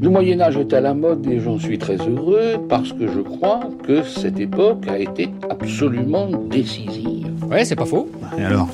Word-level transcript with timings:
Le 0.00 0.10
Moyen 0.10 0.40
Âge 0.40 0.56
est 0.56 0.72
à 0.72 0.80
la 0.80 0.94
mode 0.94 1.26
et 1.26 1.40
j'en 1.40 1.58
suis 1.58 1.76
très 1.76 1.96
heureux 1.96 2.54
parce 2.68 2.92
que 2.92 3.08
je 3.08 3.20
crois 3.20 3.60
que 3.84 4.04
cette 4.04 4.38
époque 4.38 4.86
a 4.86 4.98
été 4.98 5.28
absolument 5.50 6.28
décisive. 6.48 7.32
Ouais, 7.50 7.64
c'est 7.64 7.74
pas 7.74 7.84
faux. 7.84 8.08
Et 8.38 8.42
alors? 8.42 8.68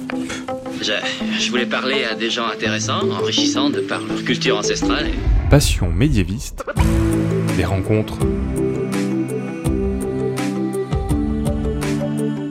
Je, 0.82 0.92
je, 1.38 1.50
voulais 1.50 1.64
parler 1.64 2.04
à 2.04 2.14
des 2.14 2.28
gens 2.28 2.46
intéressants, 2.46 3.08
enrichissants 3.10 3.70
de 3.70 3.80
par 3.80 4.00
leur 4.00 4.22
culture 4.22 4.58
ancestrale. 4.58 5.06
Passion 5.48 5.90
médiéviste. 5.90 6.62
Des 7.56 7.64
rencontres 7.64 8.18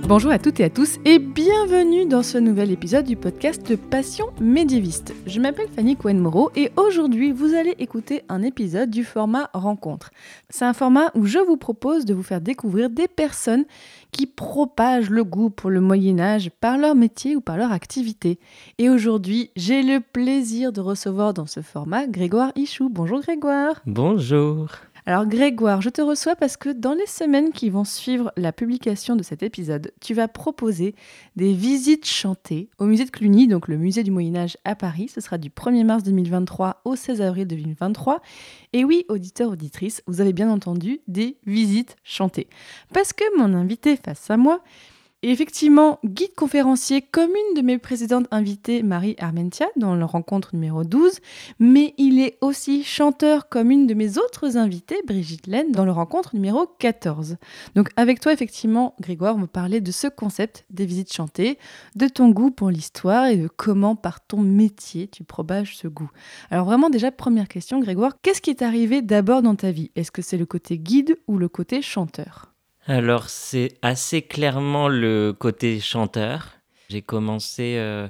Bonjour 0.05 0.31
à 0.31 0.37
toutes 0.37 0.59
et 0.59 0.65
à 0.65 0.69
tous 0.69 0.99
et 1.05 1.17
bienvenue 1.17 2.05
dans 2.05 2.23
ce 2.23 2.37
nouvel 2.37 2.71
épisode 2.71 3.05
du 3.05 3.15
podcast 3.15 3.73
Passion 3.77 4.25
médiéviste. 4.41 5.13
Je 5.25 5.39
m'appelle 5.39 5.69
Fanny 5.73 5.95
Cohen-Moreau 5.95 6.51
et 6.57 6.71
aujourd'hui 6.75 7.31
vous 7.31 7.53
allez 7.53 7.73
écouter 7.79 8.21
un 8.27 8.43
épisode 8.43 8.89
du 8.89 9.05
format 9.05 9.49
Rencontre. 9.53 10.11
C'est 10.49 10.65
un 10.65 10.73
format 10.73 11.09
où 11.15 11.25
je 11.25 11.39
vous 11.39 11.55
propose 11.55 12.03
de 12.03 12.13
vous 12.13 12.21
faire 12.21 12.41
découvrir 12.41 12.89
des 12.89 13.07
personnes 13.07 13.63
qui 14.11 14.27
propagent 14.27 15.09
le 15.09 15.23
goût 15.23 15.49
pour 15.49 15.69
le 15.69 15.79
Moyen 15.79 16.19
Âge 16.19 16.51
par 16.59 16.77
leur 16.77 16.95
métier 16.95 17.37
ou 17.37 17.41
par 17.41 17.55
leur 17.55 17.71
activité. 17.71 18.39
Et 18.79 18.89
aujourd'hui, 18.89 19.51
j'ai 19.55 19.83
le 19.83 20.01
plaisir 20.01 20.73
de 20.73 20.81
recevoir 20.81 21.33
dans 21.33 21.47
ce 21.47 21.61
format 21.61 22.07
Grégoire 22.07 22.51
Ichou. 22.57 22.89
Bonjour 22.89 23.21
Grégoire. 23.21 23.81
Bonjour. 23.85 24.67
Alors 25.05 25.25
Grégoire, 25.25 25.81
je 25.81 25.89
te 25.89 26.01
reçois 26.01 26.37
parce 26.37 26.55
que 26.55 26.69
dans 26.69 26.93
les 26.93 27.05
semaines 27.07 27.51
qui 27.51 27.69
vont 27.69 27.83
suivre 27.83 28.31
la 28.37 28.53
publication 28.53 29.17
de 29.17 29.23
cet 29.23 29.43
épisode, 29.43 29.91
tu 29.99 30.13
vas 30.13 30.29
proposer 30.29 30.95
des 31.35 31.51
visites 31.51 32.05
chantées 32.05 32.69
au 32.77 32.85
musée 32.85 33.03
de 33.03 33.09
Cluny, 33.09 33.49
donc 33.49 33.67
le 33.67 33.77
musée 33.77 34.03
du 34.03 34.11
Moyen 34.11 34.37
Âge 34.37 34.57
à 34.63 34.75
Paris. 34.75 35.09
Ce 35.13 35.19
sera 35.19 35.37
du 35.37 35.49
1er 35.49 35.83
mars 35.83 36.03
2023 36.03 36.81
au 36.85 36.95
16 36.95 37.21
avril 37.21 37.47
2023. 37.47 38.21
Et 38.71 38.85
oui, 38.85 39.03
auditeurs, 39.09 39.51
auditrices, 39.51 40.01
vous 40.07 40.21
avez 40.21 40.31
bien 40.31 40.49
entendu 40.49 41.01
des 41.09 41.35
visites 41.45 41.97
chantées. 42.05 42.47
Parce 42.93 43.11
que 43.11 43.25
mon 43.37 43.53
invité 43.53 43.97
face 43.97 44.31
à 44.31 44.37
moi 44.37 44.61
et 45.23 45.31
effectivement, 45.31 45.99
guide 46.03 46.35
conférencier 46.35 47.01
comme 47.01 47.29
une 47.29 47.55
de 47.55 47.65
mes 47.65 47.77
précédentes 47.77 48.27
invitées, 48.29 48.83
Marie 48.83 49.15
Armentia, 49.19 49.67
dans 49.77 49.95
la 49.95 50.05
rencontre 50.05 50.49
numéro 50.53 50.83
12, 50.83 51.19
mais 51.59 51.93
il 51.97 52.19
est 52.19 52.37
aussi 52.41 52.83
chanteur 52.83 53.47
comme 53.47 53.71
une 53.71 53.87
de 53.87 53.93
mes 53.93 54.17
autres 54.17 54.57
invitées, 54.57 55.01
Brigitte 55.07 55.47
Laine, 55.47 55.71
dans 55.71 55.85
le 55.85 55.93
rencontre 55.93 56.35
numéro 56.35 56.67
14. 56.77 57.37
Donc 57.73 57.89
avec 57.95 58.19
toi, 58.19 58.33
effectivement, 58.33 58.95
Grégoire, 58.99 59.37
on 59.37 59.39
va 59.39 59.47
parler 59.47 59.79
de 59.79 59.91
ce 59.93 60.07
concept 60.07 60.65
des 60.69 60.85
visites 60.85 61.13
chantées, 61.13 61.57
de 61.95 62.09
ton 62.09 62.29
goût 62.29 62.51
pour 62.51 62.69
l'histoire 62.69 63.27
et 63.27 63.37
de 63.37 63.47
comment 63.47 63.95
par 63.95 64.19
ton 64.27 64.41
métier 64.41 65.07
tu 65.07 65.23
propages 65.23 65.77
ce 65.77 65.87
goût. 65.87 66.11
Alors 66.51 66.65
vraiment 66.65 66.89
déjà, 66.89 67.11
première 67.11 67.47
question, 67.47 67.79
Grégoire, 67.79 68.17
qu'est-ce 68.21 68.41
qui 68.41 68.49
est 68.49 68.61
arrivé 68.61 69.01
d'abord 69.01 69.41
dans 69.41 69.55
ta 69.55 69.71
vie? 69.71 69.89
Est-ce 69.95 70.11
que 70.11 70.21
c'est 70.21 70.37
le 70.37 70.45
côté 70.45 70.77
guide 70.77 71.15
ou 71.27 71.37
le 71.37 71.47
côté 71.47 71.81
chanteur? 71.81 72.52
Alors 72.87 73.29
c'est 73.29 73.77
assez 73.81 74.21
clairement 74.21 74.87
le 74.87 75.33
côté 75.37 75.79
chanteur. 75.79 76.49
J'ai 76.89 77.01
commencé 77.01 77.75
euh, 77.77 78.07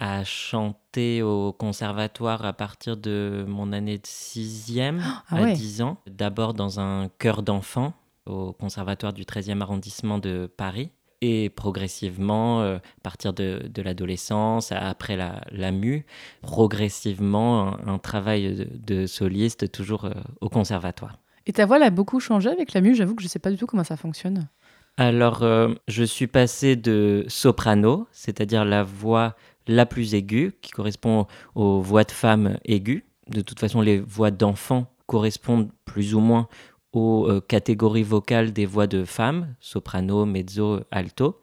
à 0.00 0.24
chanter 0.24 1.22
au 1.22 1.52
conservatoire 1.52 2.44
à 2.44 2.52
partir 2.52 2.96
de 2.96 3.44
mon 3.46 3.72
année 3.72 3.98
de 3.98 4.06
sixième 4.06 5.02
Ah 5.30 5.36
à 5.36 5.42
ouais. 5.42 5.52
10 5.52 5.82
ans. 5.82 5.98
D'abord 6.06 6.54
dans 6.54 6.80
un 6.80 7.08
chœur 7.18 7.42
d'enfants 7.42 7.94
au 8.26 8.52
conservatoire 8.52 9.12
du 9.12 9.22
13e 9.24 9.60
arrondissement 9.60 10.18
de 10.18 10.50
Paris. 10.56 10.90
Et 11.20 11.48
progressivement, 11.48 12.60
euh, 12.60 12.76
à 12.76 13.00
partir 13.02 13.32
de, 13.32 13.62
de 13.72 13.82
l'adolescence, 13.82 14.72
après 14.72 15.16
la, 15.16 15.40
la 15.52 15.70
mue, 15.70 16.04
progressivement 16.42 17.68
un, 17.86 17.94
un 17.94 17.98
travail 17.98 18.54
de, 18.54 18.68
de 18.74 19.06
soliste 19.06 19.70
toujours 19.72 20.04
euh, 20.04 20.12
au 20.42 20.50
conservatoire. 20.50 21.18
Et 21.46 21.52
ta 21.52 21.66
voix 21.66 21.76
elle 21.76 21.82
a 21.82 21.90
beaucoup 21.90 22.20
changé 22.20 22.48
avec 22.48 22.72
la 22.72 22.80
mue, 22.80 22.94
j'avoue 22.94 23.14
que 23.14 23.22
je 23.22 23.28
sais 23.28 23.38
pas 23.38 23.50
du 23.50 23.56
tout 23.56 23.66
comment 23.66 23.84
ça 23.84 23.96
fonctionne. 23.96 24.48
Alors, 24.96 25.42
euh, 25.42 25.74
je 25.88 26.04
suis 26.04 26.28
passé 26.28 26.76
de 26.76 27.24
soprano, 27.26 28.06
c'est-à-dire 28.12 28.64
la 28.64 28.84
voix 28.84 29.34
la 29.66 29.86
plus 29.86 30.14
aiguë, 30.14 30.52
qui 30.62 30.70
correspond 30.70 31.26
aux 31.54 31.80
voix 31.80 32.04
de 32.04 32.12
femmes 32.12 32.58
aiguës. 32.64 33.02
De 33.28 33.40
toute 33.40 33.58
façon, 33.58 33.80
les 33.80 33.98
voix 33.98 34.30
d'enfants 34.30 34.86
correspondent 35.06 35.70
plus 35.84 36.14
ou 36.14 36.20
moins 36.20 36.48
aux 36.92 37.26
euh, 37.28 37.40
catégories 37.40 38.04
vocales 38.04 38.52
des 38.52 38.66
voix 38.66 38.86
de 38.86 39.04
femmes, 39.04 39.54
soprano, 39.58 40.26
mezzo, 40.26 40.80
alto, 40.92 41.40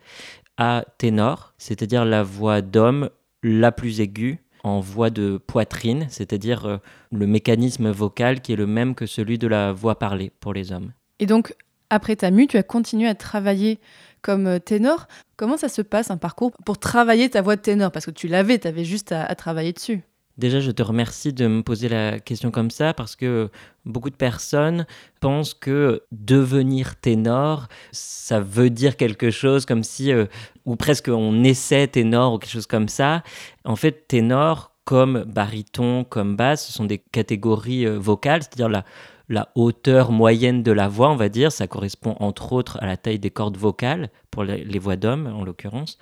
à 0.58 0.86
ténor, 0.98 1.54
c'est-à-dire 1.58 2.06
la 2.06 2.24
voix 2.24 2.62
d'homme 2.62 3.10
la 3.44 3.72
plus 3.72 4.00
aiguë 4.00 4.41
en 4.64 4.80
voix 4.80 5.10
de 5.10 5.40
poitrine, 5.46 6.08
c'est-à-dire 6.10 6.66
euh, 6.66 6.78
le 7.12 7.28
mécanisme 7.28 7.90
vocal 7.90 8.42
qui 8.42 8.54
est 8.54 8.56
le 8.56 8.68
même 8.68 8.96
que 8.96 9.06
celui 9.06 9.38
de 9.38 9.48
la 9.48 9.72
voix 9.72 9.98
parlée 9.98 10.32
pour 10.40 10.54
les 10.54 10.72
hommes. 10.72 10.92
Et 11.20 11.26
donc, 11.26 11.54
après 11.90 12.16
ta 12.16 12.32
mue, 12.32 12.48
tu 12.48 12.58
as 12.58 12.64
continué 12.64 13.08
à 13.08 13.16
travailler 13.16 13.80
comme 14.22 14.48
euh, 14.48 14.60
ténor. 14.60 15.08
Comment 15.36 15.58
ça 15.58 15.70
se 15.70 15.82
passe 15.82 16.12
un 16.12 16.18
parcours 16.18 16.52
pour 16.66 16.78
travailler 16.78 17.30
ta 17.30 17.42
voix 17.42 17.56
de 17.56 17.62
ténor? 17.62 17.92
Parce 17.92 18.06
que 18.06 18.12
tu 18.12 18.28
l'avais, 18.28 18.60
tu 18.60 18.68
avais 18.68 18.86
juste 18.86 19.12
à, 19.12 19.26
à 19.26 19.36
travailler 19.36 19.74
dessus. 19.74 20.04
Déjà, 20.42 20.60
je 20.60 20.72
te 20.72 20.82
remercie 20.82 21.34
de 21.34 21.46
me 21.46 21.62
poser 21.62 21.88
la 21.88 22.20
question 22.20 22.50
comme 22.50 22.72
ça 22.72 22.96
parce 22.96 23.16
que 23.16 23.52
beaucoup 23.86 24.10
de 24.10 24.16
personnes 24.16 24.88
pensent 25.20 25.54
que 25.54 26.02
devenir 26.12 26.96
ténor, 26.96 27.68
ça 27.92 28.40
veut 28.40 28.72
dire 28.72 28.98
quelque 28.98 29.30
chose 29.30 29.68
comme 29.68 29.84
si, 29.84 30.12
euh, 30.12 30.26
ou 30.66 30.76
presque 30.76 31.10
on 31.10 31.44
essaie 31.44 31.88
ténor 31.88 32.34
ou 32.34 32.40
quelque 32.40 32.54
chose 32.54 32.66
comme 32.66 32.88
ça. 32.88 33.22
En 33.66 33.76
fait, 33.76 34.08
ténor, 34.08 34.74
comme 34.84 35.26
baryton, 35.26 36.06
comme 36.06 36.36
basse, 36.36 36.66
ce 36.66 36.74
sont 36.74 36.86
des 36.86 36.98
catégories 36.98 37.86
euh, 37.86 38.00
vocales, 38.00 38.42
c'est-à-dire 38.42 38.84
la, 39.30 39.50
hauteur 39.54 40.12
moyenne 40.12 40.64
de 40.64 40.72
la 40.72 40.88
voix, 40.88 41.12
on 41.12 41.18
va 41.18 41.30
dire. 41.30 41.52
Ça 41.52 41.68
correspond 41.68 42.16
entre 42.20 42.54
autres 42.54 42.80
à 42.82 42.88
la 42.88 42.98
taille 42.98 43.20
des 43.20 43.30
cordes 43.30 43.58
vocales, 43.58 44.10
pour 44.32 44.44
les, 44.44 44.64
les 44.64 44.80
voix 44.80 44.96
d'hommes 44.96 45.28
en 45.28 45.44
l'occurrence. 45.44 46.00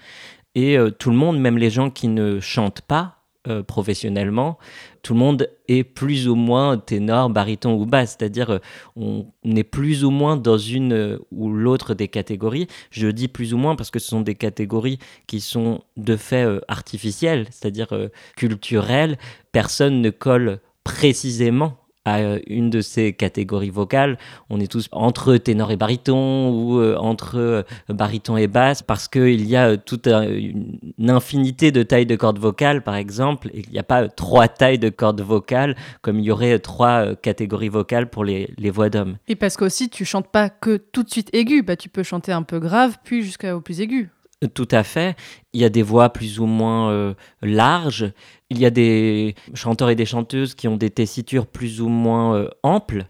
Et 0.56 0.78
euh, 0.78 0.92
tout 0.92 1.10
le 1.10 1.18
monde, 1.18 1.42
même 1.42 1.58
les 1.58 1.70
gens 1.70 1.90
qui 1.90 2.08
ne 2.08 2.40
chantent 2.40 2.82
pas, 2.82 3.19
euh, 3.48 3.64
professionnellement, 3.64 4.58
tout 5.02 5.14
le 5.14 5.20
monde 5.20 5.50
est 5.70 5.86
plus 5.86 6.28
ou 6.28 6.36
moins 6.36 6.78
ténor, 6.78 7.30
baryton 7.30 7.74
ou 7.74 7.86
basse, 7.86 8.18
c'est-à-dire 8.20 8.50
euh, 8.50 8.60
on 8.98 9.26
est 9.46 9.64
plus 9.64 10.04
ou 10.04 10.12
moins 10.12 10.36
dans 10.36 10.58
une 10.58 10.92
euh, 10.92 11.20
ou 11.32 11.50
l'autre 11.50 11.94
des 11.94 12.10
catégories. 12.10 12.68
Je 12.92 13.08
dis 13.08 13.30
plus 13.30 13.54
ou 13.54 13.58
moins 13.58 13.78
parce 13.78 13.92
que 13.92 14.00
ce 14.00 14.10
sont 14.10 14.20
des 14.20 14.36
catégories 14.36 15.00
qui 15.26 15.40
sont 15.40 15.82
de 15.96 16.18
fait 16.18 16.46
artificielles, 16.68 17.48
c'est-à-dire 17.50 17.88
culturelles. 18.36 19.18
Personne 19.54 20.02
ne 20.02 20.10
colle 20.10 20.60
précisément 20.84 21.79
à 22.06 22.20
euh, 22.20 22.40
une 22.48 22.70
de 22.70 22.82
ces 22.82 23.14
catégories 23.14 23.70
vocales. 23.70 24.18
On 24.50 24.60
est 24.60 24.72
tous 24.72 24.88
entre 24.92 25.36
ténor 25.38 25.72
et 25.72 25.76
baryton 25.78 26.50
ou 26.52 26.80
euh, 26.80 26.96
entre 26.98 27.38
euh, 27.38 27.64
baryton 27.90 28.38
et 28.38 28.48
basse 28.48 28.82
parce 28.82 29.08
qu'il 29.08 29.46
y 29.46 29.56
a 29.56 29.78
toute 29.78 30.08
un- 30.08 30.24
une 30.30 31.10
infinité 31.10 31.72
de 31.72 31.84
tailles 31.84 32.06
de 32.06 32.16
cordes 32.16 32.40
vocales, 32.40 32.82
par 32.84 32.96
exemple, 32.96 33.50
il 33.54 33.70
n'y 33.72 33.80
a 33.80 33.84
pas 33.84 34.08
trois 34.08 34.48
tailles 34.48 34.80
de 34.80 34.90
cordes 34.90 35.22
vocales 35.22 35.76
comme 36.02 36.20
il 36.20 36.26
y 36.26 36.32
aurait 36.32 36.60
trois 36.60 37.16
catégories 37.16 37.70
vocales 37.70 38.10
pour 38.10 38.24
les, 38.24 38.50
les 38.58 38.72
voix 38.72 38.90
d'hommes. 38.90 39.18
Et 39.28 39.36
parce 39.36 39.58
qu'aussi, 39.58 39.90
tu 39.90 40.06
chantes 40.06 40.30
pas 40.32 40.50
que 40.50 40.78
tout 40.78 41.04
de 41.04 41.10
suite 41.10 41.30
aigu, 41.34 41.64
bah, 41.64 41.76
tu 41.76 41.90
peux 41.90 42.04
chanter 42.04 42.32
un 42.32 42.44
peu 42.44 42.60
grave, 42.60 42.98
puis 43.04 43.24
jusqu'au 43.24 43.60
plus 43.62 43.82
aigu. 43.82 44.10
Tout 44.48 44.70
à 44.72 44.84
fait. 44.84 45.18
Il 45.52 45.60
y 45.60 45.66
a 45.66 45.70
des 45.70 45.82
voix 45.82 46.12
plus 46.12 46.40
ou 46.40 46.46
moins 46.46 46.92
euh, 46.92 47.14
larges. 47.42 48.14
Il 48.50 48.58
y 48.58 48.66
a 48.66 48.70
des 48.70 49.36
chanteurs 49.54 49.90
et 49.90 49.96
des 49.96 50.06
chanteuses 50.06 50.56
qui 50.56 50.70
ont 50.70 50.78
des 50.78 50.90
tessitures 50.90 51.46
plus 51.46 51.82
ou 51.82 51.90
moins 51.90 52.36
euh, 52.36 52.50
amples, 52.64 53.08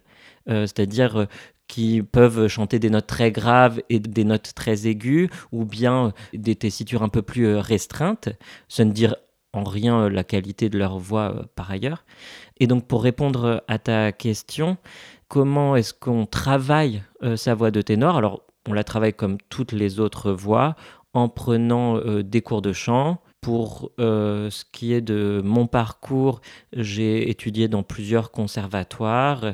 euh, 0.49 0.65
c'est-à-dire 0.65 1.27
qui 1.67 2.01
peuvent 2.01 2.47
chanter 2.47 2.79
des 2.79 2.89
notes 2.89 3.05
très 3.05 3.31
graves 3.31 3.79
et 3.89 3.99
des 3.99 4.23
notes 4.23 4.53
très 4.55 4.87
aiguës, 4.87 5.29
ou 5.51 5.65
bien 5.65 6.13
des 6.33 6.55
tessitures 6.55 7.03
un 7.03 7.09
peu 7.09 7.21
plus 7.21 7.57
restreintes. 7.57 8.29
Ça 8.67 8.83
ne 8.83 8.91
dire 8.91 9.15
en 9.53 9.63
rien 9.63 10.09
la 10.09 10.23
qualité 10.23 10.67
de 10.69 10.79
leur 10.79 10.97
voix 10.97 11.45
par 11.55 11.69
ailleurs. 11.69 12.05
Et 12.59 12.65
donc 12.65 12.87
pour 12.87 13.03
répondre 13.03 13.63
à 13.67 13.77
ta 13.77 14.11
question, 14.11 14.77
comment 15.27 15.75
est-ce 15.75 15.93
qu'on 15.93 16.25
travaille 16.25 17.03
sa 17.35 17.53
voix 17.53 17.69
de 17.69 17.83
ténor? 17.83 18.17
Alors 18.17 18.41
on 18.67 18.73
la 18.73 18.83
travaille 18.83 19.13
comme 19.13 19.37
toutes 19.49 19.71
les 19.71 19.99
autres 19.99 20.31
voix 20.31 20.75
en 21.13 21.29
prenant 21.29 21.97
euh, 21.97 22.23
des 22.23 22.41
cours 22.41 22.61
de 22.61 22.73
chant. 22.73 23.19
Pour 23.41 23.91
euh, 23.99 24.49
ce 24.49 24.65
qui 24.71 24.93
est 24.93 25.01
de 25.01 25.41
mon 25.43 25.65
parcours, 25.65 26.41
j'ai 26.73 27.29
étudié 27.29 27.67
dans 27.69 27.83
plusieurs 27.83 28.31
conservatoires. 28.31 29.53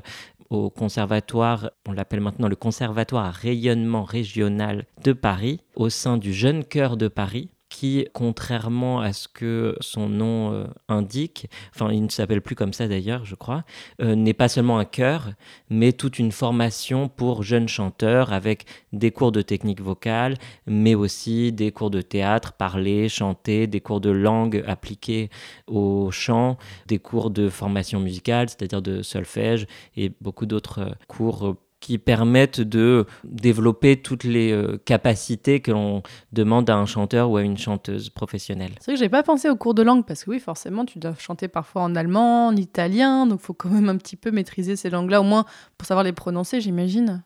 Au 0.50 0.70
conservatoire, 0.70 1.70
on 1.88 1.92
l'appelle 1.92 2.22
maintenant 2.22 2.48
le 2.48 2.56
conservatoire 2.56 3.26
à 3.26 3.32
rayonnement 3.32 4.04
régional 4.04 4.86
de 5.04 5.14
Paris, 5.14 5.62
au 5.76 5.90
sein 5.90 6.18
du 6.18 6.34
Jeune 6.34 6.64
Chœur 6.64 6.98
de 6.98 7.08
Paris, 7.08 7.50
qui, 7.76 8.08
contrairement 8.14 9.02
à 9.02 9.12
ce 9.12 9.28
que 9.28 9.76
son 9.82 10.08
nom 10.08 10.54
euh, 10.54 10.66
indique, 10.88 11.50
enfin 11.74 11.92
il 11.92 12.04
ne 12.04 12.10
s'appelle 12.10 12.42
plus 12.42 12.56
comme 12.56 12.72
ça 12.72 12.88
d'ailleurs, 12.88 13.26
je 13.26 13.36
crois, 13.36 13.66
euh, 14.02 14.16
n'est 14.16 14.34
pas 14.34 14.48
seulement 14.48 14.80
un 14.80 14.86
chœur, 14.86 15.32
mais 15.70 15.92
toute 15.92 16.18
une 16.18 16.32
formation 16.32 17.10
pour 17.10 17.44
jeunes 17.44 17.68
chanteurs 17.68 18.32
avec 18.32 18.64
des 18.94 19.12
cours 19.12 19.34
de 19.34 19.42
technique 19.42 19.82
vocale, 19.82 20.36
mais 20.66 20.96
aussi 20.96 21.52
des 21.52 21.74
cours 21.74 21.90
de 21.90 22.00
théâtre, 22.00 22.54
parler, 22.54 23.10
chanter, 23.10 23.68
des 23.68 23.82
cours 23.82 24.00
de 24.00 24.10
langue 24.10 24.64
appliqués 24.66 25.30
au 25.68 26.12
chant, 26.12 26.58
des 26.88 27.00
cours 27.00 27.30
de 27.30 27.50
formation 27.50 28.00
musicale, 28.00 28.48
c'est-à-dire 28.48 28.82
de 28.82 29.02
solfège, 29.02 29.68
et 29.98 30.14
beaucoup 30.22 30.46
d'autres 30.46 30.96
cours 31.10 31.58
qui 31.86 32.00
permettent 32.00 32.62
de 32.62 33.06
développer 33.24 34.02
toutes 34.02 34.24
les 34.24 34.52
euh, 34.52 34.78
capacités 34.86 35.60
que 35.60 35.70
l'on 35.70 36.02
demande 36.32 36.68
à 36.68 36.76
un 36.76 36.88
chanteur 36.88 37.30
ou 37.30 37.38
à 37.38 37.44
une 37.44 37.60
chanteuse 37.60 38.10
professionnelle. 38.10 38.72
C'est 38.80 38.86
vrai 38.86 38.94
que 38.96 39.00
j'ai 39.00 39.10
pas 39.10 39.22
pensé 39.22 39.52
aux 39.52 39.56
cours 39.56 39.76
de 39.76 39.84
langue 39.84 40.04
parce 40.04 40.24
que 40.24 40.32
oui, 40.32 40.40
forcément, 40.40 40.86
tu 40.86 40.98
dois 40.98 41.14
chanter 41.20 41.48
parfois 41.48 41.84
en 41.84 41.96
allemand, 41.96 42.48
en 42.48 42.56
italien, 42.56 43.28
donc 43.28 43.40
faut 43.40 43.54
quand 43.54 43.70
même 43.70 43.88
un 43.88 43.98
petit 43.98 44.16
peu 44.16 44.32
maîtriser 44.32 44.76
ces 44.76 44.90
langues-là, 44.90 45.22
au 45.22 45.24
moins 45.24 45.46
pour 45.78 45.88
savoir 45.88 46.04
les 46.04 46.12
prononcer, 46.12 46.60
j'imagine. 46.60 47.24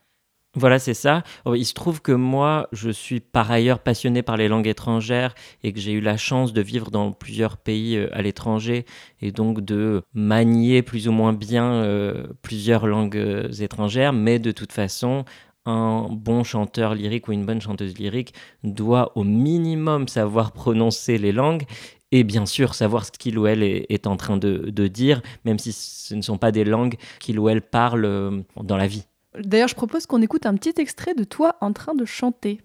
Voilà, 0.59 0.77
c'est 0.77 0.93
ça. 0.93 1.23
Oh, 1.45 1.55
il 1.55 1.63
se 1.63 1.73
trouve 1.73 2.01
que 2.01 2.11
moi, 2.11 2.67
je 2.73 2.89
suis 2.89 3.21
par 3.21 3.49
ailleurs 3.49 3.79
passionné 3.79 4.23
par 4.23 4.35
les 4.35 4.49
langues 4.49 4.67
étrangères 4.67 5.33
et 5.63 5.71
que 5.71 5.79
j'ai 5.79 5.93
eu 5.93 6.01
la 6.01 6.17
chance 6.17 6.51
de 6.51 6.61
vivre 6.61 6.91
dans 6.91 7.13
plusieurs 7.13 7.55
pays 7.55 7.95
euh, 7.95 8.09
à 8.11 8.21
l'étranger 8.21 8.85
et 9.21 9.31
donc 9.31 9.61
de 9.61 10.01
manier 10.13 10.81
plus 10.81 11.07
ou 11.07 11.13
moins 11.13 11.31
bien 11.31 11.71
euh, 11.71 12.27
plusieurs 12.41 12.87
langues 12.87 13.15
euh, 13.15 13.49
étrangères. 13.53 14.11
Mais 14.11 14.37
de 14.37 14.51
toute 14.51 14.73
façon, 14.73 15.23
un 15.65 16.09
bon 16.11 16.43
chanteur 16.43 16.93
lyrique 16.93 17.29
ou 17.29 17.31
une 17.31 17.45
bonne 17.45 17.61
chanteuse 17.61 17.97
lyrique 17.97 18.33
doit 18.65 19.13
au 19.15 19.23
minimum 19.23 20.09
savoir 20.09 20.51
prononcer 20.51 21.17
les 21.17 21.31
langues 21.31 21.63
et 22.11 22.25
bien 22.25 22.45
sûr 22.45 22.75
savoir 22.75 23.05
ce 23.05 23.11
qu'il 23.11 23.39
ou 23.39 23.47
elle 23.47 23.63
est, 23.63 24.07
en 24.07 24.17
train 24.17 24.35
de, 24.35 24.69
de, 24.69 24.87
dire, 24.87 25.21
même 25.45 25.57
si 25.57 25.71
ce 25.71 26.15
ne 26.15 26.21
sont 26.21 26.37
pas 26.37 26.51
des 26.51 26.65
langues 26.65 26.95
qu'il 27.19 27.39
ou 27.39 27.47
elle 27.47 27.61
parle 27.61 28.43
dans 28.57 28.77
la 28.77 28.87
vie. 28.87 29.05
D'ailleurs, 29.45 29.67
je 29.67 29.75
propose 29.75 30.05
qu'on 30.05 30.21
écoute 30.21 30.45
un 30.45 30.55
petit 30.55 30.73
extrait 30.81 31.13
de 31.13 31.23
toi 31.23 31.57
en 31.61 31.73
train 31.73 31.95
de 31.95 32.05
chanter. 32.05 32.61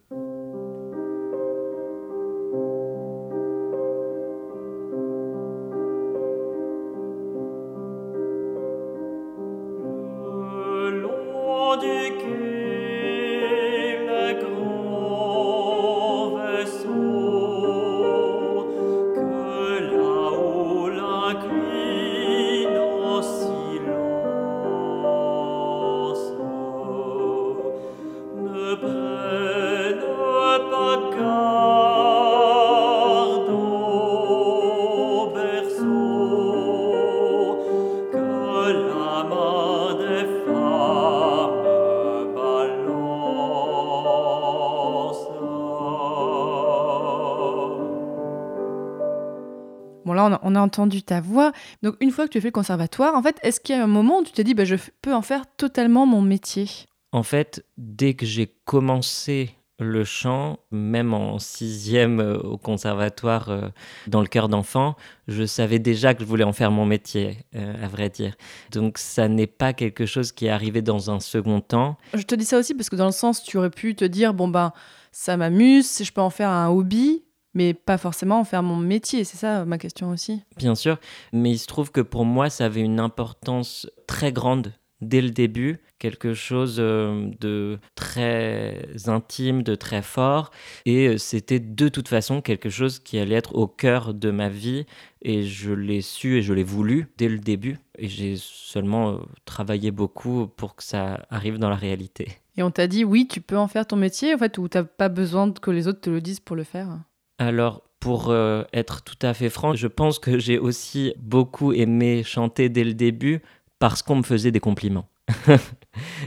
On 50.55 50.56
a 50.56 50.61
entendu 50.61 51.03
ta 51.03 51.21
voix. 51.21 51.53
Donc, 51.83 51.97
une 52.01 52.11
fois 52.11 52.27
que 52.27 52.33
tu 52.33 52.39
as 52.39 52.41
fait 52.41 52.49
le 52.49 52.53
conservatoire, 52.53 53.15
en 53.15 53.23
fait, 53.23 53.39
est-ce 53.43 53.61
qu'il 53.61 53.77
y 53.77 53.79
a 53.79 53.83
un 53.83 53.89
moment 53.89 54.21
où 54.21 54.25
tu 54.25 54.33
t'es 54.33 54.45
dit, 54.45 54.55
bah, 54.55 54.65
je 54.65 54.77
peux 55.03 55.15
en 55.15 55.23
faire 55.23 55.45
totalement 55.56 56.06
mon 56.06 56.23
métier? 56.23 56.69
En 57.12 57.23
fait, 57.23 57.65
dès 57.77 58.15
que 58.15 58.27
j'ai 58.27 58.53
commencé 58.65 59.56
le 59.81 60.05
chant, 60.05 60.59
même 60.71 61.15
en 61.15 61.41
sixième 61.41 62.21
euh, 62.21 62.39
au 62.39 62.56
conservatoire 62.56 63.49
euh, 63.49 63.69
dans 64.06 64.21
le 64.21 64.29
cœur 64.29 64.49
d'enfant, 64.49 64.95
je 65.27 65.45
savais 65.45 65.81
déjà 65.81 66.15
que 66.15 66.21
je 66.21 66.27
voulais 66.27 66.45
en 66.45 66.53
faire 66.53 66.71
mon 66.71 66.87
métier, 66.87 67.39
euh, 67.56 67.85
à 67.85 67.89
vrai 67.89 68.09
dire. 68.09 68.37
Donc 68.71 68.99
ça 68.99 69.27
n'est 69.27 69.49
pas 69.49 69.73
quelque 69.73 70.06
chose 70.06 70.31
qui 70.31 70.47
est 70.47 70.51
arrivé 70.51 70.81
dans 70.81 71.11
un 71.11 71.19
second 71.19 71.61
temps. 71.61 71.97
Je 72.15 72.23
te 72.23 72.37
dis 72.37 72.45
ça 72.45 72.59
aussi 72.59 72.73
parce 72.75 72.89
que 72.89 72.95
dans 72.95 73.06
le 73.06 73.12
sens, 73.12 73.43
tu 73.43 73.59
aurais 73.59 73.71
pu 73.71 73.97
te 73.97 74.05
dire, 74.05 74.33
bon 74.33 74.47
ben, 74.47 74.73
ça 75.11 75.37
m'amuse, 75.37 76.03
je 76.05 76.12
peux 76.12 76.21
en 76.21 76.31
faire 76.31 76.51
un 76.51 76.69
hobby, 76.69 77.25
mais 77.55 77.75
pas 77.75 77.99
forcément 77.99 78.41
en 78.41 78.45
faire 78.45 78.62
mon 78.62 78.77
métier. 78.77 79.25
C'est 79.25 79.37
ça 79.37 79.65
ma 79.65 79.79
question 79.79 80.11
aussi. 80.11 80.43
Bien 80.56 80.75
sûr, 80.75 80.99
mais 81.33 81.51
il 81.53 81.59
se 81.59 81.67
trouve 81.67 81.91
que 81.91 82.01
pour 82.01 82.25
moi, 82.25 82.51
ça 82.51 82.67
avait 82.67 82.81
une 82.81 83.01
importance 83.01 83.89
très 84.06 84.33
grande 84.33 84.73
dès 85.01 85.21
le 85.21 85.31
début, 85.31 85.81
quelque 85.99 86.35
chose 86.35 86.77
euh, 86.79 87.31
de 87.41 87.79
très 87.95 88.87
intime, 89.06 89.62
de 89.62 89.75
très 89.75 90.03
fort, 90.03 90.51
et 90.87 91.09
euh, 91.09 91.19
c'était 91.19 91.61
de 91.61 91.89
toute 91.89 92.09
façon 92.09 92.41
quelque 92.41 92.71
chose 92.71 92.99
qui 92.99 93.19
allait 93.19 93.35
être 93.35 93.55
au 93.55 93.67
cœur 93.67 94.15
de 94.15 94.31
ma 94.31 94.49
vie, 94.49 94.87
et 95.23 95.43
je 95.43 95.73
l'ai 95.73 96.01
su 96.01 96.39
et 96.39 96.43
je 96.43 96.53
l'ai 96.53 96.65
voulu 96.65 97.09
dès 97.19 97.29
le 97.29 97.39
début, 97.39 97.79
et 97.99 98.09
j'ai 98.09 98.37
seulement 98.39 99.11
euh, 99.11 99.17
travaillé 99.45 99.91
beaucoup 99.91 100.47
pour 100.56 100.75
que 100.77 100.83
ça 100.83 101.27
arrive 101.31 101.59
dans 101.59 101.71
la 101.71 101.77
réalité. 101.77 102.29
Et 102.56 102.62
on 102.62 102.71
t'a 102.71 102.87
dit 102.87 103.05
oui, 103.05 103.27
tu 103.29 103.41
peux 103.41 103.59
en 103.59 103.69
faire 103.69 103.87
ton 103.87 103.97
métier, 103.97 104.35
en 104.35 104.39
fait, 104.39 104.59
ou 104.59 104.69
t'as 104.69 104.85
pas 104.85 105.09
besoin 105.09 105.51
que 105.53 105.71
les 105.71 105.89
autres 105.89 106.01
te 106.01 106.11
le 106.11 106.21
disent 106.21 106.41
pour 106.41 106.56
le 106.56 106.65
faire? 106.65 106.99
Alors, 107.38 107.82
pour 108.00 108.31
euh, 108.31 108.64
être 108.72 109.02
tout 109.02 109.16
à 109.22 109.34
fait 109.34 109.50
franc, 109.50 109.75
je 109.75 109.86
pense 109.86 110.19
que 110.19 110.38
j'ai 110.38 110.58
aussi 110.58 111.14
beaucoup 111.19 111.72
aimé 111.72 112.22
chanter 112.22 112.69
dès 112.69 112.84
le 112.84 112.94
début 112.94 113.40
parce 113.78 114.02
qu'on 114.02 114.16
me 114.16 114.22
faisait 114.22 114.50
des 114.50 114.60
compliments. 114.60 115.08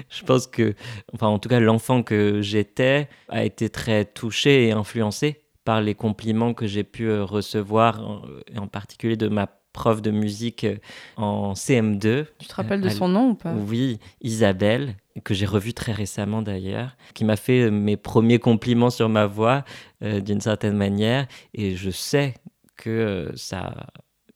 je 0.09 0.24
pense 0.25 0.48
que, 0.48 0.74
enfin, 1.13 1.27
en 1.27 1.38
tout 1.39 1.50
cas, 1.50 1.59
l'enfant 1.59 2.01
que 2.01 2.42
j'étais 2.42 3.09
a 3.30 3.44
été 3.45 3.69
très 3.69 4.06
touché 4.06 4.68
et 4.68 4.71
influencé 4.71 5.44
par 5.65 5.81
les 5.81 5.94
compliments 5.95 6.54
que 6.54 6.65
j'ai 6.65 6.83
pu 6.83 7.07
euh, 7.07 7.24
recevoir, 7.24 8.01
en, 8.01 8.21
en 8.57 8.68
particulier 8.68 9.18
de 9.18 9.27
ma 9.27 9.48
prof 9.77 10.01
de 10.01 10.09
musique 10.09 10.63
euh, 10.63 10.77
en 11.18 11.54
CM2. 11.54 12.25
Tu 12.39 12.48
te 12.48 12.56
rappelles 12.56 12.81
de 12.81 12.89
son 12.89 13.07
nom 13.07 13.30
ou 13.30 13.36
pas? 13.36 13.54
Oui, 13.54 14.00
Isabelle, 14.21 14.95
que 15.24 15.33
j'ai 15.33 15.45
revue 15.45 15.74
très 15.74 15.92
récemment 15.92 16.42
d'ailleurs, 16.42 16.98
qui 17.13 17.24
m'a 17.24 17.36
fait 17.36 17.69
mes 17.69 17.98
premiers 17.98 18.39
compliments 18.39 18.89
sur 18.89 19.09
ma 19.09 19.27
voix 19.27 19.63
euh, 20.04 20.20
d'une 20.20 20.42
certaine 20.42 20.76
manière. 20.76 21.28
Et 21.54 21.76
je 21.76 21.90
sais 21.90 22.36
que 22.76 23.32
ça 23.36 23.60
a 23.60 23.88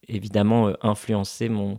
évidemment 0.08 0.72
influencé 0.82 1.48
mon 1.48 1.78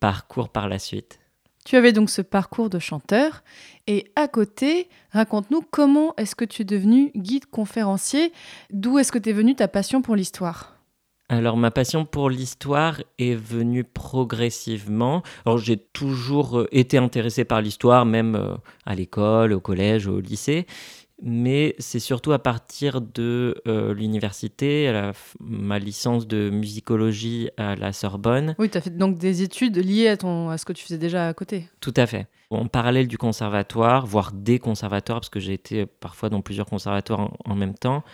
parcours 0.00 0.48
par 0.48 0.68
la 0.68 0.78
suite. 0.78 1.18
Tu 1.64 1.76
avais 1.76 1.92
donc 1.92 2.10
ce 2.10 2.20
parcours 2.20 2.68
de 2.68 2.78
chanteur 2.78 3.42
et 3.86 4.12
à 4.16 4.28
côté, 4.28 4.88
raconte-nous 5.12 5.62
comment 5.70 6.14
est-ce 6.18 6.36
que 6.36 6.44
tu 6.44 6.62
es 6.62 6.64
devenu 6.66 7.10
guide 7.16 7.46
conférencier 7.46 8.32
D'où 8.70 8.98
est-ce 8.98 9.10
que 9.10 9.18
tu 9.18 9.30
es 9.30 9.32
venu 9.32 9.54
ta 9.54 9.66
passion 9.66 10.02
pour 10.02 10.14
l'histoire? 10.14 10.74
Alors 11.30 11.56
ma 11.56 11.70
passion 11.70 12.04
pour 12.04 12.28
l'histoire 12.28 13.00
est 13.18 13.34
venue 13.34 13.82
progressivement. 13.82 15.22
Alors 15.46 15.56
j'ai 15.56 15.78
toujours 15.78 16.58
euh, 16.60 16.68
été 16.70 16.98
intéressé 16.98 17.46
par 17.46 17.62
l'histoire, 17.62 18.04
même 18.04 18.34
euh, 18.34 18.54
à 18.84 18.94
l'école, 18.94 19.54
au 19.54 19.60
collège, 19.60 20.06
au 20.06 20.20
lycée. 20.20 20.66
Mais 21.22 21.74
c'est 21.78 22.00
surtout 22.00 22.32
à 22.32 22.38
partir 22.38 23.00
de 23.00 23.62
euh, 23.66 23.94
l'université, 23.94 25.10
ma 25.40 25.78
licence 25.78 26.26
de 26.26 26.50
musicologie 26.50 27.50
à 27.56 27.76
la 27.76 27.92
Sorbonne. 27.92 28.54
Oui, 28.58 28.68
tu 28.68 28.78
as 28.78 28.80
fait 28.80 28.96
donc 28.96 29.16
des 29.16 29.42
études 29.42 29.78
liées 29.78 30.08
à, 30.08 30.16
ton, 30.16 30.50
à 30.50 30.58
ce 30.58 30.64
que 30.64 30.72
tu 30.72 30.84
faisais 30.84 30.98
déjà 30.98 31.28
à 31.28 31.34
côté. 31.34 31.68
Tout 31.80 31.94
à 31.96 32.06
fait. 32.06 32.26
En 32.50 32.66
parallèle 32.66 33.08
du 33.08 33.18
conservatoire, 33.18 34.06
voire 34.06 34.32
des 34.32 34.58
conservatoires, 34.58 35.20
parce 35.20 35.30
que 35.30 35.40
j'ai 35.40 35.54
été 35.54 35.86
parfois 35.86 36.28
dans 36.28 36.40
plusieurs 36.40 36.66
conservatoires 36.66 37.32
en 37.44 37.54
même 37.54 37.74
temps 37.74 38.04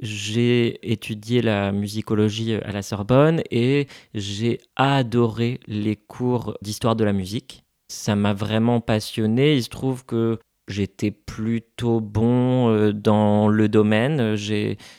j'ai 0.00 0.90
étudié 0.90 1.42
la 1.42 1.72
musicologie 1.72 2.54
à 2.54 2.72
la 2.72 2.82
Sorbonne 2.82 3.42
et 3.50 3.86
j'ai 4.14 4.60
adoré 4.76 5.60
les 5.66 5.96
cours 5.96 6.56
d'histoire 6.62 6.96
de 6.96 7.04
la 7.04 7.12
musique. 7.12 7.64
Ça 7.88 8.16
m'a 8.16 8.34
vraiment 8.34 8.80
passionné. 8.80 9.56
Il 9.56 9.62
se 9.62 9.70
trouve 9.70 10.04
que 10.04 10.38
j'étais 10.68 11.10
plutôt 11.10 12.00
bon 12.00 12.68
euh, 12.68 12.92
dans 12.92 13.48
le 13.48 13.68
domaine. 13.68 14.36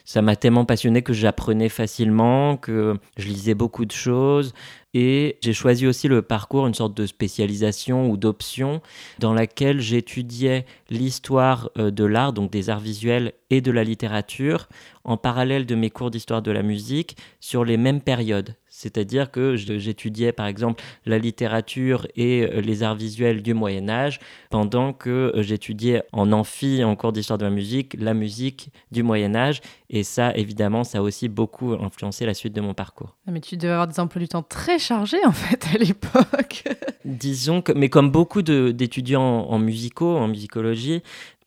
Ça 0.06 0.22
m'a 0.22 0.36
tellement 0.36 0.66
passionné 0.66 1.02
que 1.02 1.14
j'apprenais 1.14 1.70
facilement, 1.70 2.58
que 2.58 2.96
je 3.18 3.28
lisais 3.28 3.54
beaucoup 3.54 3.86
de 3.86 3.92
choses. 3.92 4.54
Et 4.96 5.38
j'ai 5.42 5.54
choisi 5.54 5.86
aussi 5.86 6.08
le 6.08 6.24
parcours, 6.24 6.66
une 6.66 6.74
sorte 6.74 6.96
de 6.98 7.06
spécialisation 7.06 8.10
ou 8.10 8.18
d'option 8.18 8.82
dans 9.20 9.34
laquelle 9.34 9.80
j'étudiais 9.80 10.66
l'histoire 10.90 11.70
euh, 11.78 11.92
de 11.92 12.04
l'art, 12.04 12.34
donc 12.34 12.52
des 12.52 12.72
arts 12.72 12.80
visuels 12.80 13.34
et 13.52 13.62
de 13.62 13.72
la 13.72 13.84
littérature, 13.84 14.68
en 15.04 15.18
parallèle 15.18 15.68
de 15.68 15.76
mes 15.76 15.92
cours 15.92 16.10
d'histoire 16.10 16.42
de 16.42 16.52
la 16.52 16.64
musique 16.64 17.18
sur 17.40 17.64
les 17.66 17.78
mêmes 17.78 18.02
périodes 18.02 18.56
C'est-à-dire 18.80 19.30
que 19.30 19.58
j'étudiais 19.58 20.32
par 20.32 20.46
exemple 20.46 20.82
la 21.06 21.18
littérature 21.18 22.08
et 22.16 22.44
euh, 22.44 22.62
les 22.62 22.82
arts 22.82 22.96
visuels 22.96 23.42
du 23.42 23.54
Moyen 23.54 23.90
Âge, 23.90 24.22
pendant 24.50 24.94
que 24.94 25.10
euh, 25.36 25.44
j'étudiais 25.44 26.02
en 26.14 26.32
amphi, 26.32 26.82
en 26.86 26.96
cours 26.96 27.12
d'histoire 27.12 27.38
de 27.38 27.44
la 27.44 27.52
musique, 27.52 27.98
la 28.00 28.14
musique 28.14 28.72
du 28.92 29.04
Moyen 29.04 29.36
Âge. 29.36 29.60
Et 29.90 30.04
ça, 30.04 30.34
évidemment, 30.34 30.86
ça 30.86 31.00
a 31.00 31.02
aussi 31.02 31.28
beaucoup 31.28 31.74
influencé 31.74 32.26
la 32.26 32.34
suite 32.34 32.54
de 32.54 32.62
mon 32.62 32.74
parcours. 32.74 33.18
Mais 33.28 33.42
tu 33.42 33.58
devais 33.58 33.74
avoir 33.74 33.88
des 33.90 34.00
emplois 34.00 34.22
du 34.22 34.30
temps 34.30 34.44
très 34.44 34.80
chargés 34.80 35.26
en 35.26 35.34
fait 35.34 35.62
à 35.76 35.78
l'époque. 35.78 36.64
Disons 37.04 37.62
que, 37.62 37.74
mais 37.74 37.90
comme 37.90 38.12
beaucoup 38.12 38.44
d'étudiants 38.44 39.46
en 39.50 39.60
musicaux, 39.60 40.16
en 40.16 40.30
musicologie, 40.30 41.04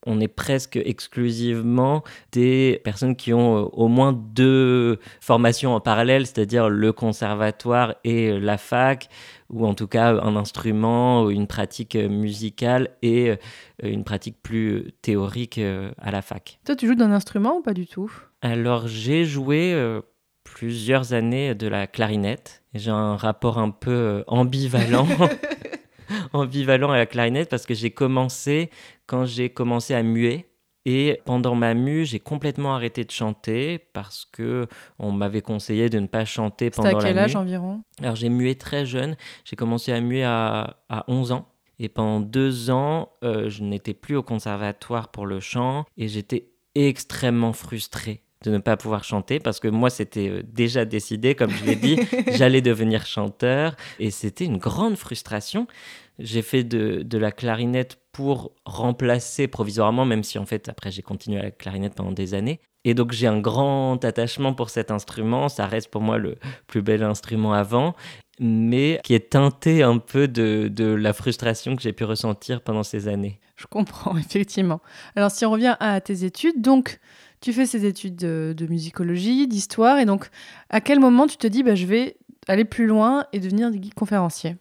on 0.07 0.21
est 0.21 0.29
presque 0.29 0.77
exclusivement 0.77 2.03
des 2.33 2.81
personnes 2.85 3.17
qui 3.17 3.33
ont 3.33 3.57
euh, 3.57 3.69
au 3.73 3.89
moins 3.89 4.13
deux 4.13 4.99
formations 5.21 5.75
en 5.75 5.81
parallèle, 5.81 6.27
c'est-à-dire 6.27 6.69
le 6.69 6.93
conservatoire 6.93 7.95
et 8.05 8.39
la 8.39 8.59
fac, 8.59 9.09
ou 9.51 9.67
en 9.67 9.75
tout 9.75 9.87
cas 9.87 10.13
un 10.15 10.37
instrument, 10.37 11.31
une 11.31 11.47
pratique 11.47 11.95
musicale 11.95 12.91
et 13.03 13.31
euh, 13.31 13.37
une 13.83 14.05
pratique 14.05 14.37
plus 14.43 14.93
théorique 15.03 15.59
euh, 15.59 15.93
à 15.99 16.11
la 16.11 16.23
fac. 16.23 16.59
Toi, 16.65 16.77
tu 16.77 16.87
joues 16.87 16.95
d'un 16.95 17.13
instrument 17.13 17.59
ou 17.59 17.63
pas 17.63 17.75
du 17.75 17.87
tout? 17.87 18.13
Alors, 18.41 18.89
j'ai 18.89 19.25
joué 19.25 19.73
plusieurs 20.43 21.13
années 21.13 21.55
de 21.55 21.69
la 21.69 21.87
clarinette. 21.87 22.65
J'ai 22.75 22.91
un 22.91 23.17
rapport 23.17 23.59
un 23.59 23.71
peu 23.71 24.25
ambivalent. 24.27 25.07
ambivalent 26.33 26.91
à 26.91 26.97
la 26.97 27.07
clarinette 27.07 27.49
parce 27.49 27.67
que 27.67 27.75
j'ai 27.75 27.91
commencé 27.91 28.71
quand 29.13 29.27
j'ai 29.27 29.51
commencé 29.51 29.93
à 29.93 30.03
muer. 30.03 30.47
Et 30.87 31.21
pendant 31.27 31.55
ma 31.55 31.75
mue, 31.75 32.07
j'ai 32.07 32.19
complètement 32.19 32.75
arrêté 32.75 33.05
de 33.05 33.11
chanter 33.11 33.79
parce 33.93 34.25
que 34.25 34.67
on 34.99 35.13
m'avait 35.13 35.43
conseillé 35.43 35.91
de 35.91 35.99
ne 36.01 36.07
pas 36.07 36.25
chanter 36.25 36.71
pendant 36.71 36.91
la 36.91 36.99
à 36.99 37.03
quel 37.03 37.19
âge 37.19 37.35
mue. 37.35 37.43
environ? 37.43 37.83
Alors 38.01 38.17
j'ai 38.17 38.31
mué 38.31 38.55
très 38.57 38.87
jeune. 38.87 39.17
J'ai 39.45 39.55
commencé 39.55 39.93
à 39.93 40.01
muer 40.01 40.25
à, 40.25 40.79
à 40.89 41.05
11 41.09 41.33
ans. 41.33 41.47
Et 41.79 41.91
pendant 41.91 42.21
deux 42.21 42.71
ans, 42.71 43.11
euh, 43.23 43.51
je 43.51 43.63
n'étais 43.63 43.93
plus 43.95 44.17
au 44.17 44.23
conservatoire 44.23 45.09
pour 45.09 45.27
le 45.27 45.41
chant 45.41 45.85
et 45.99 46.09
j'étais 46.09 46.49
extrêmement 46.75 47.53
frustré 47.53 48.23
de 48.43 48.51
ne 48.51 48.59
pas 48.59 48.77
pouvoir 48.77 49.05
chanter 49.05 49.39
parce 49.39 49.61
que 49.61 49.69
moi 49.69 49.91
c'était 49.91 50.29
euh, 50.29 50.43
déjà 50.45 50.85
décidé 50.85 51.35
comme 51.35 51.51
je 51.51 51.65
l'ai 51.65 51.77
dit 51.77 51.99
j'allais 52.33 52.61
devenir 52.61 53.07
chanteur 53.07 53.77
et 53.99 54.11
c'était 54.11 54.45
une 54.45 54.59
grande 54.59 54.97
frustration 54.97 55.67
j'ai 56.19 56.43
fait 56.43 56.65
de, 56.65 57.03
de, 57.03 57.19
la 57.19 57.33
clarinette 57.33 57.99
pour 58.13 58.53
remplacer 58.65 59.49
provisoirement, 59.49 60.05
même 60.05 60.23
si 60.23 60.39
en 60.39 60.47
fait 60.47 60.69
après 60.69 60.91
j'ai 60.91 61.03
continué 61.03 61.41
à 61.41 61.45
la 61.45 61.51
clarinette 61.51 61.95
pendant 61.95 62.13
des 62.13 62.35
années. 62.35 62.61
Et 62.85 62.95
donc 62.95 63.13
j'ai 63.13 63.27
un 63.27 63.41
grand 63.41 64.05
attachement 64.05 64.55
pour 64.55 64.71
cet 64.71 64.91
instrument, 64.91 65.49
ça 65.49 65.67
reste 65.67 65.91
pour 65.91 66.03
moi 66.03 66.19
le 66.19 66.37
plus 66.67 66.83
bel 66.83 67.03
instrument 67.03 67.53
avant, 67.53 67.95
mais 68.41 69.01
qui 69.05 69.15
est 69.15 69.31
teinté 69.31 69.83
un 69.83 69.99
peu 69.99 70.29
de, 70.29 70.69
de 70.69 70.85
la 70.85 71.13
frustration 71.13 71.77
que 71.77 71.83
j'ai 71.83 71.93
pu 71.93 72.05
ressentir 72.05 72.61
pendant 72.61 72.83
ces 72.83 73.09
années. 73.09 73.41
Je 73.57 73.67
comprends, 73.67 74.17
effectivement. 74.19 74.81
Alors 75.17 75.31
si 75.31 75.47
on 75.47 75.51
revient 75.53 75.77
à 75.81 76.01
tes 76.01 76.25
études, 76.25 76.61
donc 76.61 76.99
tu 77.43 77.53
fais 77.53 77.67
ces 77.67 77.85
études 77.85 78.17
de, 78.17 78.67
musicologie, 78.67 79.47
d'histoire, 79.47 79.99
et 79.99 80.07
donc 80.07 80.31
à 80.71 80.81
quel 80.81 81.01
moment 81.01 81.27
tu 81.27 81.37
te 81.37 81.47
dis 81.47 81.63
bah, 81.63 81.75
je 81.75 81.87
vais 81.87 82.17
aller 82.49 82.65
plus 82.65 82.87
loin 82.87 83.27
et 83.33 83.41
devenir 83.41 83.71
guide 83.71 83.95
conférencier 83.95 84.57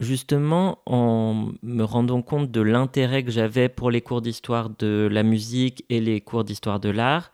Justement, 0.00 0.78
en 0.86 1.52
me 1.62 1.84
rendant 1.84 2.20
compte 2.20 2.50
de 2.50 2.60
l'intérêt 2.60 3.22
que 3.22 3.30
j'avais 3.30 3.68
pour 3.68 3.92
les 3.92 4.00
cours 4.00 4.20
d'histoire 4.20 4.68
de 4.68 5.08
la 5.10 5.22
musique 5.22 5.84
et 5.88 6.00
les 6.00 6.20
cours 6.20 6.42
d'histoire 6.42 6.80
de 6.80 6.90
l'art, 6.90 7.30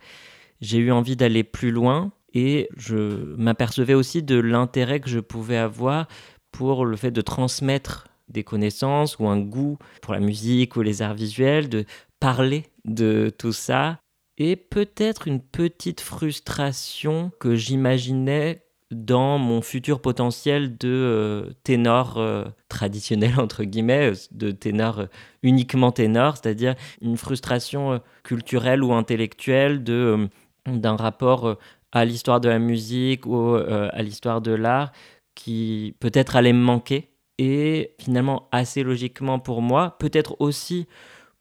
j'ai 0.61 0.77
eu 0.77 0.91
envie 0.91 1.15
d'aller 1.15 1.43
plus 1.43 1.71
loin 1.71 2.11
et 2.35 2.69
je 2.77 3.35
m'apercevais 3.35 3.95
aussi 3.95 4.21
de 4.21 4.39
l'intérêt 4.39 4.99
que 4.99 5.09
je 5.09 5.19
pouvais 5.19 5.57
avoir 5.57 6.07
pour 6.51 6.85
le 6.85 6.95
fait 6.95 7.11
de 7.11 7.21
transmettre 7.21 8.07
des 8.29 8.43
connaissances 8.43 9.17
ou 9.17 9.27
un 9.27 9.39
goût 9.39 9.79
pour 10.03 10.13
la 10.13 10.19
musique 10.19 10.75
ou 10.75 10.83
les 10.83 11.01
arts 11.01 11.15
visuels, 11.15 11.67
de 11.67 11.85
parler 12.19 12.67
de 12.85 13.31
tout 13.35 13.53
ça 13.53 13.99
et 14.43 14.55
peut-être 14.55 15.27
une 15.27 15.39
petite 15.39 16.01
frustration 16.01 17.31
que 17.39 17.55
j'imaginais 17.55 18.63
dans 18.89 19.37
mon 19.37 19.61
futur 19.61 20.01
potentiel 20.01 20.79
de 20.79 20.89
euh, 20.89 21.53
ténor 21.63 22.17
euh, 22.17 22.45
traditionnel, 22.67 23.39
entre 23.39 23.63
guillemets, 23.63 24.13
euh, 24.13 24.15
de 24.31 24.49
ténor 24.49 25.05
uniquement 25.43 25.91
ténor, 25.91 26.37
c'est-à-dire 26.37 26.73
une 27.03 27.17
frustration 27.17 28.01
culturelle 28.23 28.83
ou 28.83 28.93
intellectuelle 28.93 29.83
de, 29.83 30.27
d'un 30.65 30.95
rapport 30.95 31.59
à 31.91 32.03
l'histoire 32.03 32.41
de 32.41 32.49
la 32.49 32.57
musique 32.57 33.27
ou 33.27 33.53
à 33.53 34.01
l'histoire 34.01 34.41
de 34.41 34.53
l'art 34.53 34.91
qui 35.35 35.95
peut-être 35.99 36.35
allait 36.35 36.53
me 36.53 36.63
manquer. 36.63 37.09
Et 37.37 37.93
finalement, 37.99 38.49
assez 38.51 38.81
logiquement 38.81 39.37
pour 39.37 39.61
moi, 39.61 39.97
peut-être 39.99 40.35
aussi 40.39 40.87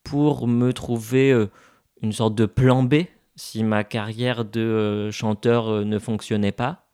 pour 0.04 0.46
me 0.46 0.72
trouver 0.72 1.46
une 2.02 2.12
sorte 2.12 2.34
de 2.34 2.46
plan 2.46 2.82
B 2.82 3.04
si 3.36 3.64
ma 3.64 3.84
carrière 3.84 4.44
de 4.44 5.10
chanteur 5.10 5.84
ne 5.84 5.98
fonctionnait 5.98 6.52
pas 6.52 6.86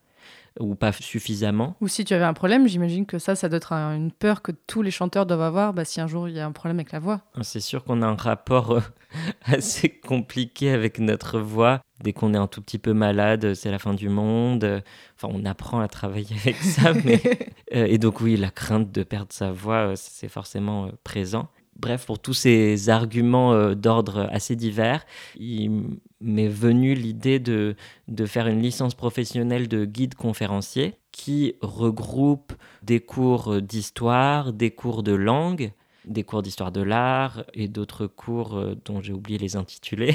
ou 0.61 0.75
pas 0.75 0.93
suffisamment. 0.93 1.77
Ou 1.81 1.89
si 1.89 2.05
tu 2.05 2.15
avais 2.15 2.25
un 2.25 2.33
problème, 2.33 2.67
j'imagine 2.67 3.07
que 3.07 3.19
ça, 3.19 3.35
ça 3.35 3.49
doit 3.49 3.59
être 3.59 3.73
une 3.73 4.11
peur 4.11 4.43
que 4.43 4.53
tous 4.67 4.83
les 4.83 4.91
chanteurs 4.91 5.27
doivent 5.27 5.43
avoir 5.43 5.75
bah, 5.75 5.85
si 5.85 6.01
un 6.01 6.07
jour 6.07 6.29
il 6.29 6.37
y 6.37 6.41
a 6.41 6.47
un 6.47 6.53
problème 6.53 6.79
avec 6.79 6.93
la 6.93 6.99
voix. 6.99 7.21
C'est 7.43 7.61
sûr 7.61 7.85
qu'on 7.85 8.03
a 8.03 8.07
un 8.07 8.15
rapport 8.15 8.73
euh, 8.73 8.81
assez 9.45 9.89
compliqué 9.89 10.71
avec 10.71 10.99
notre 10.99 11.41
voix. 11.41 11.81
Dès 12.03 12.13
qu'on 12.13 12.35
est 12.35 12.39
un 12.39 12.47
tout 12.47 12.61
petit 12.61 12.79
peu 12.79 12.93
malade, 12.93 13.55
c'est 13.55 13.71
la 13.71 13.79
fin 13.79 13.95
du 13.95 14.09
monde. 14.09 14.83
Enfin, 15.17 15.33
on 15.33 15.45
apprend 15.45 15.81
à 15.81 15.89
travailler 15.89 16.37
avec 16.41 16.57
ça. 16.57 16.93
Mais... 17.05 17.21
Euh, 17.75 17.85
et 17.85 17.99
donc 17.99 18.21
oui, 18.21 18.37
la 18.37 18.51
crainte 18.51 18.93
de 18.93 19.03
perdre 19.03 19.33
sa 19.33 19.51
voix, 19.51 19.89
euh, 19.89 19.95
c'est 19.97 20.29
forcément 20.29 20.89
présent. 21.03 21.49
Bref, 21.79 22.07
pour 22.07 22.19
tous 22.19 22.35
ces 22.35 22.89
arguments 22.89 23.53
euh, 23.53 23.75
d'ordre 23.75 24.29
assez 24.31 24.57
divers, 24.57 25.05
il 25.39 25.99
m'est 26.21 26.49
venu 26.49 26.95
l'idée 26.95 27.39
de, 27.39 27.77
de 28.09 28.27
faire 28.27 28.47
une 28.47 28.63
licence 28.63 28.95
professionnelle 28.95 29.69
de 29.69 29.85
guide 29.85 30.15
conférencier 30.15 30.95
qui 31.13 31.55
regroupe 31.61 32.53
des 32.83 33.01
cours 33.01 33.61
d'histoire, 33.61 34.53
des 34.53 34.71
cours 34.71 35.03
de 35.03 35.13
langue, 35.13 35.73
des 36.07 36.25
cours 36.25 36.43
d'histoire 36.43 36.73
de 36.73 36.81
l'art 36.81 37.45
et 37.53 37.69
d'autres 37.69 38.07
cours 38.07 38.57
euh, 38.57 38.75
dont 38.85 39.01
j'ai 39.01 39.13
oublié 39.13 39.39
les 39.39 39.57
intitulés, 39.57 40.15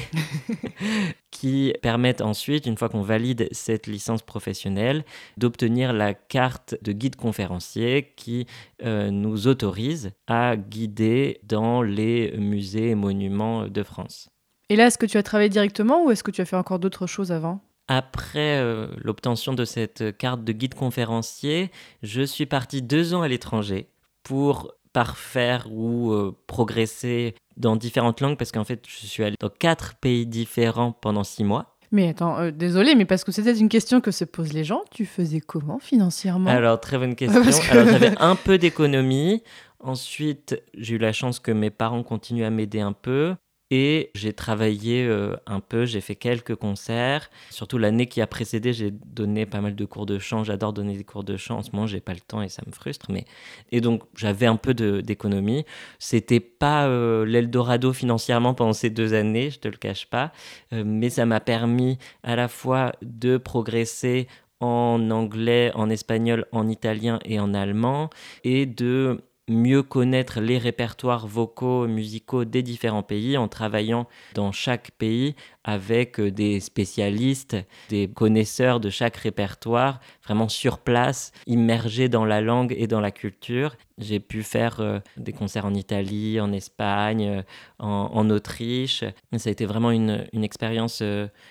qui 1.41 1.74
permettent 1.81 2.21
ensuite, 2.21 2.67
une 2.67 2.77
fois 2.77 2.88
qu'on 2.88 3.01
valide 3.01 3.48
cette 3.51 3.88
licence 3.88 4.21
professionnelle, 4.21 5.03
d'obtenir 5.38 5.91
la 5.91 6.13
carte 6.13 6.75
de 6.83 6.91
guide 6.91 7.15
conférencier 7.15 8.13
qui 8.15 8.45
euh, 8.83 9.10
nous 9.10 9.48
autorise 9.48 10.12
à 10.27 10.55
guider 10.55 11.39
dans 11.41 11.81
les 11.81 12.38
musées 12.38 12.91
et 12.91 12.95
monuments 12.95 13.65
de 13.65 13.81
France. 13.81 14.29
Et 14.69 14.75
là, 14.75 14.86
est-ce 14.86 15.00
que 15.00 15.07
tu 15.07 15.17
as 15.17 15.24
travaillé 15.24 15.50
directement 15.50 16.05
ou 16.05 16.12
est-ce 16.12 16.24
que 16.24 16.29
tu 16.29 16.41
as 16.41 16.45
fait 16.45 16.57
encore 16.57 16.77
d'autres 16.77 17.07
choses 17.07 17.31
avant? 17.31 17.60
Après 17.88 18.60
euh, 18.60 18.86
l'obtention 18.98 19.53
de 19.53 19.65
cette 19.65 20.15
carte 20.19 20.43
de 20.43 20.51
guide 20.51 20.75
conférencier, 20.75 21.71
je 22.03 22.21
suis 22.21 22.45
parti 22.45 22.83
deux 22.83 23.15
ans 23.15 23.24
à 23.24 23.27
l'étranger 23.27 23.88
pour 24.21 24.75
parfaire 24.93 25.65
ou 25.71 26.12
euh, 26.12 26.38
progresser 26.45 27.33
dans 27.58 27.75
différentes 27.75 28.22
langues 28.22 28.38
parce 28.38 28.51
qu'en 28.51 28.63
fait, 28.63 28.84
je 28.88 29.05
suis 29.05 29.24
allé 29.24 29.36
dans 29.39 29.50
quatre 29.50 29.96
pays 29.96 30.25
différents 30.25 30.91
pendant 30.91 31.24
six 31.24 31.43
mois. 31.43 31.77
Mais 31.91 32.08
attends, 32.08 32.39
euh, 32.39 32.51
désolé, 32.51 32.96
mais 32.96 33.05
parce 33.05 33.25
que 33.25 33.34
c'était 33.34 33.53
une 33.53 33.67
question 33.67 34.00
que 34.00 34.12
se 34.12 34.24
posent 34.24 34.53
les 34.53 34.63
gens. 34.63 34.81
Tu 34.91 35.05
faisais 35.05 35.41
comment 35.41 35.77
financièrement? 35.79 36.50
Alors, 36.50 36.79
très 36.79 36.98
bonne 36.98 37.15
question. 37.15 37.41
Alors, 37.70 37.88
j'avais 37.88 38.13
un 38.20 38.36
peu 38.36 38.58
d'économie. 38.58 39.43
Ensuite, 39.79 40.62
j'ai 40.77 40.96
eu 40.96 40.98
la 41.00 41.12
chance 41.12 41.39
que 41.39 41.51
mes 41.51 41.70
parents 41.70 42.03
continuent 42.03 42.46
à 42.46 42.50
m'aider 42.50 42.79
un 42.79 42.93
peu. 42.93 43.36
Et 43.74 44.12
j'ai 44.16 44.34
travaillé 44.34 45.06
euh, 45.08 45.36
un 45.48 45.62
peu, 45.62 45.86
j'ai 45.86 46.01
fait 46.01 46.16
quelques 46.16 46.56
concerts. 46.56 47.32
Surtout 47.50 47.78
l'année 47.78 48.06
qui 48.06 48.20
a 48.20 48.28
précédé, 48.28 48.74
j'ai 48.74 48.92
donné 48.92 49.46
pas 49.46 49.62
mal 49.62 49.75
de 49.75 49.86
cours 49.86 50.06
de 50.06 50.20
chant. 50.20 50.44
J'adore 50.44 50.74
donner 50.74 50.98
des 50.98 51.06
cours 51.06 51.24
de 51.24 51.38
chant. 51.38 51.60
En 51.60 51.63
ce 51.63 51.72
moment, 51.72 51.88
j'ai 51.88 52.01
pas 52.01 52.13
le 52.13 52.20
temps 52.20 52.42
et 52.42 52.50
ça 52.50 52.62
me 52.68 52.74
frustre. 52.74 53.08
Mais 53.10 53.24
et 53.72 53.80
donc 53.80 54.04
j'avais 54.18 54.46
un 54.46 54.58
peu 54.58 54.74
d'économie. 54.74 55.66
C'était 56.00 56.42
pas 56.42 56.88
euh, 56.88 57.25
l'Eldorado 57.25 57.94
financièrement 57.94 58.54
pendant 58.54 58.74
ces 58.74 58.90
deux 58.90 59.13
années, 59.13 59.50
je 59.50 59.60
te 59.60 59.70
le 59.70 59.78
cache 59.78 60.06
pas. 60.06 60.34
Euh, 60.74 60.84
mais 60.86 61.10
ça 61.10 61.25
m'a 61.25 61.40
permis 61.40 61.98
à 62.24 62.36
la 62.36 62.50
fois 62.50 62.92
de 63.01 63.38
progresser 63.38 64.28
en 64.60 65.10
anglais, 65.12 65.72
en 65.75 65.90
espagnol, 65.90 66.46
en 66.51 66.68
italien 66.68 67.20
et 67.25 67.40
en 67.40 67.54
allemand, 67.54 68.10
et 68.44 68.66
de 68.66 69.22
mieux 69.51 69.84
connaître 69.84 70.39
les 70.39 70.58
répertoires 70.58 71.27
vocaux, 71.27 71.88
musicaux 71.88 72.46
des 72.46 72.63
différents 72.63 73.03
pays 73.03 73.38
en 73.38 73.48
travaillant 73.48 74.08
dans 74.34 74.51
chaque 74.51 74.91
pays 74.91 75.36
avec 75.63 76.20
euh, 76.20 76.32
des 76.32 76.60
spécialistes, 76.60 77.58
des 77.89 78.08
connaisseurs 78.08 78.80
de 78.80 78.89
chaque 78.89 79.18
répertoire 79.18 80.00
vraiment 80.24 80.50
sur 80.50 80.80
place, 80.80 81.32
immergé 81.46 82.10
dans 82.10 82.25
la 82.25 82.41
langue 82.41 82.74
et 82.77 82.88
dans 82.88 83.01
la 83.01 83.12
culture. 83.12 83.75
J'ai 83.98 84.20
pu 84.20 84.44
faire 84.44 84.80
euh, 84.80 85.00
des 85.18 85.34
concerts 85.34 85.65
en 85.65 85.74
Italie, 85.74 86.39
en 86.39 86.51
Espagne, 86.51 87.27
euh, 87.27 87.41
en, 87.80 88.30
Autriche. 88.30 89.03
Ça 89.38 89.50
a 89.50 89.51
été 89.51 89.65
vraiment 89.65 89.91
une, 89.91 90.27
expérience 90.34 91.03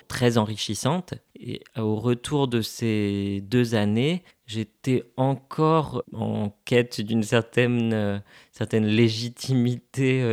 très 0.08 0.38
enrichissante. 0.38 1.14
Et 1.38 1.62
au 1.76 1.96
retour 1.96 2.48
de 2.48 2.62
ces 2.62 3.42
deux 3.44 3.74
années, 3.74 4.22
j'étais 4.46 5.04
encore 5.16 6.02
en 6.12 6.50
quête 6.64 7.00
d'une 7.00 7.22
certaine, 7.22 8.22
certaine 8.52 8.86
légitimité 8.86 10.24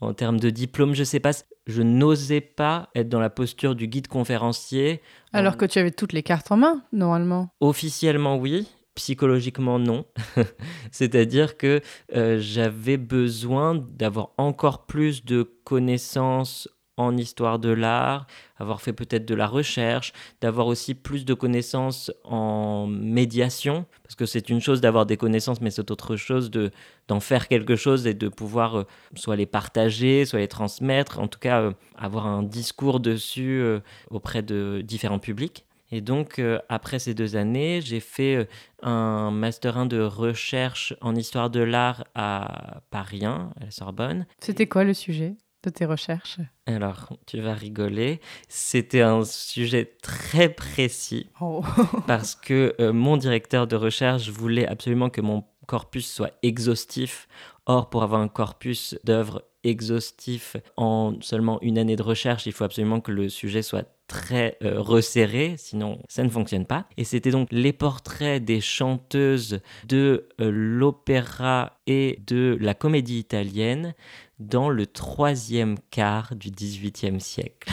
en 0.00 0.14
termes 0.14 0.40
de 0.40 0.50
diplôme. 0.50 0.94
Je 0.94 1.04
sais 1.04 1.20
pas, 1.20 1.32
je 1.66 1.82
n'osais 1.82 2.40
pas 2.40 2.90
être 2.94 3.08
dans 3.08 3.20
la 3.20 3.30
posture 3.30 3.74
du 3.74 3.88
guide 3.88 4.08
conférencier. 4.08 5.02
Alors 5.32 5.56
que 5.56 5.64
tu 5.64 5.78
avais 5.78 5.90
toutes 5.90 6.12
les 6.12 6.22
cartes 6.22 6.50
en 6.52 6.56
main, 6.56 6.82
normalement. 6.92 7.50
Officiellement, 7.60 8.36
oui 8.36 8.68
psychologiquement 8.96 9.78
non. 9.78 10.06
C'est-à-dire 10.90 11.56
que 11.56 11.80
euh, 12.14 12.38
j'avais 12.40 12.96
besoin 12.96 13.74
d'avoir 13.74 14.30
encore 14.38 14.86
plus 14.86 15.24
de 15.24 15.42
connaissances 15.64 16.68
en 16.96 17.16
histoire 17.16 17.58
de 17.58 17.68
l'art, 17.68 18.26
avoir 18.58 18.80
fait 18.80 18.92
peut-être 18.92 19.26
de 19.26 19.34
la 19.34 19.46
recherche, 19.46 20.12
d'avoir 20.40 20.66
aussi 20.66 20.94
plus 20.94 21.24
de 21.24 21.34
connaissances 21.34 22.12
en 22.24 22.86
médiation, 22.86 23.86
parce 24.02 24.14
que 24.14 24.26
c'est 24.26 24.48
une 24.48 24.60
chose 24.60 24.80
d'avoir 24.80 25.06
des 25.06 25.16
connaissances, 25.16 25.60
mais 25.60 25.70
c'est 25.70 25.90
autre 25.90 26.16
chose 26.16 26.50
de 26.50 26.70
d'en 27.08 27.20
faire 27.20 27.46
quelque 27.46 27.76
chose 27.76 28.06
et 28.08 28.14
de 28.14 28.28
pouvoir 28.28 28.78
euh, 28.78 28.84
soit 29.14 29.36
les 29.36 29.46
partager, 29.46 30.24
soit 30.24 30.40
les 30.40 30.48
transmettre, 30.48 31.20
en 31.20 31.28
tout 31.28 31.38
cas 31.38 31.60
euh, 31.60 31.72
avoir 31.96 32.26
un 32.26 32.42
discours 32.42 32.98
dessus 32.98 33.62
auprès 34.10 34.42
de 34.42 34.82
différents 34.84 35.20
publics. 35.20 35.66
Et 35.90 36.00
donc, 36.00 36.38
euh, 36.38 36.58
après 36.68 36.98
ces 36.98 37.14
deux 37.14 37.36
années, 37.36 37.80
j'ai 37.80 38.00
fait 38.00 38.36
euh, 38.36 38.44
un 38.82 39.30
Master 39.30 39.78
1 39.78 39.86
de 39.86 40.00
recherche 40.00 40.94
en 41.00 41.14
histoire 41.14 41.50
de 41.50 41.60
l'art 41.60 42.04
à 42.14 42.80
Paris 42.90 43.24
1, 43.24 43.52
à 43.60 43.64
la 43.64 43.70
Sorbonne. 43.70 44.26
C'était 44.40 44.66
quoi 44.66 44.84
le 44.84 44.94
sujet? 44.94 45.36
De 45.66 45.70
tes 45.70 45.84
recherches 45.84 46.38
Alors, 46.66 47.12
tu 47.26 47.40
vas 47.40 47.54
rigoler. 47.54 48.20
C'était 48.48 49.02
un 49.02 49.24
sujet 49.24 49.96
très 50.02 50.48
précis 50.48 51.28
oh. 51.40 51.62
parce 52.06 52.34
que 52.34 52.74
euh, 52.80 52.92
mon 52.92 53.16
directeur 53.16 53.66
de 53.66 53.76
recherche 53.76 54.28
voulait 54.30 54.66
absolument 54.66 55.10
que 55.10 55.20
mon 55.20 55.44
corpus 55.66 56.10
soit 56.10 56.32
exhaustif. 56.42 57.28
Or, 57.66 57.90
pour 57.90 58.04
avoir 58.04 58.20
un 58.20 58.28
corpus 58.28 58.96
d'œuvres 59.04 59.42
exhaustif 59.64 60.56
en 60.76 61.14
seulement 61.20 61.60
une 61.62 61.78
année 61.78 61.96
de 61.96 62.02
recherche, 62.02 62.46
il 62.46 62.52
faut 62.52 62.64
absolument 62.64 63.00
que 63.00 63.10
le 63.10 63.28
sujet 63.28 63.62
soit 63.62 63.88
très 64.06 64.56
euh, 64.62 64.80
resserré, 64.80 65.56
sinon 65.58 65.98
ça 66.08 66.22
ne 66.22 66.28
fonctionne 66.28 66.66
pas. 66.66 66.86
Et 66.96 67.04
c'était 67.04 67.30
donc 67.30 67.48
les 67.50 67.72
portraits 67.72 68.44
des 68.44 68.60
chanteuses 68.60 69.60
de 69.88 70.28
euh, 70.40 70.50
l'opéra 70.52 71.78
et 71.86 72.20
de 72.26 72.56
la 72.60 72.74
comédie 72.74 73.18
italienne 73.18 73.94
dans 74.38 74.68
le 74.68 74.86
troisième 74.86 75.76
quart 75.90 76.34
du 76.34 76.50
XVIIIe 76.50 77.20
siècle. 77.20 77.70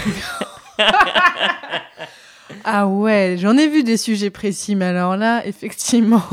ah 2.64 2.88
ouais, 2.88 3.36
j'en 3.40 3.58
ai 3.58 3.68
vu 3.68 3.84
des 3.84 3.98
sujets 3.98 4.30
précis, 4.30 4.76
mais 4.76 4.86
alors 4.86 5.18
là, 5.18 5.46
effectivement. 5.46 6.24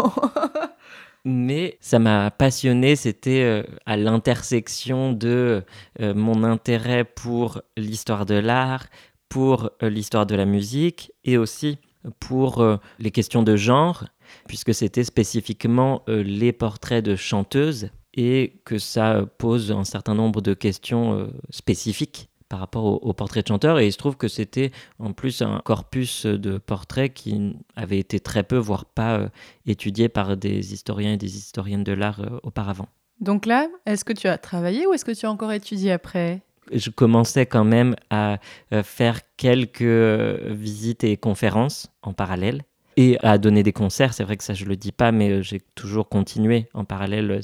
mais 1.24 1.78
ça 1.80 1.98
m'a 1.98 2.30
passionné, 2.30 2.96
c'était 2.96 3.42
euh, 3.42 3.62
à 3.86 3.96
l'intersection 3.96 5.12
de 5.12 5.64
mon 5.98 6.44
intérêt 6.44 7.04
pour 7.04 7.60
l'histoire 7.76 8.26
de 8.26 8.36
l'art, 8.36 8.86
pour 9.30 9.70
euh, 9.82 9.88
l'histoire 9.88 10.26
de 10.26 10.34
la 10.34 10.44
musique 10.44 11.12
et 11.24 11.38
aussi 11.38 11.78
pour 12.18 12.60
euh, 12.60 12.76
les 12.98 13.10
questions 13.10 13.42
de 13.42 13.56
genre, 13.56 14.04
puisque 14.46 14.74
c'était 14.74 15.04
spécifiquement 15.04 16.02
euh, 16.08 16.22
les 16.22 16.52
portraits 16.52 17.02
de 17.02 17.16
chanteuses 17.16 17.88
et 18.14 18.60
que 18.64 18.78
ça 18.78 19.24
pose 19.38 19.72
un 19.72 19.84
certain 19.84 20.14
nombre 20.14 20.40
de 20.40 20.54
questions 20.54 21.30
spécifiques 21.50 22.28
par 22.48 22.58
rapport 22.58 23.04
aux, 23.06 23.12
portraits 23.12 23.44
de 23.44 23.48
chanteurs. 23.48 23.78
Et 23.78 23.86
il 23.86 23.92
se 23.92 23.98
trouve 23.98 24.16
que 24.16 24.26
c'était 24.26 24.72
en 24.98 25.12
plus 25.12 25.40
un 25.40 25.60
corpus 25.64 26.26
de 26.26 26.58
portraits 26.58 27.14
qui 27.14 27.56
avait 27.76 27.98
été 27.98 28.18
très 28.18 28.42
peu, 28.42 28.56
voire 28.56 28.84
pas 28.84 29.30
étudié 29.66 30.08
par 30.08 30.36
des 30.36 30.74
historiens 30.74 31.12
et 31.12 31.16
des 31.16 31.36
historiennes 31.36 31.84
de 31.84 31.92
l'art 31.92 32.20
auparavant. 32.42 32.88
Donc 33.20 33.46
là, 33.46 33.68
est-ce 33.86 34.04
que 34.04 34.12
tu 34.12 34.26
as 34.26 34.38
travaillé 34.38 34.86
ou 34.86 34.94
est-ce 34.94 35.04
que 35.04 35.12
tu 35.12 35.26
as 35.26 35.30
encore 35.30 35.52
étudié 35.52 35.92
après? 35.92 36.40
Je 36.72 36.90
commençais 36.90 37.46
quand 37.46 37.64
même 37.64 37.96
à 38.10 38.38
euh, 38.72 38.82
faire 38.82 39.20
quelques 39.36 39.82
euh, 39.82 40.38
visites 40.50 41.04
et 41.04 41.16
conférences 41.16 41.90
en 42.02 42.12
parallèle 42.12 42.62
et 43.00 43.16
à 43.22 43.38
donner 43.38 43.62
des 43.62 43.72
concerts. 43.72 44.12
C'est 44.12 44.24
vrai 44.24 44.36
que 44.36 44.44
ça, 44.44 44.52
je 44.52 44.66
le 44.66 44.76
dis 44.76 44.92
pas, 44.92 45.10
mais 45.10 45.30
euh, 45.30 45.42
j'ai 45.42 45.62
toujours 45.74 46.06
continué 46.06 46.68
en 46.74 46.84
parallèle 46.84 47.40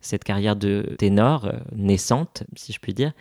cette 0.00 0.22
carrière 0.22 0.54
de 0.54 0.94
ténor 0.98 1.52
naissante, 1.74 2.44
si 2.54 2.72
je 2.72 2.78
puis 2.78 2.94
dire. 2.94 3.12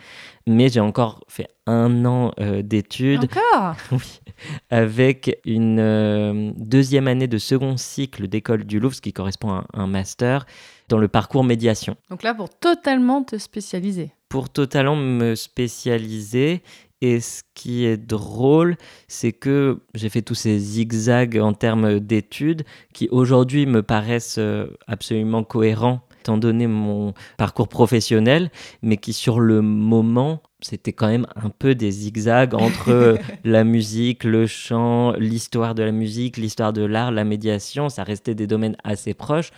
Mais 0.46 0.70
j'ai 0.70 0.82
encore 0.82 1.24
fait 1.28 1.48
un 1.66 2.06
an 2.06 2.32
d'études. 2.62 3.26
Encore? 3.26 3.76
Oui. 3.92 4.22
Avec 4.70 5.38
une 5.44 6.54
deuxième 6.56 7.08
année 7.10 7.28
de 7.28 7.38
second 7.38 7.76
cycle 7.76 8.28
d'école 8.28 8.64
du 8.64 8.80
Louvre, 8.80 8.96
ce 8.96 9.02
qui 9.02 9.12
correspond 9.12 9.52
à 9.52 9.66
un 9.74 9.88
master 9.88 10.46
dans 10.88 10.98
le 10.98 11.08
parcours 11.08 11.44
médiation. 11.44 11.96
Donc 12.10 12.24
là, 12.24 12.34
pour 12.34 12.50
totalement 12.50 13.24
te 13.24 13.38
spécialiser? 13.38 14.12
Pour 14.30 14.50
totalement 14.50 14.96
me 14.96 15.36
spécialiser. 15.36 16.62
Et 17.02 17.22
ce 17.22 17.44
qui 17.54 17.86
est 17.86 17.98
drôle, 17.98 18.76
c'est 19.08 19.32
que 19.32 19.80
j'ai 19.94 20.10
fait 20.10 20.22
tous 20.22 20.36
ces 20.36 20.60
zigzags 20.60 21.38
en 21.38 21.54
termes 21.54 22.00
d'études 22.00 22.64
qui 22.94 23.08
aujourd'hui 23.10 23.66
me 23.66 23.82
paraissent 23.82 24.38
euh, 24.38 24.68
absolument 24.88 25.44
cohérents 25.44 26.02
étant 26.20 26.38
donné 26.38 26.68
mon 26.68 27.14
parcours 27.38 27.70
professionnel, 27.70 28.52
mais 28.82 28.98
qui 28.98 29.14
sur 29.14 29.40
le 29.40 29.62
moment, 29.62 30.44
c'était 30.60 30.92
quand 30.92 31.08
même 31.08 31.26
un 31.38 31.50
peu 31.50 31.76
des 31.76 31.92
zigzags 31.92 32.54
entre 32.54 32.90
euh, 32.90 33.16
la 33.46 33.64
musique, 33.64 34.26
le 34.26 34.46
chant, 34.46 35.14
l'histoire 35.14 35.76
de 35.76 35.84
la 35.84 35.94
musique, 35.94 36.36
l'histoire 36.36 36.74
de 36.74 36.82
l'art, 36.82 37.12
la 37.12 37.24
médiation. 37.24 37.88
Ça 37.88 38.04
restait 38.04 38.36
des 38.36 38.48
domaines 38.48 38.76
assez 38.84 39.14
proches 39.14 39.52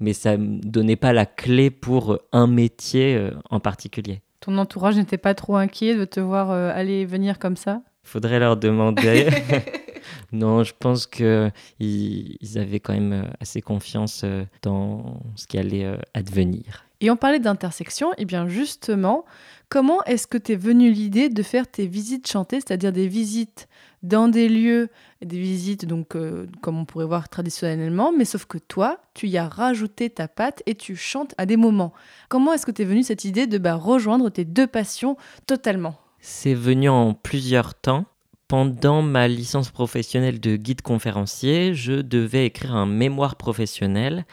mais 0.00 0.12
ça 0.12 0.36
ne 0.36 0.60
donnait 0.60 0.96
pas 0.96 1.12
la 1.12 1.26
clé 1.26 1.70
pour 1.70 2.18
un 2.32 2.46
métier 2.46 3.16
euh, 3.16 3.32
en 3.50 3.60
particulier. 3.60 4.20
Ton 4.40 4.58
entourage 4.58 4.96
n'était 4.96 5.18
pas 5.18 5.34
trop 5.34 5.56
inquiet 5.56 5.94
de 5.96 6.04
te 6.04 6.20
voir 6.20 6.50
euh, 6.50 6.70
aller 6.72 7.00
et 7.00 7.04
venir 7.04 7.38
comme 7.38 7.56
ça? 7.56 7.82
Faudrait 8.02 8.38
leur 8.38 8.56
demander. 8.56 9.28
non, 10.32 10.62
je 10.64 10.72
pense 10.78 11.06
qu'ils 11.06 11.52
ils 11.80 12.58
avaient 12.58 12.80
quand 12.80 12.94
même 12.94 13.12
euh, 13.12 13.30
assez 13.40 13.60
confiance 13.60 14.24
dans 14.62 15.20
ce 15.36 15.46
qui 15.46 15.58
allait 15.58 15.98
advenir. 16.14 16.84
Et 17.00 17.10
on 17.10 17.16
parlait 17.16 17.38
d'intersection, 17.38 18.12
et 18.18 18.24
bien 18.24 18.48
justement, 18.48 19.24
comment 19.68 20.02
est-ce 20.04 20.26
que 20.26 20.38
tu 20.38 20.52
es 20.52 20.56
venu 20.56 20.90
l'idée 20.90 21.28
de 21.28 21.42
faire 21.42 21.68
tes 21.68 21.86
visites 21.86 22.28
chantées, 22.28 22.56
c'est-à-dire 22.56 22.92
des 22.92 23.06
visites 23.06 23.68
dans 24.02 24.28
des 24.28 24.48
lieux, 24.48 24.88
des 25.22 25.38
visites, 25.38 25.84
donc 25.84 26.14
euh, 26.14 26.46
comme 26.60 26.78
on 26.78 26.84
pourrait 26.84 27.06
voir 27.06 27.28
traditionnellement, 27.28 28.12
mais 28.16 28.24
sauf 28.24 28.44
que 28.44 28.58
toi, 28.58 28.98
tu 29.14 29.28
y 29.28 29.38
as 29.38 29.48
rajouté 29.48 30.10
ta 30.10 30.28
patte 30.28 30.62
et 30.66 30.74
tu 30.74 30.96
chantes 30.96 31.34
à 31.38 31.46
des 31.46 31.56
moments. 31.56 31.92
Comment 32.28 32.52
est-ce 32.52 32.66
que 32.66 32.70
tu 32.70 32.82
es 32.82 32.84
venu 32.84 33.02
cette 33.02 33.24
idée 33.24 33.46
de 33.46 33.58
bah, 33.58 33.74
rejoindre 33.74 34.30
tes 34.30 34.44
deux 34.44 34.66
passions 34.66 35.16
totalement? 35.46 35.96
C'est 36.20 36.54
venu 36.54 36.88
en 36.88 37.14
plusieurs 37.14 37.74
temps. 37.74 38.04
Pendant 38.46 39.02
ma 39.02 39.28
licence 39.28 39.70
professionnelle 39.70 40.40
de 40.40 40.56
guide 40.56 40.80
conférencier, 40.80 41.74
je 41.74 41.92
devais 41.92 42.46
écrire 42.46 42.74
un 42.74 42.86
mémoire 42.86 43.36
professionnel 43.36 44.24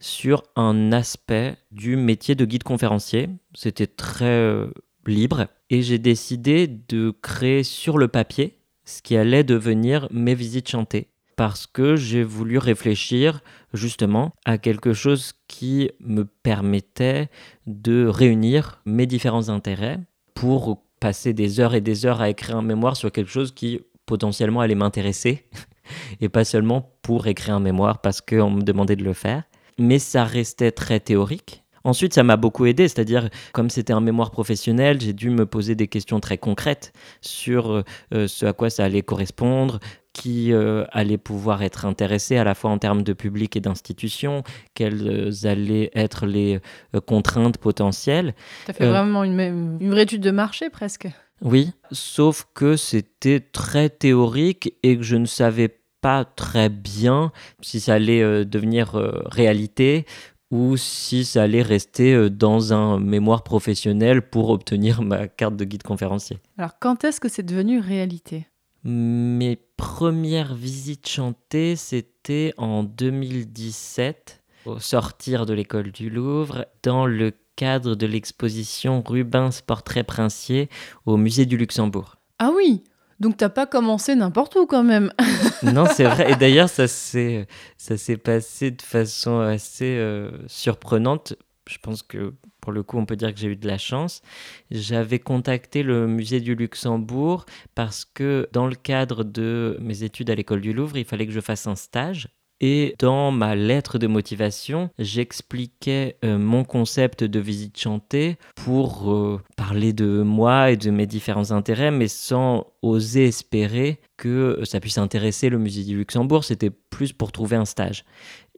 sur 0.00 0.42
un 0.56 0.90
aspect 0.90 1.56
du 1.70 1.94
métier 1.94 2.34
de 2.34 2.44
guide 2.44 2.64
conférencier. 2.64 3.28
C'était 3.54 3.86
très 3.86 4.24
euh, 4.24 4.72
libre 5.06 5.46
et 5.68 5.82
j'ai 5.82 5.98
décidé 5.98 6.66
de 6.66 7.14
créer 7.22 7.62
sur 7.62 7.96
le 7.96 8.08
papier 8.08 8.59
ce 8.90 9.02
qui 9.02 9.16
allait 9.16 9.44
devenir 9.44 10.08
mes 10.10 10.34
visites 10.34 10.68
chantées. 10.68 11.08
Parce 11.36 11.66
que 11.66 11.96
j'ai 11.96 12.22
voulu 12.22 12.58
réfléchir 12.58 13.40
justement 13.72 14.32
à 14.44 14.58
quelque 14.58 14.92
chose 14.92 15.32
qui 15.48 15.90
me 16.00 16.24
permettait 16.24 17.30
de 17.66 18.06
réunir 18.06 18.82
mes 18.84 19.06
différents 19.06 19.48
intérêts 19.48 20.00
pour 20.34 20.84
passer 21.00 21.32
des 21.32 21.60
heures 21.60 21.74
et 21.74 21.80
des 21.80 22.04
heures 22.04 22.20
à 22.20 22.28
écrire 22.28 22.58
un 22.58 22.62
mémoire 22.62 22.96
sur 22.96 23.10
quelque 23.10 23.30
chose 23.30 23.52
qui 23.52 23.80
potentiellement 24.04 24.60
allait 24.60 24.74
m'intéresser 24.74 25.46
et 26.20 26.28
pas 26.28 26.44
seulement 26.44 26.92
pour 27.00 27.26
écrire 27.26 27.54
un 27.54 27.60
mémoire 27.60 28.00
parce 28.02 28.20
qu'on 28.20 28.50
me 28.50 28.62
demandait 28.62 28.96
de 28.96 29.04
le 29.04 29.14
faire. 29.14 29.44
Mais 29.78 29.98
ça 29.98 30.24
restait 30.24 30.72
très 30.72 31.00
théorique 31.00 31.64
Ensuite, 31.84 32.14
ça 32.14 32.22
m'a 32.22 32.36
beaucoup 32.36 32.66
aidé, 32.66 32.88
c'est-à-dire, 32.88 33.28
comme 33.52 33.70
c'était 33.70 33.92
un 33.92 34.00
mémoire 34.00 34.30
professionnel, 34.30 35.00
j'ai 35.00 35.12
dû 35.12 35.30
me 35.30 35.46
poser 35.46 35.74
des 35.74 35.88
questions 35.88 36.20
très 36.20 36.38
concrètes 36.38 36.92
sur 37.20 37.70
euh, 37.70 37.84
euh, 38.14 38.28
ce 38.28 38.46
à 38.46 38.52
quoi 38.52 38.70
ça 38.70 38.84
allait 38.84 39.02
correspondre, 39.02 39.80
qui 40.12 40.52
euh, 40.52 40.84
allait 40.92 41.18
pouvoir 41.18 41.62
être 41.62 41.86
intéressé 41.86 42.36
à 42.36 42.44
la 42.44 42.54
fois 42.54 42.70
en 42.70 42.78
termes 42.78 43.02
de 43.02 43.12
public 43.12 43.56
et 43.56 43.60
d'institution, 43.60 44.42
quelles 44.74 45.32
allaient 45.44 45.90
être 45.94 46.26
les 46.26 46.60
contraintes 47.06 47.58
potentielles. 47.58 48.34
Tu 48.64 48.72
as 48.72 48.74
fait 48.74 48.88
vraiment 48.88 49.24
une, 49.24 49.38
une 49.80 49.90
vraie 49.90 50.02
étude 50.02 50.22
de 50.22 50.32
marché 50.32 50.68
presque. 50.68 51.08
Oui, 51.42 51.72
sauf 51.90 52.46
que 52.54 52.76
c'était 52.76 53.40
très 53.40 53.88
théorique 53.88 54.74
et 54.82 54.96
que 54.98 55.02
je 55.02 55.16
ne 55.16 55.26
savais 55.26 55.80
pas 56.00 56.24
très 56.24 56.68
bien 56.68 57.32
si 57.60 57.80
ça 57.80 57.94
allait 57.94 58.22
euh, 58.22 58.44
devenir 58.44 58.96
euh, 58.96 59.22
réalité 59.26 60.06
ou 60.50 60.76
si 60.76 61.24
ça 61.24 61.42
allait 61.42 61.62
rester 61.62 62.12
euh, 62.14 62.30
dans 62.30 62.72
un 62.72 62.98
mémoire 62.98 63.42
professionnel 63.42 64.22
pour 64.22 64.50
obtenir 64.50 65.02
ma 65.02 65.28
carte 65.28 65.56
de 65.56 65.64
guide 65.64 65.82
conférencier. 65.82 66.38
Alors, 66.58 66.78
quand 66.78 67.04
est-ce 67.04 67.20
que 67.20 67.28
c'est 67.28 67.42
devenu 67.42 67.78
réalité? 67.78 68.46
Mes 68.82 69.56
premières 69.76 70.54
visites 70.54 71.08
chantées, 71.08 71.76
c'était 71.76 72.54
en 72.56 72.82
2017, 72.82 74.42
au 74.66 74.78
sortir 74.78 75.46
de 75.46 75.52
l'école 75.52 75.92
du 75.92 76.08
Louvre, 76.08 76.66
dans 76.82 77.06
le 77.06 77.32
cadre 77.56 77.94
de 77.94 78.06
l'exposition 78.06 79.02
Rubens 79.06 79.60
Portrait 79.66 80.04
Princier 80.04 80.70
au 81.04 81.18
musée 81.18 81.44
du 81.44 81.58
Luxembourg. 81.58 82.16
Ah 82.38 82.50
oui 82.56 82.82
donc 83.20 83.36
t'as 83.36 83.50
pas 83.50 83.66
commencé 83.66 84.14
n'importe 84.14 84.56
où 84.56 84.66
quand 84.66 84.82
même. 84.82 85.12
non, 85.62 85.84
c'est 85.86 86.04
vrai. 86.04 86.32
Et 86.32 86.36
d'ailleurs, 86.36 86.68
ça 86.68 86.88
s'est 86.88 87.46
ça 87.76 87.96
s'est 87.96 88.16
passé 88.16 88.70
de 88.70 88.82
façon 88.82 89.40
assez 89.40 89.96
euh, 89.98 90.30
surprenante. 90.46 91.34
Je 91.68 91.78
pense 91.78 92.02
que 92.02 92.34
pour 92.60 92.72
le 92.72 92.82
coup, 92.82 92.98
on 92.98 93.06
peut 93.06 93.16
dire 93.16 93.32
que 93.32 93.38
j'ai 93.38 93.48
eu 93.48 93.56
de 93.56 93.68
la 93.68 93.78
chance. 93.78 94.22
J'avais 94.70 95.18
contacté 95.18 95.82
le 95.82 96.06
musée 96.06 96.40
du 96.40 96.54
Luxembourg 96.54 97.44
parce 97.74 98.04
que 98.04 98.48
dans 98.52 98.66
le 98.66 98.74
cadre 98.74 99.22
de 99.22 99.78
mes 99.80 100.02
études 100.02 100.30
à 100.30 100.34
l'école 100.34 100.62
du 100.62 100.72
Louvre, 100.72 100.96
il 100.96 101.04
fallait 101.04 101.26
que 101.26 101.32
je 101.32 101.40
fasse 101.40 101.66
un 101.66 101.76
stage 101.76 102.28
et 102.60 102.94
dans 102.98 103.30
ma 103.30 103.54
lettre 103.54 103.98
de 103.98 104.06
motivation, 104.06 104.90
j'expliquais 104.98 106.16
euh, 106.24 106.38
mon 106.38 106.64
concept 106.64 107.24
de 107.24 107.40
visite 107.40 107.78
chantée 107.78 108.36
pour 108.54 109.10
euh, 109.10 109.40
parler 109.56 109.92
de 109.92 110.22
moi 110.22 110.70
et 110.70 110.76
de 110.76 110.90
mes 110.90 111.06
différents 111.06 111.52
intérêts, 111.52 111.90
mais 111.90 112.08
sans 112.08 112.66
oser 112.82 113.26
espérer 113.26 114.00
que 114.16 114.60
ça 114.64 114.80
puisse 114.80 114.98
intéresser 114.98 115.48
le 115.48 115.58
musée 115.58 115.84
du 115.84 115.96
Luxembourg. 115.96 116.44
C'était 116.44 116.70
plus 116.70 117.12
pour 117.12 117.32
trouver 117.32 117.56
un 117.56 117.64
stage. 117.64 118.04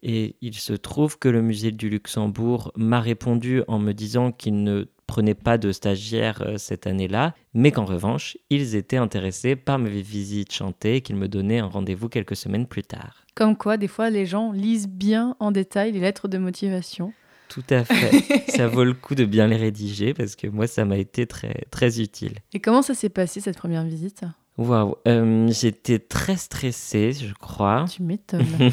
Et 0.02 0.34
il 0.40 0.54
se 0.54 0.72
trouve 0.72 1.18
que 1.18 1.28
le 1.28 1.42
musée 1.42 1.70
du 1.70 1.88
Luxembourg 1.88 2.72
m'a 2.76 3.00
répondu 3.00 3.62
en 3.68 3.78
me 3.78 3.92
disant 3.92 4.32
qu'il 4.32 4.64
ne 4.64 4.86
prenait 5.06 5.34
pas 5.34 5.58
de 5.58 5.70
stagiaires 5.70 6.42
euh, 6.42 6.58
cette 6.58 6.86
année-là, 6.86 7.34
mais 7.54 7.70
qu'en 7.70 7.84
revanche, 7.84 8.36
ils 8.50 8.74
étaient 8.74 8.96
intéressés 8.96 9.54
par 9.54 9.78
mes 9.78 9.90
visites 9.90 10.52
chantées 10.52 10.96
et 10.96 11.00
qu'ils 11.02 11.16
me 11.16 11.28
donnaient 11.28 11.58
un 11.58 11.66
rendez-vous 11.66 12.08
quelques 12.08 12.34
semaines 12.34 12.66
plus 12.66 12.82
tard. 12.82 13.21
Comme 13.34 13.56
quoi, 13.56 13.76
des 13.76 13.88
fois, 13.88 14.10
les 14.10 14.26
gens 14.26 14.52
lisent 14.52 14.88
bien 14.88 15.36
en 15.40 15.50
détail 15.50 15.92
les 15.92 16.00
lettres 16.00 16.28
de 16.28 16.38
motivation. 16.38 17.12
Tout 17.48 17.64
à 17.70 17.84
fait. 17.84 18.44
ça 18.50 18.66
vaut 18.66 18.84
le 18.84 18.94
coup 18.94 19.14
de 19.14 19.24
bien 19.24 19.46
les 19.46 19.56
rédiger 19.56 20.14
parce 20.14 20.36
que 20.36 20.46
moi, 20.46 20.66
ça 20.66 20.84
m'a 20.84 20.96
été 20.96 21.26
très, 21.26 21.64
très 21.70 22.00
utile. 22.00 22.34
Et 22.52 22.60
comment 22.60 22.82
ça 22.82 22.94
s'est 22.94 23.08
passé 23.08 23.40
cette 23.40 23.56
première 23.56 23.84
visite? 23.84 24.24
Waouh, 24.58 24.96
euh, 25.08 25.48
j'étais 25.48 25.98
très 25.98 26.36
stressée, 26.36 27.12
je 27.12 27.32
crois. 27.34 27.86
Tu 27.90 28.02
m'étonnes. 28.02 28.44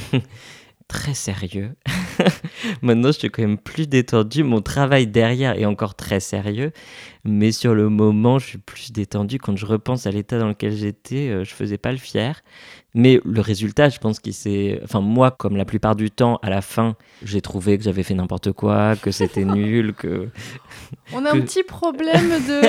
très 0.89 1.13
sérieux. 1.13 1.75
Maintenant, 2.81 3.11
je 3.13 3.19
suis 3.19 3.29
quand 3.29 3.43
même 3.43 3.57
plus 3.57 3.87
détendu. 3.87 4.43
Mon 4.43 4.61
travail 4.61 5.07
derrière 5.07 5.57
est 5.57 5.65
encore 5.65 5.95
très 5.95 6.19
sérieux. 6.19 6.71
Mais 7.29 7.51
sur 7.51 7.75
le 7.75 7.89
moment, 7.89 8.39
je 8.39 8.47
suis 8.47 8.57
plus 8.57 8.91
détendu. 8.91 9.37
Quand 9.37 9.55
je 9.55 9.67
repense 9.67 10.07
à 10.07 10.11
l'état 10.11 10.39
dans 10.39 10.47
lequel 10.47 10.71
j'étais, 10.71 11.29
euh, 11.29 11.43
je 11.43 11.53
faisais 11.53 11.77
pas 11.77 11.91
le 11.91 11.99
fier. 11.99 12.41
Mais 12.95 13.21
le 13.23 13.39
résultat, 13.39 13.89
je 13.89 13.99
pense 13.99 14.19
qu'il 14.19 14.33
s'est. 14.33 14.81
Enfin, 14.83 14.99
moi, 14.99 15.29
comme 15.29 15.55
la 15.55 15.65
plupart 15.65 15.95
du 15.95 16.09
temps, 16.09 16.39
à 16.41 16.49
la 16.49 16.61
fin, 16.61 16.95
j'ai 17.23 17.39
trouvé 17.39 17.77
que 17.77 17.83
j'avais 17.83 18.01
fait 18.01 18.15
n'importe 18.15 18.51
quoi, 18.51 18.95
que 18.95 19.11
c'était 19.11 19.45
nul, 19.45 19.93
que. 19.93 20.29
On 21.13 21.23
a 21.23 21.35
un 21.35 21.41
petit 21.41 21.61
problème 21.61 22.29
de. 22.47 22.61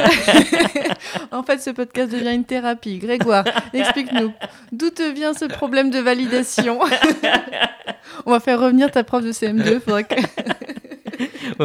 en 1.35 1.43
fait, 1.43 1.59
ce 1.63 1.71
podcast 1.71 2.13
devient 2.13 2.35
une 2.35 2.45
thérapie. 2.45 2.99
Grégoire, 2.99 3.45
explique-nous. 3.73 4.31
D'où 4.73 4.91
te 4.91 5.11
vient 5.11 5.33
ce 5.33 5.47
problème 5.47 5.91
de 5.91 6.01
validation? 6.01 6.81
On 8.27 8.31
va 8.31 8.41
faire 8.41 8.61
revenir 8.61 8.91
ta 8.91 9.05
prof 9.05 9.25
de 9.25 9.33
CM2. 9.33 9.81
Faudrait 9.81 10.05
que... 10.05 10.17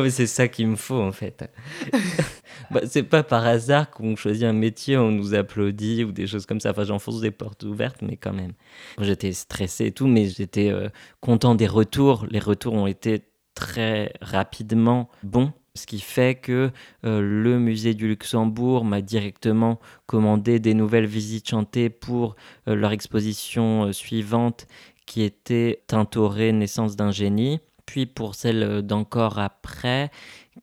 ouais, 0.02 0.10
c'est 0.10 0.28
ça 0.28 0.48
qu'il 0.48 0.68
me 0.68 0.76
faut, 0.76 1.02
en 1.02 1.12
fait. 1.12 1.50
bah, 2.72 2.82
c'est 2.86 3.04
pas 3.04 3.24
par 3.24 3.46
hasard 3.46 3.90
qu'on 3.92 4.16
choisit 4.16 4.44
un 4.44 4.54
métier, 4.54 4.98
on 4.98 5.12
nous 5.12 5.34
applaudit 5.34 6.04
ou 6.04 6.12
des 6.12 6.28
choses 6.28 6.46
comme 6.46 6.60
ça. 6.60 6.72
Enfin, 6.72 6.84
j'enfonce 6.84 7.22
des 7.22 7.32
portes 7.32 7.64
ouvertes, 7.64 8.02
mais 8.02 8.18
quand 8.18 8.34
même. 8.34 8.54
J'étais 9.00 9.32
stressé 9.32 9.88
et 9.88 9.92
tout, 9.92 10.08
mais 10.08 10.26
j'étais 10.28 10.70
euh, 10.70 10.90
content 11.22 11.56
des 11.56 11.68
retours. 11.68 12.26
Les 12.30 12.40
retours 12.40 12.74
ont 12.74 12.88
été 12.88 13.24
très 13.54 14.14
rapidement 14.22 15.10
bons. 15.24 15.54
Ce 15.76 15.86
qui 15.86 16.00
fait 16.00 16.36
que 16.36 16.72
euh, 17.06 17.20
le 17.22 17.60
musée 17.60 17.94
du 17.94 18.08
Luxembourg 18.08 18.86
m'a 18.86 19.02
directement 19.02 19.80
commandé 20.06 20.60
des 20.60 20.74
nouvelles 20.74 21.06
visites 21.06 21.50
chantées 21.50 21.90
pour 21.90 22.38
euh, 22.68 22.76
leur 22.76 22.92
exposition 22.94 23.92
suivante 23.92 24.68
qui 25.06 25.22
était 25.22 25.84
Tintoré, 25.88 26.52
naissance 26.52 26.96
d'un 26.96 27.12
génie. 27.12 27.60
Puis 27.86 28.06
pour 28.06 28.36
celle 28.36 28.82
d'encore 28.82 29.40
après, 29.40 30.12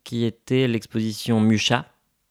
qui 0.04 0.24
était 0.24 0.66
l'exposition 0.68 1.40
Mucha, 1.40 1.86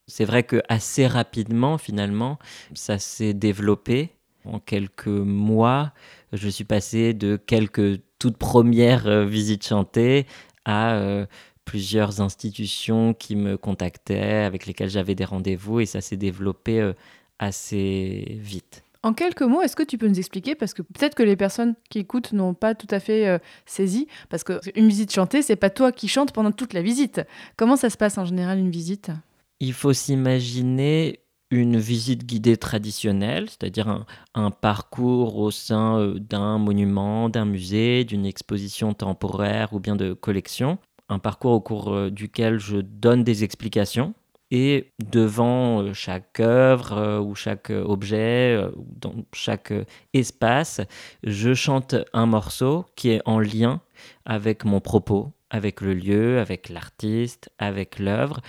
c'est 0.06 0.24
vrai 0.24 0.42
que 0.42 0.62
assez 0.68 1.06
rapidement, 1.06 1.78
finalement, 1.78 2.38
ça 2.74 2.98
s'est 2.98 3.34
développé. 3.34 4.10
En 4.44 4.58
quelques 4.58 5.06
mois, 5.06 5.92
je 6.32 6.48
suis 6.48 6.64
passé 6.64 7.14
de 7.14 7.36
quelques 7.36 8.00
toutes 8.18 8.36
premières 8.36 9.06
euh, 9.06 9.24
visites 9.24 9.66
chantées 9.66 10.26
à 10.64 10.94
euh, 10.94 11.26
plusieurs 11.64 12.20
institutions 12.20 13.14
qui 13.14 13.36
me 13.36 13.56
contactaient, 13.56 14.44
avec 14.44 14.66
lesquelles 14.66 14.90
j'avais 14.90 15.14
des 15.14 15.24
rendez-vous, 15.24 15.80
et 15.80 15.86
ça 15.86 16.00
s'est 16.00 16.16
développé 16.16 16.80
euh, 16.80 16.92
assez 17.38 18.26
vite. 18.40 18.84
En 19.02 19.14
quelques 19.14 19.42
mots, 19.42 19.62
est-ce 19.62 19.74
que 19.74 19.82
tu 19.82 19.98
peux 19.98 20.06
nous 20.06 20.18
expliquer 20.18 20.54
Parce 20.54 20.74
que 20.74 20.82
peut-être 20.82 21.14
que 21.14 21.22
les 21.22 21.36
personnes 21.36 21.74
qui 21.90 21.98
écoutent 21.98 22.32
n'ont 22.32 22.54
pas 22.54 22.74
tout 22.74 22.86
à 22.90 23.00
fait 23.00 23.40
saisi. 23.66 24.06
Parce 24.28 24.44
qu'une 24.44 24.88
visite 24.88 25.12
chantée, 25.12 25.42
c'est 25.42 25.56
pas 25.56 25.70
toi 25.70 25.90
qui 25.90 26.06
chantes 26.06 26.32
pendant 26.32 26.52
toute 26.52 26.72
la 26.72 26.82
visite. 26.82 27.20
Comment 27.56 27.74
ça 27.76 27.90
se 27.90 27.96
passe 27.96 28.16
en 28.16 28.24
général 28.24 28.60
une 28.60 28.70
visite? 28.70 29.10
Il 29.58 29.72
faut 29.72 29.92
s'imaginer 29.92 31.22
une 31.52 31.78
visite 31.78 32.24
guidée 32.24 32.56
traditionnelle, 32.56 33.48
c'est-à-dire 33.50 34.04
un, 34.34 34.50
parcours 34.50 35.36
au 35.36 35.50
sein 35.50 35.98
euh, 35.98 36.18
d'un 36.18 36.58
monument, 36.58 37.28
d'un 37.28 37.44
musée, 37.44 38.04
d'une 38.04 38.24
exposition 38.24 38.94
temporaire 38.94 39.74
ou 39.74 39.78
bien 39.78 39.94
de 39.94 40.14
collection. 40.14 40.78
Un 41.10 41.18
parcours 41.18 41.52
au 41.52 41.60
cours 41.60 41.92
euh, 41.92 42.10
duquel 42.10 42.58
je 42.58 42.78
donne 42.78 43.22
des 43.22 43.44
explications 43.44 44.14
et 44.52 44.92
devant 45.10 45.82
euh, 45.82 45.94
chaque 45.94 46.38
œuvre 46.38 47.20
ou 47.20 47.34
chaque 47.34 47.70
objet, 47.70 48.62
dans 48.76 49.14
chaque 49.32 49.72
espace, 50.12 50.80
je 51.24 51.54
chante 51.54 51.96
un 52.12 52.26
morceau 52.26 52.84
qui 52.94 53.10
est 53.10 53.22
en 53.24 53.40
lien 53.40 53.80
avec 54.26 54.64
mon 54.64 54.80
propos, 54.80 55.32
avec 55.50 55.80
le 55.80 55.94
lieu, 55.94 56.38
avec 56.38 56.68
l'artiste, 56.68 57.50
avec 57.58 57.98
l'œuvre, 57.98 58.40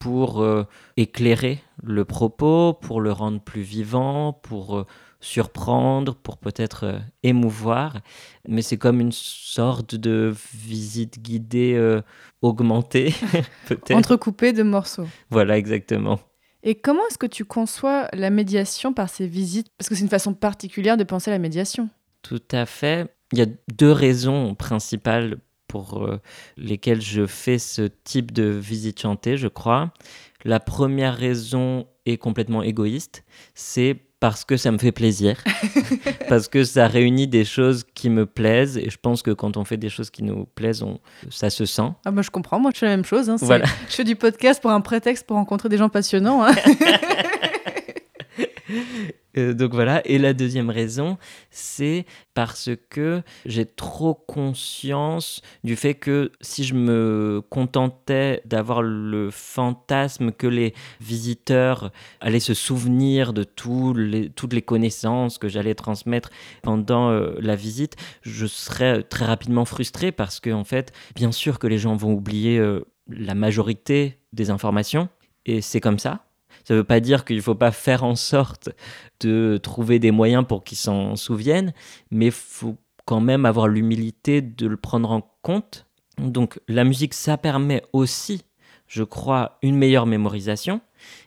pour 0.00 0.40
euh, 0.40 0.64
éclairer 0.96 1.62
le 1.84 2.04
propos, 2.04 2.72
pour 2.72 3.00
le 3.00 3.12
rendre 3.12 3.40
plus 3.40 3.60
vivant, 3.60 4.32
pour 4.32 4.78
euh, 4.78 4.86
surprendre, 5.20 6.16
pour 6.16 6.38
peut-être 6.38 6.84
euh, 6.84 6.98
émouvoir. 7.22 8.00
Mais 8.48 8.62
c'est 8.62 8.78
comme 8.78 9.00
une 9.00 9.12
sorte 9.12 9.94
de 9.94 10.34
visite 10.54 11.20
guidée 11.20 12.00
augmentée, 12.42 13.14
peut-être. 13.68 13.96
Entrecoupée 13.96 14.52
de 14.52 14.64
morceaux. 14.64 15.06
Voilà, 15.28 15.56
exactement. 15.56 16.18
Et 16.62 16.74
comment 16.74 17.06
est-ce 17.08 17.18
que 17.18 17.26
tu 17.26 17.44
conçois 17.44 18.08
la 18.12 18.30
médiation 18.30 18.92
par 18.92 19.10
ces 19.10 19.26
visites? 19.26 19.68
Parce 19.78 19.88
que 19.88 19.94
c'est 19.94 20.02
une 20.02 20.08
façon 20.08 20.34
particulière 20.34 20.96
de 20.96 21.04
penser 21.04 21.30
la 21.30 21.38
médiation. 21.38 21.88
Tout 22.22 22.42
à 22.50 22.66
fait. 22.66 23.14
Il 23.32 23.38
y 23.38 23.42
a 23.42 23.46
deux 23.76 23.92
raisons 23.92 24.54
principales 24.54 25.38
pour 25.70 26.02
euh, 26.02 26.20
lesquels 26.56 27.00
je 27.00 27.26
fais 27.26 27.60
ce 27.60 27.82
type 28.02 28.32
de 28.32 28.42
visite 28.42 29.00
chantée, 29.00 29.36
je 29.36 29.46
crois. 29.46 29.92
La 30.44 30.58
première 30.58 31.16
raison 31.16 31.86
est 32.06 32.16
complètement 32.16 32.64
égoïste, 32.64 33.22
c'est 33.54 33.96
parce 34.18 34.44
que 34.44 34.56
ça 34.56 34.72
me 34.72 34.78
fait 34.78 34.90
plaisir, 34.90 35.36
parce 36.28 36.48
que 36.48 36.64
ça 36.64 36.88
réunit 36.88 37.28
des 37.28 37.44
choses 37.44 37.84
qui 37.94 38.10
me 38.10 38.26
plaisent, 38.26 38.78
et 38.78 38.90
je 38.90 38.98
pense 39.00 39.22
que 39.22 39.30
quand 39.30 39.56
on 39.56 39.64
fait 39.64 39.76
des 39.76 39.90
choses 39.90 40.10
qui 40.10 40.24
nous 40.24 40.44
plaisent, 40.44 40.82
on, 40.82 40.98
ça 41.30 41.50
se 41.50 41.64
sent. 41.66 41.92
Ah 42.04 42.10
bah 42.10 42.22
je 42.22 42.30
comprends, 42.30 42.58
moi 42.58 42.72
je 42.74 42.80
fais 42.80 42.86
la 42.86 42.96
même 42.96 43.04
chose. 43.04 43.30
Hein, 43.30 43.36
voilà. 43.40 43.66
Je 43.88 43.94
fais 43.94 44.04
du 44.04 44.16
podcast 44.16 44.60
pour 44.60 44.72
un 44.72 44.80
prétexte 44.80 45.24
pour 45.24 45.36
rencontrer 45.36 45.68
des 45.68 45.78
gens 45.78 45.88
passionnants. 45.88 46.44
Hein. 46.44 46.52
Euh, 49.36 49.54
donc 49.54 49.72
voilà. 49.72 50.02
Et 50.06 50.18
la 50.18 50.32
deuxième 50.32 50.70
raison, 50.70 51.18
c'est 51.50 52.04
parce 52.34 52.70
que 52.88 53.22
j'ai 53.46 53.66
trop 53.66 54.14
conscience 54.14 55.42
du 55.64 55.76
fait 55.76 55.94
que 55.94 56.32
si 56.40 56.64
je 56.64 56.74
me 56.74 57.42
contentais 57.48 58.42
d'avoir 58.44 58.82
le 58.82 59.30
fantasme 59.30 60.32
que 60.32 60.46
les 60.46 60.74
visiteurs 61.00 61.92
allaient 62.20 62.40
se 62.40 62.54
souvenir 62.54 63.32
de 63.32 63.44
toutes 63.44 64.52
les 64.52 64.62
connaissances 64.62 65.38
que 65.38 65.48
j'allais 65.48 65.74
transmettre 65.74 66.30
pendant 66.62 67.10
euh, 67.10 67.34
la 67.40 67.56
visite, 67.56 67.96
je 68.22 68.46
serais 68.46 69.02
très 69.02 69.24
rapidement 69.24 69.64
frustré 69.64 70.12
parce 70.12 70.40
que 70.40 70.50
en 70.50 70.64
fait, 70.64 70.92
bien 71.14 71.32
sûr 71.32 71.58
que 71.58 71.66
les 71.66 71.78
gens 71.78 71.96
vont 71.96 72.12
oublier 72.12 72.58
euh, 72.58 72.84
la 73.08 73.34
majorité 73.34 74.18
des 74.32 74.50
informations 74.50 75.08
et 75.46 75.60
c'est 75.60 75.80
comme 75.80 75.98
ça 75.98 76.24
Ça 76.64 76.74
ne 76.74 76.78
veut 76.78 76.84
pas 76.84 77.00
dire 77.00 77.24
qu'il 77.24 77.36
ne 77.36 77.42
faut 77.42 77.54
pas 77.54 77.72
faire 77.72 78.04
en 78.04 78.14
sorte 78.14 78.70
de 79.20 79.58
trouver 79.62 79.98
des 79.98 80.10
moyens 80.10 80.44
pour 80.46 80.64
qu'ils 80.64 80.78
s'en 80.78 81.16
souviennent, 81.16 81.72
mais 82.10 82.30
faut 82.30 82.76
quand 83.04 83.20
même 83.20 83.46
avoir 83.46 83.68
l'humilité 83.68 84.40
de 84.40 84.66
le 84.66 84.76
prendre 84.76 85.10
en 85.10 85.22
compte. 85.42 85.86
Donc 86.18 86.60
la 86.68 86.84
musique, 86.84 87.14
ça 87.14 87.36
permet 87.36 87.82
aussi, 87.92 88.44
je 88.86 89.02
crois, 89.02 89.58
une 89.62 89.76
meilleure 89.76 90.06
mémorisation, 90.06 90.80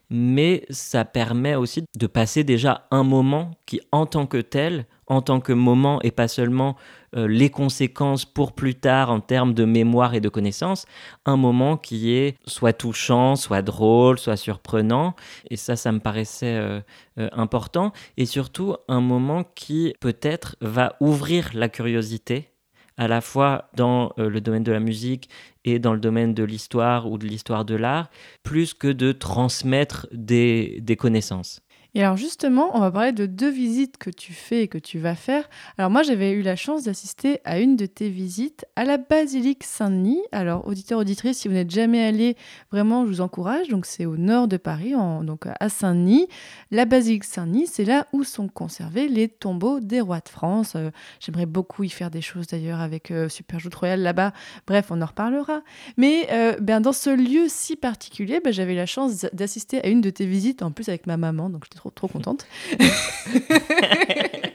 mais 0.09 0.65
ça 0.69 1.05
permet 1.05 1.55
aussi 1.55 1.83
de 1.97 2.07
passer 2.07 2.43
déjà 2.43 2.87
un 2.91 3.03
moment 3.03 3.51
qui, 3.65 3.81
en 3.91 4.05
tant 4.05 4.27
que 4.27 4.37
tel, 4.37 4.85
en 5.07 5.21
tant 5.21 5.39
que 5.39 5.53
moment 5.53 6.01
et 6.01 6.11
pas 6.11 6.27
seulement 6.27 6.75
euh, 7.15 7.27
les 7.27 7.49
conséquences 7.49 8.25
pour 8.25 8.53
plus 8.53 8.75
tard 8.75 9.11
en 9.11 9.19
termes 9.19 9.53
de 9.53 9.65
mémoire 9.65 10.15
et 10.15 10.21
de 10.21 10.29
connaissances, 10.29 10.85
un 11.25 11.37
moment 11.37 11.77
qui 11.77 12.13
est 12.13 12.37
soit 12.45 12.73
touchant, 12.73 13.35
soit 13.35 13.61
drôle, 13.61 14.17
soit 14.17 14.37
surprenant. 14.37 15.15
Et 15.49 15.57
ça, 15.57 15.75
ça 15.75 15.91
me 15.91 15.99
paraissait 15.99 16.55
euh, 16.55 16.81
euh, 17.19 17.29
important. 17.33 17.91
Et 18.17 18.25
surtout, 18.25 18.75
un 18.87 19.01
moment 19.01 19.43
qui 19.55 19.93
peut-être 19.99 20.55
va 20.61 20.95
ouvrir 20.99 21.51
la 21.53 21.69
curiosité 21.69 22.49
à 22.97 23.07
la 23.07 23.21
fois 23.21 23.69
dans 23.75 24.13
le 24.17 24.39
domaine 24.39 24.61
de 24.61 24.71
la 24.71 24.79
musique 24.79 25.27
et 25.65 25.79
dans 25.79 25.93
le 25.93 25.99
domaine 25.99 26.35
de 26.35 26.43
l'histoire 26.43 27.09
ou 27.09 27.17
de 27.17 27.25
l'histoire 27.25 27.65
de 27.65 27.73
l'art, 27.73 28.11
plus 28.43 28.75
que 28.75 28.87
de 28.87 29.11
transmettre 29.11 30.05
des 30.11 30.95
connaissances. 30.99 31.62
Et 31.95 32.01
alors 32.01 32.17
justement, 32.17 32.75
on 32.75 32.79
va 32.79 32.91
parler 32.91 33.11
de 33.11 33.27
deux 33.27 33.51
visites 33.51 33.97
que 33.97 34.09
tu 34.09 34.33
fais 34.33 34.63
et 34.63 34.67
que 34.67 34.79
tu 34.79 34.97
vas 34.97 35.13
faire. 35.13 35.47
Alors 35.77 35.91
moi, 35.91 36.01
j'avais 36.01 36.31
eu 36.31 36.41
la 36.41 36.55
chance 36.55 36.83
d'assister 36.83 37.39
à 37.45 37.59
une 37.59 37.75
de 37.75 37.85
tes 37.85 38.09
visites 38.09 38.65
à 38.75 38.83
la 38.83 38.97
basilique 38.97 39.63
Saint-Denis. 39.63 40.21
Alors 40.31 40.67
auditeur 40.67 40.99
auditrice, 40.99 41.37
si 41.37 41.47
vous 41.47 41.53
n'êtes 41.53 41.69
jamais 41.69 42.03
allé, 42.03 42.35
vraiment, 42.71 43.05
je 43.05 43.09
vous 43.09 43.21
encourage. 43.21 43.67
Donc 43.67 43.85
c'est 43.85 44.05
au 44.05 44.17
nord 44.17 44.47
de 44.47 44.57
Paris, 44.57 44.93
donc 45.21 45.45
à 45.59 45.69
Saint-Denis. 45.69 46.27
La 46.71 46.85
basilique 46.85 47.25
Saint-Denis, 47.25 47.67
c'est 47.67 47.85
là 47.85 48.07
où 48.11 48.23
sont 48.23 48.47
conservés 48.47 49.07
les 49.07 49.27
tombeaux 49.27 49.79
des 49.79 50.01
rois 50.01 50.19
de 50.19 50.29
France. 50.29 50.73
Euh, 50.75 50.89
j'aimerais 51.19 51.45
beaucoup 51.45 51.83
y 51.83 51.89
faire 51.89 52.09
des 52.09 52.21
choses 52.21 52.47
d'ailleurs 52.47 52.79
avec 52.79 53.11
euh, 53.11 53.29
Super 53.29 53.59
Joute 53.59 53.75
Royale 53.75 54.01
là-bas. 54.01 54.33
Bref, 54.65 54.87
on 54.89 55.01
en 55.01 55.05
reparlera. 55.05 55.61
Mais 55.97 56.27
euh, 56.31 56.57
ben, 56.59 56.81
dans 56.81 56.91
ce 56.91 57.11
lieu 57.11 57.45
si 57.47 57.75
particulier, 57.75 58.41
ben, 58.43 58.51
j'avais 58.51 58.73
la 58.73 58.87
chance 58.87 59.27
d'assister 59.33 59.83
à 59.83 59.87
une 59.89 60.01
de 60.01 60.09
tes 60.09 60.25
visites, 60.25 60.63
en 60.63 60.71
plus 60.71 60.89
avec 60.89 61.05
ma 61.05 61.17
maman. 61.17 61.51
Donc 61.51 61.65
j'étais 61.65 61.82
trop, 61.91 62.07
contente. 62.07 62.45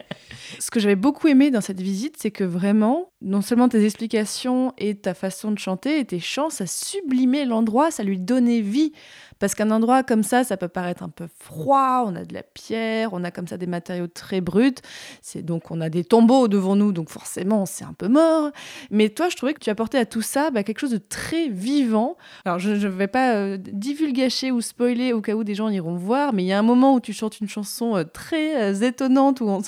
Ce 0.60 0.70
que 0.72 0.80
j'avais 0.80 0.96
beaucoup 0.96 1.28
aimé 1.28 1.50
dans 1.52 1.60
cette 1.60 1.80
visite, 1.80 2.16
c'est 2.18 2.32
que 2.32 2.42
vraiment, 2.42 3.12
non 3.22 3.42
seulement 3.42 3.68
tes 3.68 3.84
explications 3.84 4.72
et 4.76 4.96
ta 4.96 5.14
façon 5.14 5.52
de 5.52 5.58
chanter 5.58 6.00
et 6.00 6.04
tes 6.04 6.18
chants, 6.18 6.50
ça 6.50 6.66
sublimait 6.66 7.44
l'endroit, 7.44 7.92
ça 7.92 8.02
lui 8.02 8.18
donnait 8.18 8.60
vie. 8.60 8.92
Parce 9.38 9.54
qu'un 9.54 9.70
endroit 9.70 10.02
comme 10.02 10.24
ça, 10.24 10.42
ça 10.42 10.56
peut 10.56 10.68
paraître 10.68 11.02
un 11.04 11.08
peu 11.08 11.28
froid, 11.38 12.04
on 12.06 12.16
a 12.16 12.24
de 12.24 12.34
la 12.34 12.42
pierre, 12.42 13.10
on 13.12 13.22
a 13.22 13.30
comme 13.30 13.46
ça 13.46 13.56
des 13.56 13.68
matériaux 13.68 14.08
très 14.08 14.40
bruts. 14.40 14.74
C'est 15.22 15.42
donc 15.42 15.70
on 15.70 15.80
a 15.80 15.88
des 15.88 16.02
tombeaux 16.02 16.48
devant 16.48 16.74
nous, 16.74 16.92
donc 16.92 17.08
forcément 17.08 17.64
c'est 17.64 17.84
un 17.84 17.92
peu 17.92 18.08
mort. 18.08 18.50
Mais 18.90 19.10
toi, 19.10 19.28
je 19.28 19.36
trouvais 19.36 19.54
que 19.54 19.60
tu 19.60 19.70
apportais 19.70 19.98
à 19.98 20.06
tout 20.06 20.22
ça 20.22 20.50
bah, 20.50 20.64
quelque 20.64 20.80
chose 20.80 20.90
de 20.90 20.98
très 20.98 21.48
vivant. 21.48 22.16
Alors 22.44 22.58
je 22.58 22.70
ne 22.70 22.88
vais 22.88 23.06
pas 23.06 23.34
euh, 23.34 23.56
divulgacher 23.58 24.50
ou 24.50 24.60
spoiler 24.60 25.12
au 25.12 25.20
cas 25.20 25.34
où 25.34 25.44
des 25.44 25.54
gens 25.54 25.68
iront 25.68 25.94
voir, 25.94 26.32
mais 26.32 26.42
il 26.42 26.46
y 26.46 26.52
a 26.52 26.58
un 26.58 26.62
moment 26.62 26.94
où 26.94 27.00
tu 27.00 27.12
chantes 27.12 27.38
une 27.40 27.48
chanson 27.48 27.96
euh, 27.96 28.02
très 28.02 28.60
euh, 28.60 28.80
étonnante 28.80 29.40
où 29.40 29.48
on 29.48 29.60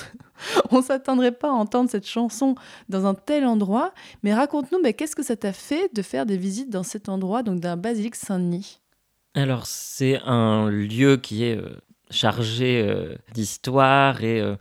ne 0.73 0.83
s'attendrait 0.83 1.33
pas 1.33 1.49
à 1.49 1.53
entendre 1.53 1.91
cette 1.91 2.07
chanson 2.07 2.55
dans 2.89 3.07
un 3.07 3.15
tel 3.15 3.45
endroit. 3.45 3.93
Mais 4.23 4.35
raconte-nous, 4.35 4.83
bah, 4.83 4.93
qu'est-ce 4.93 5.17
que 5.17 5.23
ça 5.23 5.37
t'a 5.37 5.53
fait 5.53 5.93
de 5.95 6.03
faire 6.03 6.27
des 6.27 6.37
visites 6.37 6.71
dans 6.71 6.83
cet 6.83 7.09
endroit, 7.09 7.43
donc 7.43 7.61
d'un 7.61 7.77
basilique 7.77 8.17
Saint-Denis? 8.17 8.81
Alors, 9.35 9.67
c'est 9.67 10.21
un 10.25 10.69
lieu 10.69 11.17
qui 11.17 11.45
est 11.45 11.57
euh, 11.57 11.77
chargé 12.11 12.83
euh, 12.83 13.15
d'histoire 13.33 14.25
et 14.25 14.41
euh, 14.41 14.57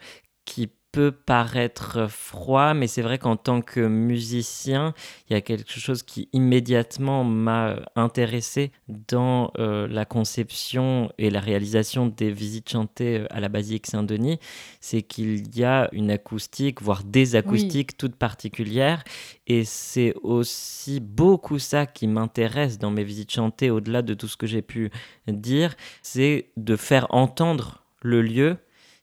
qui 0.45 0.69
peut 0.99 1.12
paraître 1.13 2.07
froid, 2.09 2.73
mais 2.73 2.88
c'est 2.88 3.01
vrai 3.01 3.19
qu'en 3.19 3.38
tant 3.38 3.62
que 3.62 3.79
musicien, 3.79 4.93
il 5.29 5.33
y 5.33 5.35
a 5.38 5.39
quelque 5.39 5.79
chose 5.79 6.03
qui 6.03 6.27
immédiatement 6.33 7.23
m'a 7.23 7.77
intéressé 7.95 8.73
dans 8.89 9.53
euh, 9.59 9.88
la 9.88 10.03
conception 10.03 11.09
et 11.17 11.29
la 11.29 11.39
réalisation 11.39 12.07
des 12.07 12.31
visites 12.31 12.69
chantées 12.69 13.19
euh, 13.19 13.27
à 13.29 13.39
la 13.39 13.47
Basilique 13.47 13.88
Saint-Denis, 13.88 14.39
c'est 14.81 15.01
qu'il 15.01 15.55
y 15.55 15.63
a 15.63 15.88
une 15.93 16.12
acoustique, 16.12 16.81
voire 16.81 17.05
des 17.05 17.38
acoustiques 17.38 17.95
toutes 17.95 18.17
particulières, 18.17 19.05
et 19.47 19.63
c'est 19.63 20.13
aussi 20.21 20.99
beaucoup 20.99 21.59
ça 21.59 21.85
qui 21.85 22.07
m'intéresse 22.07 22.77
dans 22.77 22.91
mes 22.91 23.05
visites 23.05 23.31
chantées, 23.31 23.71
au-delà 23.71 24.01
de 24.01 24.13
tout 24.13 24.27
ce 24.27 24.35
que 24.35 24.47
j'ai 24.47 24.62
pu 24.62 24.91
dire, 25.29 25.75
c'est 26.01 26.49
de 26.57 26.75
faire 26.75 27.07
entendre 27.12 27.85
le 28.01 28.21
lieu 28.21 28.57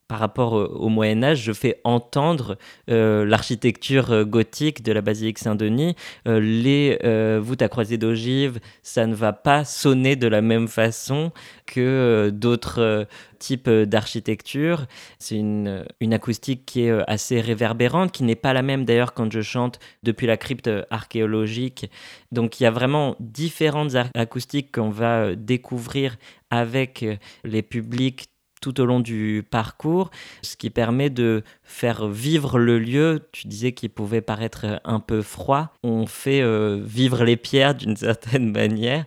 par 0.09 0.21
rapport 0.21 0.53
au 0.53 0.89
Moyen 0.89 1.23
Âge, 1.25 1.43
je 1.43 1.53
fais 1.53 1.81
entendre 1.83 2.59
euh, 2.91 3.25
l'architecture 3.25 4.13
euh, 4.13 4.25
gothique 4.25 4.83
de 4.85 4.93
la 4.93 5.01
basilique 5.01 5.39
Saint-Denis. 5.39 5.97
Euh, 6.29 6.39
les 6.39 6.99
voûtes 7.41 7.63
à 7.63 7.69
croisée 7.69 7.99
d'ogive, 7.99 8.61
ça 8.83 9.07
ne 9.07 9.15
va 9.15 9.33
pas 9.33 9.65
sonner 9.65 10.17
de 10.17 10.29
la 10.29 10.43
même 10.43 10.69
façon 10.69 11.33
que 11.67 12.31
d'autres 12.33 13.07
types 13.39 13.69
d'architecture. 13.69 14.87
C'est 15.19 15.37
une, 15.37 15.85
une, 16.01 16.15
acoustique 16.15 16.65
qui 16.67 16.83
est 16.83 16.93
assez 17.09 17.41
réverbérante, 17.41 18.13
qui 18.13 18.23
n'est 18.23 18.35
pas 18.37 18.53
la 18.53 18.63
même 18.63 18.85
d'ailleurs 18.85 19.15
quand 19.15 19.31
je 19.33 19.41
chante 19.41 19.79
depuis 20.03 20.27
la 20.27 20.37
crypte 20.37 20.71
archéologique. 20.91 21.91
Donc 22.33 22.61
il 22.61 22.65
y 22.65 22.67
a 22.67 22.71
vraiment 22.71 23.17
différentes 23.21 23.95
acoustiques 24.15 24.73
qu'on 24.73 24.91
va 24.91 25.35
découvrir 25.35 26.17
avec 26.51 27.05
les 27.45 27.63
publics 27.63 28.29
tout 28.67 28.81
au 28.81 28.85
long 28.85 28.99
du 28.99 29.47
parcours, 29.49 30.11
ce 30.43 30.57
qui 30.57 30.71
permet 30.71 31.09
de 31.09 31.45
faire 31.63 32.09
vivre 32.09 32.59
le 32.59 32.81
lieu. 32.81 33.29
Tu 33.31 33.47
disais 33.47 33.71
qu'il 33.71 33.91
pouvait 33.91 34.23
paraître 34.23 34.81
un 34.85 34.99
peu 34.99 35.23
froid. 35.23 35.73
On 35.85 36.07
fait 36.07 36.41
euh, 36.43 36.83
vivre 36.85 37.23
les 37.23 37.37
pierres 37.37 37.75
d'une 37.77 37.95
certaine 37.95 38.51
manière. 38.51 39.05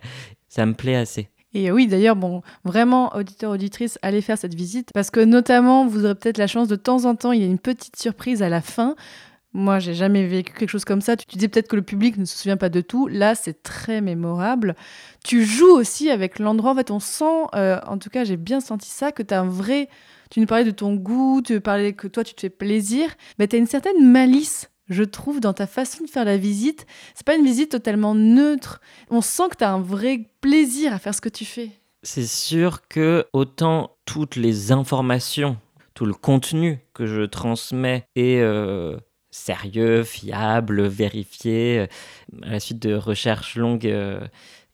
Ça 0.48 0.64
me 0.64 0.72
plaît 0.72 0.96
assez. 0.96 1.28
Et 1.52 1.70
oui, 1.70 1.88
d'ailleurs, 1.88 2.16
bon, 2.16 2.40
vraiment, 2.64 3.14
auditeur, 3.14 3.50
auditrice, 3.50 3.98
allez 4.00 4.22
faire 4.22 4.38
cette 4.38 4.54
visite 4.54 4.88
parce 4.94 5.10
que 5.10 5.20
notamment, 5.20 5.86
vous 5.86 6.06
aurez 6.06 6.14
peut-être 6.14 6.38
la 6.38 6.46
chance 6.46 6.68
de 6.68 6.76
temps 6.76 7.04
en 7.04 7.14
temps, 7.14 7.32
il 7.32 7.40
y 7.40 7.44
a 7.44 7.46
une 7.46 7.58
petite 7.58 7.96
surprise 7.96 8.42
à 8.42 8.48
la 8.48 8.62
fin. 8.62 8.94
Moi, 9.52 9.80
j'ai 9.80 9.94
jamais 9.94 10.26
vécu 10.26 10.52
quelque 10.52 10.68
chose 10.68 10.84
comme 10.84 11.00
ça. 11.00 11.16
Tu 11.16 11.26
disais 11.26 11.48
peut-être 11.48 11.68
que 11.68 11.76
le 11.76 11.82
public 11.82 12.16
ne 12.16 12.24
se 12.24 12.38
souvient 12.38 12.56
pas 12.56 12.68
de 12.68 12.80
tout. 12.80 13.08
Là, 13.08 13.34
c'est 13.34 13.62
très 13.64 14.00
mémorable. 14.00 14.76
Tu 15.24 15.44
joues 15.44 15.72
aussi 15.72 16.08
avec 16.08 16.38
l'endroit. 16.38 16.70
En 16.70 16.74
fait, 16.76 16.92
on 16.92 17.00
sent, 17.00 17.46
euh, 17.54 17.80
en 17.86 17.98
tout 17.98 18.10
cas, 18.10 18.22
j'ai 18.22 18.36
bien 18.36 18.60
senti 18.60 18.88
ça, 18.88 19.10
que 19.10 19.24
tu 19.24 19.34
as 19.34 19.40
un 19.40 19.48
vrai. 19.48 19.88
Tu 20.30 20.38
nous 20.38 20.46
parlais 20.46 20.64
de 20.64 20.70
ton 20.70 20.94
goût, 20.94 21.42
tu 21.44 21.60
parlais 21.60 21.94
que 21.94 22.06
toi, 22.06 22.22
tu 22.22 22.34
te 22.34 22.42
fais 22.42 22.50
plaisir. 22.50 23.10
Mais 23.38 23.48
tu 23.48 23.56
as 23.56 23.58
une 23.58 23.66
certaine 23.66 24.08
malice, 24.08 24.70
je 24.88 25.02
trouve, 25.02 25.40
dans 25.40 25.52
ta 25.52 25.66
façon 25.66 26.04
de 26.04 26.08
faire 26.08 26.24
la 26.24 26.36
visite. 26.36 26.86
C'est 27.14 27.26
pas 27.26 27.34
une 27.34 27.44
visite 27.44 27.72
totalement 27.72 28.14
neutre. 28.14 28.80
On 29.10 29.20
sent 29.20 29.48
que 29.50 29.56
tu 29.56 29.64
as 29.64 29.72
un 29.72 29.80
vrai 29.80 30.30
plaisir 30.40 30.92
à 30.92 31.00
faire 31.00 31.14
ce 31.14 31.20
que 31.20 31.28
tu 31.28 31.44
fais. 31.44 31.70
C'est 32.04 32.26
sûr 32.26 32.86
que 32.86 33.26
autant 33.32 33.96
toutes 34.06 34.36
les 34.36 34.70
informations, 34.70 35.56
tout 35.94 36.06
le 36.06 36.14
contenu 36.14 36.78
que 36.94 37.06
je 37.06 37.22
transmets 37.22 38.04
est. 38.14 38.40
Euh, 38.40 38.96
sérieux, 39.40 40.04
fiable, 40.04 40.86
vérifié, 40.86 41.80
euh, 41.80 41.86
à 42.42 42.52
la 42.52 42.60
suite 42.60 42.80
de 42.80 42.94
recherches 42.94 43.56
longues 43.56 43.86
euh, 43.86 44.20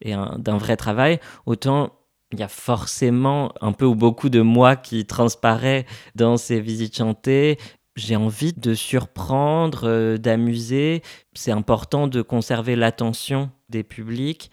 et 0.01 0.15
d'un 0.15 0.59
vrai 0.59 0.77
travail, 0.77 1.21
autant 1.47 1.93
il 2.33 2.41
y 2.41 2.43
a 2.43 2.49
forcément 2.49 3.55
un 3.61 3.73
peu 3.73 3.85
ou 3.85 3.95
beaucoup 3.95 4.29
de 4.29 4.41
moi 4.41 4.75
qui 4.77 5.07
transparaît 5.07 5.87
dans 6.17 6.37
ces 6.37 6.61
visites 6.61 6.97
chantées. 6.97 7.57
J'ai 7.95 8.17
envie 8.17 8.53
de 8.53 8.75
surprendre, 8.75 9.85
euh, 9.85 10.19
d'amuser. 10.19 11.03
C'est 11.35 11.53
important 11.53 12.09
de 12.09 12.21
conserver 12.23 12.77
l'attention 12.77 13.51
des 13.69 13.85
publics 13.85 14.51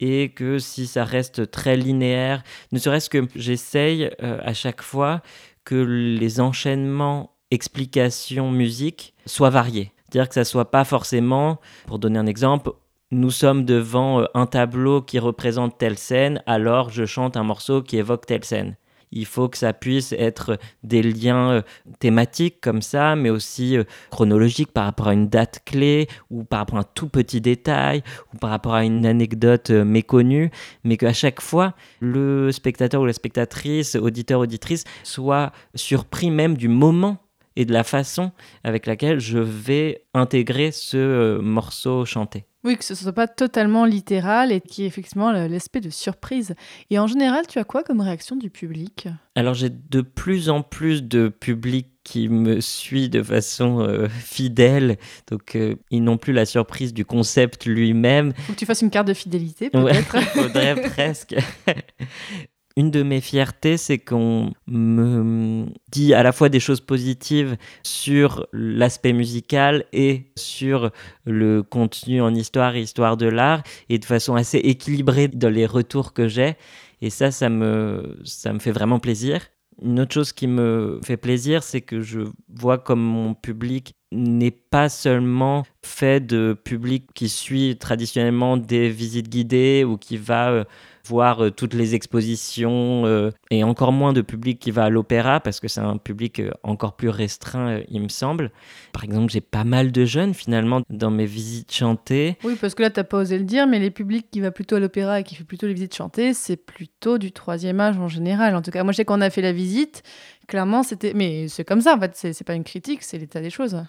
et 0.00 0.30
que 0.30 0.58
si 0.58 0.86
ça 0.86 1.04
reste 1.04 1.50
très 1.50 1.76
linéaire, 1.76 2.42
ne 2.72 2.78
serait-ce 2.78 3.10
que 3.10 3.28
j'essaye 3.36 4.10
à 4.18 4.54
chaque 4.54 4.80
fois 4.80 5.20
que 5.64 5.74
les 5.74 6.40
enchaînements 6.40 7.36
explication 7.50 8.50
musique 8.50 9.14
soit 9.26 9.50
variée. 9.50 9.92
C'est-à-dire 10.10 10.28
que 10.28 10.34
ça 10.34 10.44
soit 10.44 10.70
pas 10.70 10.84
forcément, 10.84 11.60
pour 11.86 11.98
donner 11.98 12.18
un 12.18 12.26
exemple, 12.26 12.72
nous 13.12 13.30
sommes 13.30 13.64
devant 13.64 14.20
euh, 14.20 14.24
un 14.34 14.46
tableau 14.46 15.02
qui 15.02 15.18
représente 15.18 15.78
telle 15.78 15.98
scène, 15.98 16.42
alors 16.46 16.90
je 16.90 17.04
chante 17.04 17.36
un 17.36 17.42
morceau 17.42 17.82
qui 17.82 17.96
évoque 17.96 18.26
telle 18.26 18.44
scène. 18.44 18.76
Il 19.12 19.26
faut 19.26 19.48
que 19.48 19.58
ça 19.58 19.72
puisse 19.72 20.12
être 20.12 20.60
des 20.84 21.02
liens 21.02 21.50
euh, 21.50 21.62
thématiques 21.98 22.60
comme 22.60 22.82
ça, 22.82 23.16
mais 23.16 23.30
aussi 23.30 23.76
euh, 23.76 23.82
chronologiques 24.10 24.72
par 24.72 24.84
rapport 24.84 25.08
à 25.08 25.12
une 25.12 25.28
date 25.28 25.60
clé 25.64 26.06
ou 26.30 26.44
par 26.44 26.60
rapport 26.60 26.78
à 26.78 26.82
un 26.82 26.88
tout 26.94 27.08
petit 27.08 27.40
détail 27.40 28.04
ou 28.32 28.38
par 28.38 28.50
rapport 28.50 28.74
à 28.74 28.84
une 28.84 29.04
anecdote 29.04 29.70
méconnue, 29.70 30.52
mais 30.84 30.96
qu'à 30.96 31.12
chaque 31.12 31.40
fois, 31.40 31.74
le 31.98 32.52
spectateur 32.52 33.00
ou 33.00 33.06
la 33.06 33.12
spectatrice, 33.12 33.96
auditeur, 33.96 34.38
auditrice, 34.38 34.84
soit 35.02 35.50
surpris 35.74 36.30
même 36.30 36.56
du 36.56 36.68
moment 36.68 37.18
et 37.56 37.64
de 37.64 37.72
la 37.72 37.84
façon 37.84 38.32
avec 38.64 38.86
laquelle 38.86 39.20
je 39.20 39.38
vais 39.38 40.04
intégrer 40.14 40.72
ce 40.72 40.96
euh, 40.96 41.40
morceau 41.40 42.04
chanté. 42.04 42.46
Oui, 42.62 42.76
que 42.76 42.84
ce 42.84 42.92
ne 42.92 42.98
soit 42.98 43.12
pas 43.12 43.26
totalement 43.26 43.86
littéral 43.86 44.52
et 44.52 44.60
qu'il 44.60 44.82
y 44.82 44.84
ait 44.84 44.88
effectivement 44.88 45.32
l'aspect 45.32 45.80
de 45.80 45.88
surprise. 45.88 46.54
Et 46.90 46.98
en 46.98 47.06
général, 47.06 47.46
tu 47.46 47.58
as 47.58 47.64
quoi 47.64 47.82
comme 47.82 48.02
réaction 48.02 48.36
du 48.36 48.50
public? 48.50 49.08
Alors 49.34 49.54
j'ai 49.54 49.70
de 49.70 50.02
plus 50.02 50.50
en 50.50 50.60
plus 50.60 51.02
de 51.02 51.28
public 51.28 51.86
qui 52.04 52.28
me 52.28 52.60
suit 52.60 53.08
de 53.08 53.22
façon 53.22 53.80
euh, 53.80 54.08
fidèle. 54.08 54.98
Donc 55.30 55.56
euh, 55.56 55.76
ils 55.90 56.04
n'ont 56.04 56.18
plus 56.18 56.34
la 56.34 56.44
surprise 56.44 56.92
du 56.92 57.06
concept 57.06 57.64
lui-même. 57.64 58.34
Faut 58.34 58.52
que 58.52 58.58
tu 58.58 58.66
fasses 58.66 58.82
une 58.82 58.90
carte 58.90 59.08
de 59.08 59.14
fidélité 59.14 59.70
peut-être. 59.70 60.14
Ouais, 60.14 60.20
faudrait 60.34 60.82
presque. 60.82 61.34
Une 62.80 62.90
de 62.90 63.02
mes 63.02 63.20
fiertés, 63.20 63.76
c'est 63.76 63.98
qu'on 63.98 64.54
me 64.66 65.66
dit 65.92 66.14
à 66.14 66.22
la 66.22 66.32
fois 66.32 66.48
des 66.48 66.60
choses 66.60 66.80
positives 66.80 67.58
sur 67.82 68.46
l'aspect 68.54 69.12
musical 69.12 69.84
et 69.92 70.32
sur 70.34 70.90
le 71.26 71.62
contenu 71.62 72.22
en 72.22 72.34
histoire 72.34 72.76
et 72.76 72.80
histoire 72.80 73.18
de 73.18 73.26
l'art, 73.26 73.62
et 73.90 73.98
de 73.98 74.04
façon 74.06 74.34
assez 74.34 74.56
équilibrée 74.56 75.28
dans 75.28 75.52
les 75.52 75.66
retours 75.66 76.14
que 76.14 76.26
j'ai. 76.26 76.56
Et 77.02 77.10
ça, 77.10 77.30
ça 77.30 77.50
me, 77.50 78.18
ça 78.24 78.50
me 78.54 78.58
fait 78.58 78.72
vraiment 78.72 78.98
plaisir. 78.98 79.42
Une 79.82 80.00
autre 80.00 80.14
chose 80.14 80.32
qui 80.32 80.46
me 80.46 81.00
fait 81.04 81.18
plaisir, 81.18 81.62
c'est 81.62 81.82
que 81.82 82.00
je 82.00 82.20
vois 82.48 82.78
comme 82.78 83.02
mon 83.02 83.34
public 83.34 83.94
n'est 84.10 84.50
pas 84.50 84.88
seulement 84.88 85.64
fait 85.84 86.24
de 86.24 86.58
public 86.64 87.10
qui 87.14 87.28
suit 87.28 87.76
traditionnellement 87.78 88.56
des 88.56 88.88
visites 88.88 89.28
guidées 89.28 89.84
ou 89.84 89.98
qui 89.98 90.16
va 90.16 90.50
euh, 90.50 90.64
voir 91.10 91.44
euh, 91.44 91.50
toutes 91.50 91.74
les 91.74 91.94
expositions 91.94 93.04
euh, 93.04 93.30
et 93.50 93.64
encore 93.64 93.92
moins 93.92 94.12
de 94.12 94.20
public 94.20 94.60
qui 94.60 94.70
va 94.70 94.84
à 94.84 94.90
l'opéra 94.90 95.40
parce 95.40 95.58
que 95.58 95.66
c'est 95.66 95.80
un 95.80 95.96
public 95.96 96.38
euh, 96.38 96.52
encore 96.62 96.94
plus 96.94 97.08
restreint, 97.08 97.80
il 97.88 98.00
me 98.00 98.08
semble. 98.08 98.52
Par 98.92 99.02
exemple, 99.02 99.30
j'ai 99.32 99.40
pas 99.40 99.64
mal 99.64 99.90
de 99.90 100.04
jeunes 100.04 100.34
finalement 100.34 100.82
dans 100.88 101.10
mes 101.10 101.26
visites 101.26 101.72
chantées. 101.72 102.38
Oui, 102.44 102.56
parce 102.60 102.74
que 102.74 102.82
là, 102.82 102.90
t'as 102.90 103.04
pas 103.04 103.18
osé 103.18 103.38
le 103.38 103.44
dire, 103.44 103.66
mais 103.66 103.80
les 103.80 103.90
publics 103.90 104.28
qui 104.30 104.40
va 104.40 104.52
plutôt 104.52 104.76
à 104.76 104.80
l'opéra 104.80 105.20
et 105.20 105.24
qui 105.24 105.34
fait 105.34 105.44
plutôt 105.44 105.66
les 105.66 105.74
visites 105.74 105.96
chantées, 105.96 106.32
c'est 106.32 106.56
plutôt 106.56 107.18
du 107.18 107.32
troisième 107.32 107.80
âge 107.80 107.98
en 107.98 108.08
général. 108.08 108.54
En 108.54 108.62
tout 108.62 108.70
cas, 108.70 108.84
moi, 108.84 108.92
je 108.92 108.98
sais 108.98 109.04
qu'on 109.04 109.20
a 109.20 109.30
fait 109.30 109.42
la 109.42 109.52
visite, 109.52 110.04
clairement, 110.46 110.84
c'était. 110.84 111.12
Mais 111.14 111.48
c'est 111.48 111.64
comme 111.64 111.80
ça, 111.80 111.96
en 111.96 112.00
fait, 112.00 112.12
c'est 112.14 112.44
pas 112.44 112.54
une 112.54 112.64
critique, 112.64 113.02
c'est 113.02 113.18
l'état 113.18 113.40
des 113.40 113.50
choses. 113.50 113.82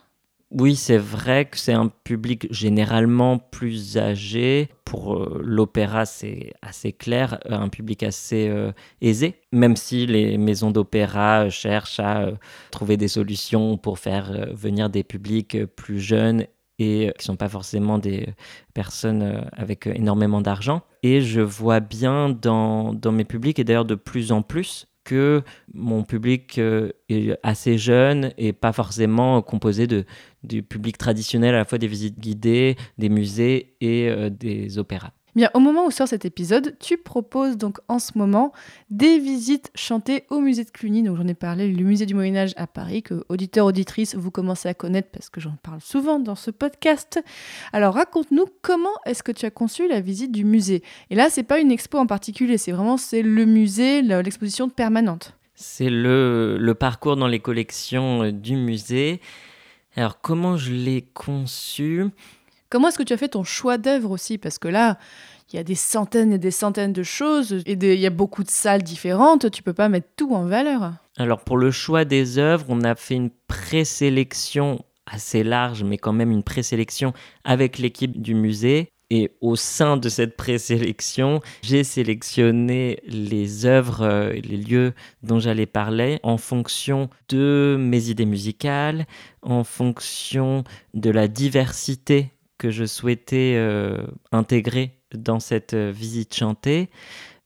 Oui, 0.51 0.75
c'est 0.75 0.97
vrai 0.97 1.45
que 1.45 1.57
c'est 1.57 1.71
un 1.71 1.87
public 1.87 2.45
généralement 2.51 3.37
plus 3.37 3.97
âgé. 3.97 4.67
Pour 4.83 5.15
euh, 5.15 5.41
l'opéra, 5.41 6.05
c'est 6.05 6.51
assez 6.61 6.91
clair, 6.91 7.39
un 7.45 7.69
public 7.69 8.03
assez 8.03 8.49
euh, 8.49 8.73
aisé, 8.99 9.35
même 9.53 9.77
si 9.77 10.05
les 10.05 10.37
maisons 10.37 10.69
d'opéra 10.69 11.49
cherchent 11.49 12.01
à 12.01 12.23
euh, 12.23 12.31
trouver 12.69 12.97
des 12.97 13.07
solutions 13.07 13.77
pour 13.77 13.97
faire 13.97 14.53
venir 14.53 14.89
des 14.89 15.05
publics 15.05 15.65
plus 15.77 16.01
jeunes 16.01 16.45
et 16.79 17.13
qui 17.17 17.23
ne 17.23 17.23
sont 17.23 17.37
pas 17.37 17.47
forcément 17.47 17.97
des 17.97 18.27
personnes 18.73 19.49
avec 19.53 19.87
énormément 19.87 20.41
d'argent. 20.41 20.81
Et 21.01 21.21
je 21.21 21.39
vois 21.39 21.79
bien 21.79 22.29
dans, 22.29 22.93
dans 22.93 23.13
mes 23.13 23.23
publics, 23.23 23.59
et 23.59 23.63
d'ailleurs 23.63 23.85
de 23.85 23.95
plus 23.95 24.33
en 24.33 24.41
plus, 24.41 24.91
que 25.03 25.41
mon 25.73 26.03
public 26.03 26.57
euh, 26.57 26.91
est 27.09 27.37
assez 27.43 27.77
jeune 27.77 28.33
et 28.37 28.53
pas 28.53 28.71
forcément 28.71 29.41
composé 29.41 29.87
de, 29.87 30.05
du 30.43 30.63
public 30.63 30.97
traditionnel, 30.97 31.55
à 31.55 31.59
la 31.59 31.65
fois 31.65 31.77
des 31.77 31.87
visites 31.87 32.19
guidées, 32.19 32.75
des 32.97 33.09
musées 33.09 33.75
et 33.81 34.09
euh, 34.09 34.29
des 34.29 34.77
opéras. 34.77 35.11
Bien, 35.33 35.49
au 35.53 35.59
moment 35.59 35.85
où 35.85 35.91
sort 35.91 36.09
cet 36.09 36.25
épisode, 36.25 36.75
tu 36.79 36.97
proposes 36.97 37.55
donc 37.55 37.79
en 37.87 37.99
ce 37.99 38.17
moment 38.17 38.51
des 38.89 39.17
visites 39.17 39.71
chantées 39.75 40.25
au 40.29 40.41
musée 40.41 40.65
de 40.65 40.71
Cluny. 40.71 41.03
Donc 41.03 41.15
j'en 41.15 41.27
ai 41.27 41.33
parlé, 41.33 41.71
le 41.71 41.83
musée 41.85 42.05
du 42.05 42.13
Moyen 42.13 42.35
Âge 42.35 42.53
à 42.57 42.67
Paris, 42.67 43.01
que 43.01 43.23
auditeurs 43.29 43.65
auditrices 43.65 44.13
vous 44.13 44.29
commencez 44.29 44.67
à 44.67 44.73
connaître 44.73 45.07
parce 45.09 45.29
que 45.29 45.39
j'en 45.39 45.55
parle 45.63 45.79
souvent 45.79 46.19
dans 46.19 46.35
ce 46.35 46.51
podcast. 46.51 47.23
Alors 47.71 47.93
raconte-nous 47.93 48.45
comment 48.61 48.89
est-ce 49.05 49.23
que 49.23 49.31
tu 49.31 49.45
as 49.45 49.51
conçu 49.51 49.87
la 49.87 50.01
visite 50.01 50.33
du 50.33 50.43
musée? 50.43 50.83
Et 51.09 51.15
là, 51.15 51.29
c'est 51.29 51.43
pas 51.43 51.59
une 51.59 51.71
expo 51.71 51.97
en 51.97 52.07
particulier, 52.07 52.57
c'est 52.57 52.73
vraiment 52.73 52.97
c'est 52.97 53.21
le 53.21 53.45
musée, 53.45 54.01
l'exposition 54.01 54.67
permanente. 54.67 55.37
C'est 55.55 55.89
le, 55.89 56.57
le 56.59 56.73
parcours 56.73 57.15
dans 57.15 57.27
les 57.27 57.39
collections 57.39 58.23
euh, 58.23 58.31
du 58.31 58.57
musée. 58.57 59.21
Alors 59.95 60.21
comment 60.21 60.57
je 60.57 60.71
l'ai 60.71 61.01
conçu? 61.13 62.05
Comment 62.69 62.87
est-ce 62.87 62.97
que 62.97 63.03
tu 63.03 63.13
as 63.13 63.17
fait 63.17 63.29
ton 63.29 63.43
choix 63.43 63.77
d'œuvre 63.77 64.11
aussi? 64.11 64.37
Parce 64.37 64.57
que 64.57 64.69
là, 64.69 64.97
il 65.51 65.57
y 65.57 65.59
a 65.59 65.63
des 65.63 65.75
centaines 65.75 66.31
et 66.31 66.37
des 66.37 66.51
centaines 66.51 66.93
de 66.93 67.03
choses 67.03 67.51
et 67.65 67.73
il 67.73 67.99
y 67.99 68.05
a 68.05 68.11
beaucoup 68.11 68.43
de 68.43 68.49
salles 68.49 68.83
différentes. 68.83 69.51
Tu 69.51 69.61
peux 69.63 69.73
pas 69.73 69.89
mettre 69.89 70.07
tout 70.15 70.33
en 70.33 70.45
valeur. 70.45 70.93
Alors 71.17 71.41
pour 71.41 71.57
le 71.57 71.71
choix 71.71 72.05
des 72.05 72.37
œuvres, 72.37 72.65
on 72.69 72.83
a 72.83 72.95
fait 72.95 73.15
une 73.15 73.31
présélection 73.47 74.83
assez 75.05 75.43
large, 75.43 75.83
mais 75.83 75.97
quand 75.97 76.13
même 76.13 76.31
une 76.31 76.43
présélection 76.43 77.11
avec 77.43 77.77
l'équipe 77.77 78.21
du 78.21 78.33
musée. 78.33 78.89
Et 79.13 79.29
au 79.41 79.57
sein 79.57 79.97
de 79.97 80.07
cette 80.07 80.37
présélection, 80.37 81.41
j'ai 81.63 81.83
sélectionné 81.83 82.99
les 83.05 83.65
œuvres, 83.65 84.03
euh, 84.03 84.31
les 84.31 84.55
lieux 84.55 84.93
dont 85.21 85.37
j'allais 85.37 85.65
parler 85.65 86.21
en 86.23 86.37
fonction 86.37 87.09
de 87.27 87.75
mes 87.77 88.07
idées 88.07 88.25
musicales, 88.25 89.05
en 89.41 89.65
fonction 89.65 90.63
de 90.93 91.09
la 91.09 91.27
diversité 91.27 92.31
que 92.57 92.71
je 92.71 92.85
souhaitais 92.85 93.55
euh, 93.57 93.97
intégrer 94.31 95.01
dans 95.13 95.41
cette 95.41 95.73
euh, 95.73 95.91
visite 95.93 96.33
chantée. 96.33 96.89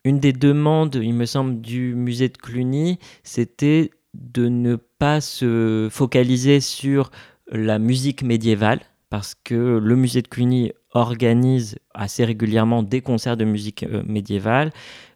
Une 0.03 0.19
des 0.19 0.33
demandes, 0.33 0.99
il 1.01 1.15
me 1.15 1.25
semble, 1.25 1.61
du 1.61 1.95
musée 1.95 2.29
de 2.29 2.37
Cluny, 2.37 2.99
c'était 3.23 3.89
de 4.13 4.49
ne 4.49 4.75
pas 4.75 5.19
se 5.19 5.87
focaliser 5.91 6.59
sur 6.59 7.09
la 7.47 7.79
musique 7.79 8.21
médiévale, 8.21 8.81
parce 9.09 9.33
que 9.33 9.79
le 9.81 9.95
musée 9.95 10.21
de 10.21 10.27
Cluny 10.27 10.71
organise 10.95 11.77
assez 11.93 12.25
régulièrement 12.25 12.81
des 12.81 13.01
concerts 13.01 13.37
de 13.37 13.45
musique 13.45 13.83
euh, 13.83 14.01
médiévale, 14.07 14.71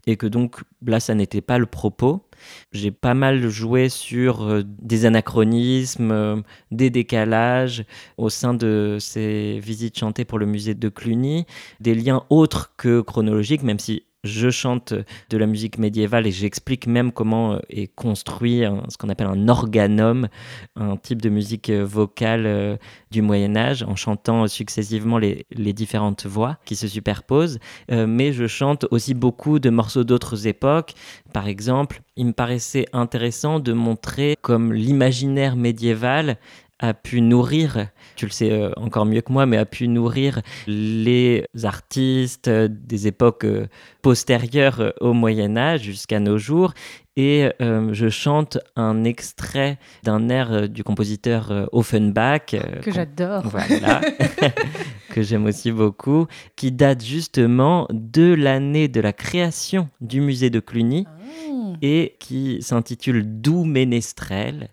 et 0.05 0.17
que 0.17 0.27
donc 0.27 0.61
là, 0.85 0.99
ça 0.99 1.15
n'était 1.15 1.41
pas 1.41 1.57
le 1.57 1.65
propos. 1.65 2.21
J'ai 2.71 2.91
pas 2.91 3.13
mal 3.13 3.47
joué 3.49 3.89
sur 3.89 4.43
euh, 4.43 4.63
des 4.65 5.05
anachronismes, 5.05 6.11
euh, 6.11 6.41
des 6.71 6.89
décalages 6.89 7.85
au 8.17 8.29
sein 8.29 8.53
de 8.53 8.97
ces 8.99 9.59
visites 9.59 9.97
chantées 9.97 10.25
pour 10.25 10.39
le 10.39 10.45
musée 10.45 10.73
de 10.73 10.89
Cluny, 10.89 11.45
des 11.79 11.95
liens 11.95 12.23
autres 12.29 12.73
que 12.77 13.01
chronologiques, 13.01 13.63
même 13.63 13.79
si 13.79 14.03
je 14.23 14.49
chante 14.49 14.93
de 15.29 15.37
la 15.37 15.45
musique 15.45 15.77
médiévale 15.77 16.27
et 16.27 16.31
j'explique 16.31 16.87
même 16.87 17.11
comment 17.11 17.53
euh, 17.53 17.59
est 17.69 17.87
construit 17.87 18.63
ce 18.89 18.97
qu'on 18.97 19.09
appelle 19.09 19.27
un 19.27 19.47
organum, 19.47 20.27
un 20.75 20.97
type 20.97 21.21
de 21.21 21.29
musique 21.29 21.69
euh, 21.69 21.85
vocale 21.85 22.45
euh, 22.45 22.77
du 23.11 23.21
Moyen 23.21 23.55
Âge, 23.55 23.83
en 23.83 23.95
chantant 23.95 24.47
successivement 24.47 25.17
les, 25.17 25.45
différentes 25.73 26.25
voix 26.25 26.57
qui 26.65 26.75
se 26.75 26.87
superposent. 26.87 27.59
mais 27.89 28.33
je 28.33 28.47
chante 28.47 28.85
aussi 28.91 29.13
beaucoup 29.13 29.59
de 29.59 29.69
morceaux 29.69 30.03
d'autres 30.03 30.47
époques. 30.47 30.93
Par 31.31 31.47
exemple, 31.47 32.01
il 32.15 32.27
me 32.27 32.33
paraissait 32.33 32.87
intéressant 32.91 33.59
de 33.59 33.71
montrer 33.71 34.35
comme 34.41 34.73
l'imaginaire 34.73 35.55
médiéval 35.55 36.37
a 36.79 36.93
pu 36.93 37.21
nourrir, 37.21 37.87
tu 38.15 38.25
le 38.25 38.31
sais 38.31 38.51
euh, 38.51 38.71
encore 38.77 39.05
mieux 39.05 39.21
que 39.21 39.31
moi, 39.31 39.45
mais 39.45 39.57
a 39.57 39.65
pu 39.65 39.87
nourrir 39.87 40.41
les 40.67 41.45
artistes 41.63 42.49
des 42.49 43.07
époques 43.07 43.43
euh, 43.43 43.67
postérieures 44.01 44.79
euh, 44.79 44.91
au 45.01 45.13
Moyen 45.13 45.57
Âge 45.57 45.81
jusqu'à 45.81 46.19
nos 46.19 46.37
jours. 46.37 46.73
Et 47.21 47.49
je 47.59 48.07
chante 48.07 48.59
un 48.77 49.03
extrait 49.03 49.77
d'un 50.03 50.29
air 50.29 50.69
du 50.69 50.85
compositeur 50.85 51.67
Offenbach. 51.73 52.55
que 52.81 52.91
j'adore. 52.93 53.43
Voilà, 53.43 53.99
que 55.09 55.21
j'aime 55.21 55.45
aussi 55.45 55.73
beaucoup, 55.73 56.27
qui 56.55 56.71
date 56.71 57.03
justement 57.03 57.87
de 57.91 58.33
l'année 58.33 58.87
de 58.87 59.01
la 59.01 59.11
création 59.11 59.89
du 59.99 60.21
musée 60.21 60.49
de 60.49 60.61
Cluny. 60.61 61.05
Ah 61.07 61.19
et 61.81 62.15
qui 62.19 62.61
s'intitule 62.61 63.41
Doux 63.41 63.63
Ménestrel 63.63 64.69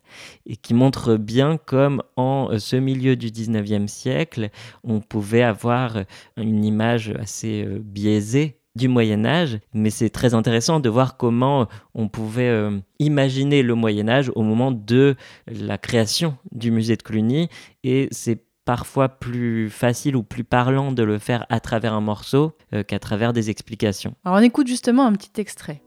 et 0.46 0.56
qui 0.56 0.74
montre 0.74 1.16
bien 1.16 1.56
comme 1.56 2.02
en 2.16 2.48
euh, 2.50 2.59
ce 2.59 2.76
milieu 2.76 3.16
du 3.16 3.28
19e 3.28 3.87
siècle, 3.87 4.50
on 4.85 5.00
pouvait 5.00 5.42
avoir 5.42 6.04
une 6.37 6.64
image 6.64 7.14
assez 7.18 7.64
euh, 7.64 7.78
biaisée 7.80 8.59
du 8.77 8.89
Moyen 8.89 9.25
Âge, 9.25 9.59
mais 9.75 9.91
c'est 9.91 10.11
très 10.11 10.35
intéressant 10.35 10.79
de 10.79 10.89
voir 10.89 11.17
comment 11.17 11.67
on 11.95 12.09
pouvait 12.09 12.49
euh, 12.49 12.79
imaginer 12.99 13.62
le 13.62 13.75
Moyen 13.75 14.09
Âge 14.09 14.31
au 14.35 14.43
moment 14.43 14.71
de 14.71 15.17
la 15.47 15.79
création 15.79 16.37
du 16.53 16.71
musée 16.71 16.97
de 16.97 17.03
Cluny, 17.03 17.49
et 17.83 18.09
c'est 18.11 18.45
parfois 18.65 19.09
plus 19.09 19.71
facile 19.71 20.17
ou 20.17 20.23
plus 20.23 20.45
parlant 20.45 20.93
de 20.93 21.03
le 21.03 21.19
faire 21.19 21.47
à 21.49 21.61
travers 21.61 21.95
un 21.95 22.01
morceau 22.01 22.53
qu'à 22.89 22.99
travers 22.99 23.33
des 23.33 23.49
explications. 23.49 24.15
Alors 24.25 24.39
on 24.39 24.43
écoute 24.43 24.67
justement 24.67 25.07
un 25.07 25.12
petit 25.12 25.41
extrait. 25.41 25.83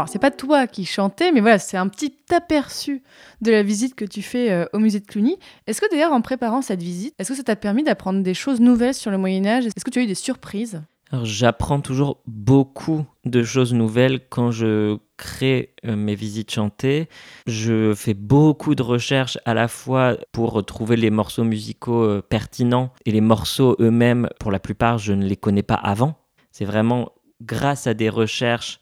Bon, 0.00 0.06
c'est 0.06 0.18
pas 0.18 0.30
toi 0.30 0.66
qui 0.66 0.86
chantais, 0.86 1.30
mais 1.30 1.40
voilà, 1.40 1.58
c'est 1.58 1.76
un 1.76 1.86
petit 1.88 2.14
aperçu 2.30 3.02
de 3.42 3.50
la 3.50 3.62
visite 3.62 3.94
que 3.94 4.06
tu 4.06 4.22
fais 4.22 4.50
euh, 4.50 4.64
au 4.72 4.78
musée 4.78 4.98
de 4.98 5.04
Cluny. 5.04 5.36
Est-ce 5.66 5.82
que 5.82 5.90
d'ailleurs, 5.90 6.14
en 6.14 6.22
préparant 6.22 6.62
cette 6.62 6.82
visite, 6.82 7.14
est-ce 7.18 7.28
que 7.28 7.36
ça 7.36 7.42
t'a 7.42 7.54
permis 7.54 7.82
d'apprendre 7.82 8.22
des 8.22 8.32
choses 8.32 8.60
nouvelles 8.60 8.94
sur 8.94 9.10
le 9.10 9.18
Moyen 9.18 9.44
Âge 9.44 9.66
Est-ce 9.66 9.84
que 9.84 9.90
tu 9.90 9.98
as 9.98 10.02
eu 10.02 10.06
des 10.06 10.14
surprises? 10.14 10.80
J'apprends 11.22 11.82
toujours 11.82 12.22
beaucoup 12.26 13.04
de 13.26 13.42
choses 13.42 13.74
nouvelles 13.74 14.26
quand 14.30 14.50
je 14.52 14.96
crée 15.18 15.74
euh, 15.84 15.96
mes 15.96 16.14
visites 16.14 16.50
chantées. 16.50 17.10
Je 17.46 17.92
fais 17.94 18.14
beaucoup 18.14 18.74
de 18.74 18.82
recherches 18.82 19.36
à 19.44 19.52
la 19.52 19.68
fois 19.68 20.16
pour 20.32 20.64
trouver 20.64 20.96
les 20.96 21.10
morceaux 21.10 21.44
musicaux 21.44 22.04
euh, 22.04 22.22
pertinents 22.26 22.94
et 23.04 23.10
les 23.10 23.20
morceaux 23.20 23.76
eux-mêmes, 23.80 24.30
pour 24.40 24.50
la 24.50 24.60
plupart, 24.60 24.96
je 24.96 25.12
ne 25.12 25.26
les 25.26 25.36
connais 25.36 25.62
pas 25.62 25.74
avant. 25.74 26.14
C'est 26.52 26.64
vraiment 26.64 27.12
grâce 27.42 27.86
à 27.86 27.92
des 27.92 28.08
recherches 28.08 28.80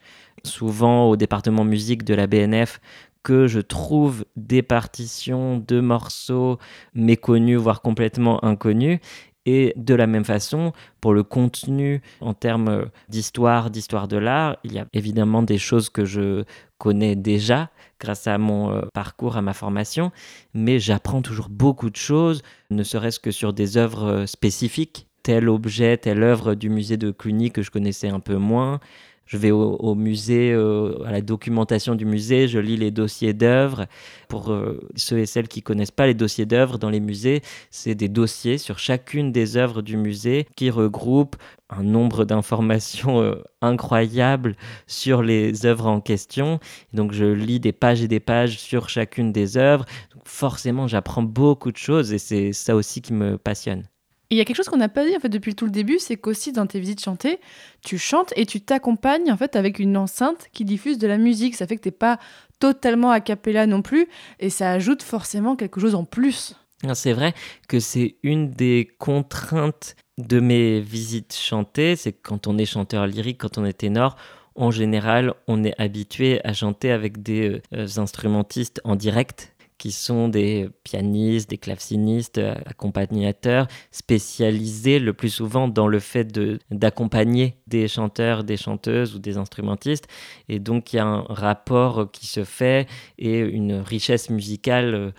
souvent 0.49 1.09
au 1.09 1.17
département 1.17 1.65
musique 1.65 2.05
de 2.05 2.15
la 2.15 2.27
BNF 2.27 2.81
que 3.23 3.47
je 3.47 3.61
trouve 3.61 4.25
des 4.37 4.63
partitions 4.63 5.59
de 5.59 5.81
morceaux 5.81 6.59
méconnus, 6.95 7.59
voire 7.59 7.83
complètement 7.83 8.45
inconnus. 8.45 9.01
Et 9.47 9.73
de 9.77 9.95
la 9.95 10.07
même 10.07 10.25
façon, 10.25 10.73
pour 11.01 11.15
le 11.15 11.23
contenu 11.23 12.03
en 12.21 12.35
termes 12.35 12.91
d'histoire, 13.09 13.71
d'histoire 13.71 14.07
de 14.07 14.19
l'art, 14.19 14.59
il 14.63 14.75
y 14.75 14.79
a 14.79 14.87
évidemment 14.93 15.43
des 15.43 15.57
choses 15.57 15.89
que 15.89 16.05
je 16.05 16.45
connais 16.77 17.17
déjà 17.17 17.71
grâce 17.99 18.27
à 18.27 18.39
mon 18.39 18.71
euh, 18.71 18.83
parcours, 18.93 19.37
à 19.37 19.43
ma 19.43 19.55
formation, 19.55 20.13
mais 20.55 20.79
j'apprends 20.79 21.23
toujours 21.23 21.49
beaucoup 21.49 21.91
de 21.91 21.97
choses, 21.97 22.43
ne 22.71 22.83
serait-ce 22.83 23.21
que 23.21 23.31
sur 23.31 23.53
des 23.53 23.77
œuvres 23.77 24.05
euh, 24.05 24.27
spécifiques, 24.27 25.09
tel 25.23 25.49
objet, 25.49 25.97
telle 25.97 26.23
œuvre 26.23 26.55
du 26.55 26.71
musée 26.71 26.97
de 26.97 27.11
Cluny 27.11 27.51
que 27.51 27.63
je 27.63 27.71
connaissais 27.71 28.09
un 28.09 28.21
peu 28.21 28.37
moins, 28.37 28.81
je 29.29 29.37
vais 29.37 29.51
au, 29.51 29.95
musée, 29.95 30.53
euh, 30.53 31.05
à 31.05 31.13
la 31.13 31.21
documentation 31.21 31.95
du 31.95 32.07
musée, 32.07 32.49
je 32.49 32.59
lis 32.59 32.79
les 32.79 32.91
dossiers 32.91 33.35
d'œuvres. 33.35 33.87
Pour 34.27 34.51
euh, 34.51 34.81
ceux 34.97 35.19
et 35.19 35.27
celles 35.27 35.49
qui 35.49 35.63
connaissent 35.63 35.91
pas 35.91 36.07
les 36.07 36.15
dossiers 36.15 36.47
d'œuvres 36.47 36.79
dans 36.79 36.89
les 36.89 37.01
musées, 37.01 37.43
c'est 37.71 37.95
des 37.95 38.09
dossiers 38.09 38.57
sur 38.57 38.79
chacune 38.79 39.31
des 39.31 39.59
œuvres 39.59 39.83
du 39.83 39.99
musée 39.99 40.47
qui 40.57 40.71
regroupent 40.71 41.37
un 41.69 41.83
nombre 41.83 42.25
d'informations 42.25 43.21
euh, 43.21 43.43
incroyables 43.61 44.57
sur 44.87 45.23
les 45.23 45.67
œuvres 45.67 45.87
en 45.87 46.01
question. 46.01 46.59
Donc 46.95 47.13
je 47.13 47.27
lis 47.27 47.61
des 47.61 47.73
pages 47.73 48.03
et 48.03 48.09
des 48.09 48.21
pages 48.21 48.59
sur 48.59 48.89
chacune 48.89 49.31
des 49.31 49.59
œuvres. 49.59 49.85
Forcément, 50.25 50.87
j'apprends 50.87 51.23
beaucoup 51.23 51.71
de 51.71 51.77
choses 51.77 52.15
et 52.15 52.19
c'est 52.19 52.55
ça 52.55 52.75
aussi 52.75 53.03
qui 53.03 53.13
me 53.13 53.37
passionne 53.37 53.85
il 54.31 54.37
y 54.37 54.41
a 54.41 54.45
quelque 54.45 54.57
chose 54.57 54.69
qu'on 54.69 54.77
n'a 54.77 54.89
pas 54.89 55.07
dit 55.07 55.17
en 55.17 55.21
fait 55.21 55.29
depuis 55.29 55.55
tout 55.55 55.65
le 55.65 55.71
début, 55.71 55.99
c'est 55.99 56.17
qu'aussi 56.17 56.53
dans 56.53 56.67
tes 56.67 56.81
visites 56.81 57.03
chantées, 57.03 57.41
tu 57.83 57.99
chantes 57.99 58.33
et 58.37 58.45
tu 58.45 58.61
t'accompagnes 58.61 59.33
en 59.33 59.37
fait 59.37 59.57
avec 59.57 59.79
une 59.79 59.97
enceinte 59.97 60.49
qui 60.53 60.65
diffuse 60.65 60.99
de 60.99 61.07
la 61.07 61.17
musique. 61.17 61.55
Ça 61.55 61.67
fait 61.67 61.77
que 61.77 61.83
t'es 61.83 61.91
pas 61.91 62.19
totalement 62.61 63.11
a 63.11 63.21
cappella 63.21 63.67
non 63.67 63.83
plus 63.83 64.07
et 64.41 64.51
ça 64.51 64.73
ajoute 64.73 65.03
forcément 65.03 65.57
quelque 65.57 65.81
chose 65.81 65.95
en 65.95 66.05
plus. 66.05 66.55
C'est 66.95 67.13
vrai 67.13 67.35
que 67.69 67.81
c'est 67.81 68.17
une 68.23 68.51
des 68.51 68.89
contraintes 68.99 69.97
de 70.19 70.41
mes 70.41 70.81
visites 70.81 71.35
chantées, 71.35 71.97
c'est 71.97 72.13
quand 72.13 72.47
on 72.47 72.59
est 72.59 72.67
chanteur 72.67 73.07
lyrique, 73.07 73.39
quand 73.39 73.59
on 73.59 73.65
est 73.65 73.73
ténor, 73.73 74.17
en 74.55 74.71
général, 74.71 75.35
on 75.47 75.63
est 75.65 75.81
habitué 75.81 76.41
à 76.45 76.53
chanter 76.53 76.91
avec 76.91 77.23
des 77.23 77.63
euh, 77.75 77.87
instrumentistes 77.97 78.81
en 78.85 78.97
direct 78.97 79.55
qui 79.79 79.93
sont 79.93 80.29
des 80.29 80.69
pianistes, 80.85 81.51
des 81.51 81.59
clavecinistes, 81.59 82.39
euh, 82.39 82.55
accompagnateurs 82.67 83.69
spécialisés 83.91 84.99
le 84.99 85.13
plus 85.13 85.31
souvent 85.31 85.69
dans 85.69 85.87
le 85.87 86.01
fait 86.01 86.39
d'accompagner 86.71 87.57
des 87.67 87.89
chanteurs, 87.89 88.45
des 88.45 88.57
chanteuses 88.57 89.15
ou 89.15 89.19
des 89.19 89.39
instrumentistes. 89.39 90.09
Et 90.49 90.59
donc 90.59 90.93
il 90.93 90.97
y 90.97 90.99
a 90.99 91.07
un 91.07 91.23
rapport 91.29 92.11
qui 92.11 92.27
se 92.27 92.45
fait 92.45 92.89
et 93.19 93.39
une 93.39 93.75
richesse 93.75 94.31
musicale 94.31 94.95
euh, 94.95 95.11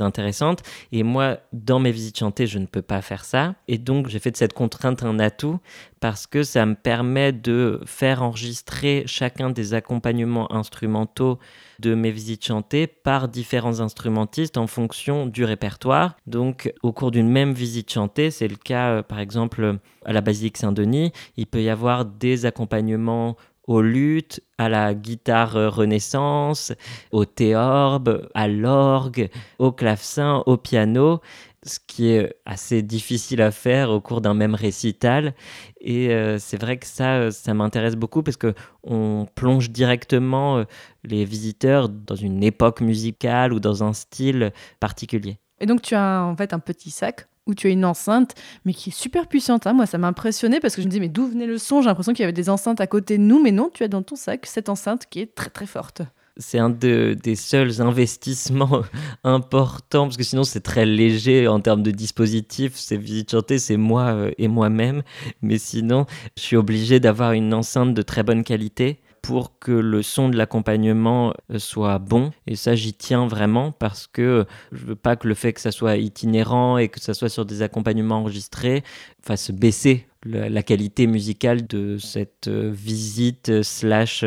intéressante. 0.00 0.62
Et 0.92 1.02
moi, 1.02 1.38
dans 1.52 1.78
mes 1.78 1.92
visites 1.92 2.18
chantées, 2.18 2.46
je 2.46 2.58
ne 2.58 2.66
peux 2.66 2.82
pas 2.82 3.02
faire 3.02 3.24
ça. 3.24 3.54
Et 3.68 3.78
donc, 3.78 4.08
j'ai 4.08 4.18
fait 4.18 4.30
de 4.30 4.36
cette 4.36 4.52
contrainte 4.52 5.02
un 5.02 5.18
atout 5.18 5.58
parce 6.00 6.26
que 6.26 6.42
ça 6.42 6.66
me 6.66 6.74
permet 6.74 7.32
de 7.32 7.80
faire 7.86 8.22
enregistrer 8.22 9.04
chacun 9.06 9.50
des 9.50 9.72
accompagnements 9.72 10.52
instrumentaux 10.52 11.38
de 11.78 11.94
mes 11.94 12.10
visites 12.10 12.44
chantées 12.44 12.86
par 12.86 13.28
différents 13.28 13.80
instrumentistes 13.80 14.58
en 14.58 14.66
fonction 14.66 15.26
du 15.26 15.44
répertoire. 15.44 16.16
Donc, 16.26 16.72
au 16.82 16.92
cours 16.92 17.10
d'une 17.10 17.28
même 17.28 17.52
visite 17.52 17.90
chantée, 17.90 18.30
c'est 18.30 18.48
le 18.48 18.56
cas, 18.56 18.90
euh, 18.90 19.02
par 19.02 19.18
exemple, 19.18 19.78
à 20.04 20.12
la 20.12 20.20
Basilique 20.20 20.58
Saint-Denis, 20.58 21.12
il 21.36 21.46
peut 21.46 21.62
y 21.62 21.70
avoir 21.70 22.04
des 22.04 22.46
accompagnements 22.46 23.36
au 23.66 23.80
luth, 23.80 24.40
à 24.58 24.68
la 24.68 24.94
guitare 24.94 25.74
renaissance, 25.74 26.72
au 27.12 27.24
théorbe, 27.24 28.28
à 28.34 28.48
l'orgue, 28.48 29.30
au 29.58 29.72
clavecin, 29.72 30.42
au 30.46 30.56
piano, 30.56 31.20
ce 31.64 31.78
qui 31.86 32.10
est 32.10 32.34
assez 32.44 32.82
difficile 32.82 33.40
à 33.40 33.50
faire 33.50 33.90
au 33.90 34.00
cours 34.00 34.20
d'un 34.20 34.34
même 34.34 34.54
récital. 34.54 35.34
Et 35.80 36.10
euh, 36.10 36.38
c'est 36.38 36.60
vrai 36.60 36.78
que 36.78 36.86
ça, 36.86 37.30
ça 37.30 37.54
m'intéresse 37.54 37.96
beaucoup 37.96 38.22
parce 38.22 38.36
que 38.36 38.54
on 38.82 39.26
plonge 39.34 39.70
directement 39.70 40.58
euh, 40.58 40.64
les 41.04 41.24
visiteurs 41.24 41.88
dans 41.88 42.16
une 42.16 42.42
époque 42.42 42.80
musicale 42.80 43.52
ou 43.52 43.60
dans 43.60 43.82
un 43.82 43.92
style 43.92 44.52
particulier. 44.80 45.38
Et 45.60 45.66
donc 45.66 45.82
tu 45.82 45.94
as 45.94 46.22
en 46.24 46.36
fait 46.36 46.52
un 46.52 46.58
petit 46.58 46.90
sac 46.90 47.26
où 47.46 47.54
tu 47.54 47.66
as 47.66 47.70
une 47.70 47.84
enceinte, 47.84 48.34
mais 48.64 48.72
qui 48.72 48.90
est 48.90 48.92
super 48.92 49.26
puissante. 49.26 49.66
Hein. 49.66 49.72
Moi, 49.72 49.86
ça 49.86 49.98
m'a 49.98 50.08
impressionné 50.08 50.60
parce 50.60 50.74
que 50.74 50.82
je 50.82 50.86
me 50.86 50.90
disais, 50.90 51.00
mais 51.00 51.08
d'où 51.08 51.26
venait 51.26 51.46
le 51.46 51.58
son? 51.58 51.82
J'ai 51.82 51.88
l'impression 51.88 52.12
qu'il 52.12 52.22
y 52.22 52.24
avait 52.24 52.32
des 52.32 52.50
enceintes 52.50 52.80
à 52.80 52.86
côté 52.86 53.18
de 53.18 53.22
nous, 53.22 53.42
mais 53.42 53.52
non, 53.52 53.70
tu 53.72 53.84
as 53.84 53.88
dans 53.88 54.02
ton 54.02 54.16
sac 54.16 54.46
cette 54.46 54.68
enceinte 54.68 55.06
qui 55.08 55.20
est 55.20 55.34
très 55.34 55.50
très 55.50 55.66
forte. 55.66 56.02
C'est 56.36 56.58
un 56.58 56.70
des 56.70 57.36
seuls 57.36 57.80
investissements 57.80 58.82
importants, 59.24 60.06
parce 60.06 60.16
que 60.16 60.24
sinon 60.24 60.42
c'est 60.42 60.62
très 60.62 60.84
léger 60.84 61.46
en 61.46 61.60
termes 61.60 61.82
de 61.82 61.92
dispositif. 61.92 62.72
C'est 62.74 62.96
visite 62.96 63.30
chanter, 63.30 63.60
c'est 63.60 63.76
moi 63.76 64.06
euh, 64.06 64.30
et 64.38 64.48
moi-même. 64.48 65.02
Mais 65.42 65.58
sinon, 65.58 66.06
je 66.36 66.42
suis 66.42 66.56
obligé 66.56 66.98
d'avoir 66.98 67.32
une 67.32 67.54
enceinte 67.54 67.94
de 67.94 68.02
très 68.02 68.24
bonne 68.24 68.42
qualité 68.42 69.00
pour 69.24 69.58
que 69.58 69.72
le 69.72 70.02
son 70.02 70.28
de 70.28 70.36
l'accompagnement 70.36 71.32
euh, 71.50 71.58
soit 71.58 71.98
bon. 71.98 72.30
Et 72.46 72.56
ça, 72.56 72.74
j'y 72.74 72.92
tiens 72.92 73.26
vraiment 73.26 73.72
parce 73.72 74.06
que 74.06 74.44
je 74.70 74.84
veux 74.84 74.96
pas 74.96 75.16
que 75.16 75.26
le 75.26 75.34
fait 75.34 75.54
que 75.54 75.62
ça 75.62 75.72
soit 75.72 75.96
itinérant 75.96 76.76
et 76.76 76.90
que 76.90 77.00
ça 77.00 77.14
soit 77.14 77.30
sur 77.30 77.46
des 77.46 77.62
accompagnements 77.62 78.16
enregistrés 78.16 78.84
fasse 79.22 79.50
baisser 79.50 80.06
la 80.26 80.62
qualité 80.62 81.06
musicale 81.06 81.66
de 81.66 81.96
cette 81.96 82.48
euh, 82.48 82.70
visite 82.70 83.48
euh, 83.48 83.62
slash 83.62 84.24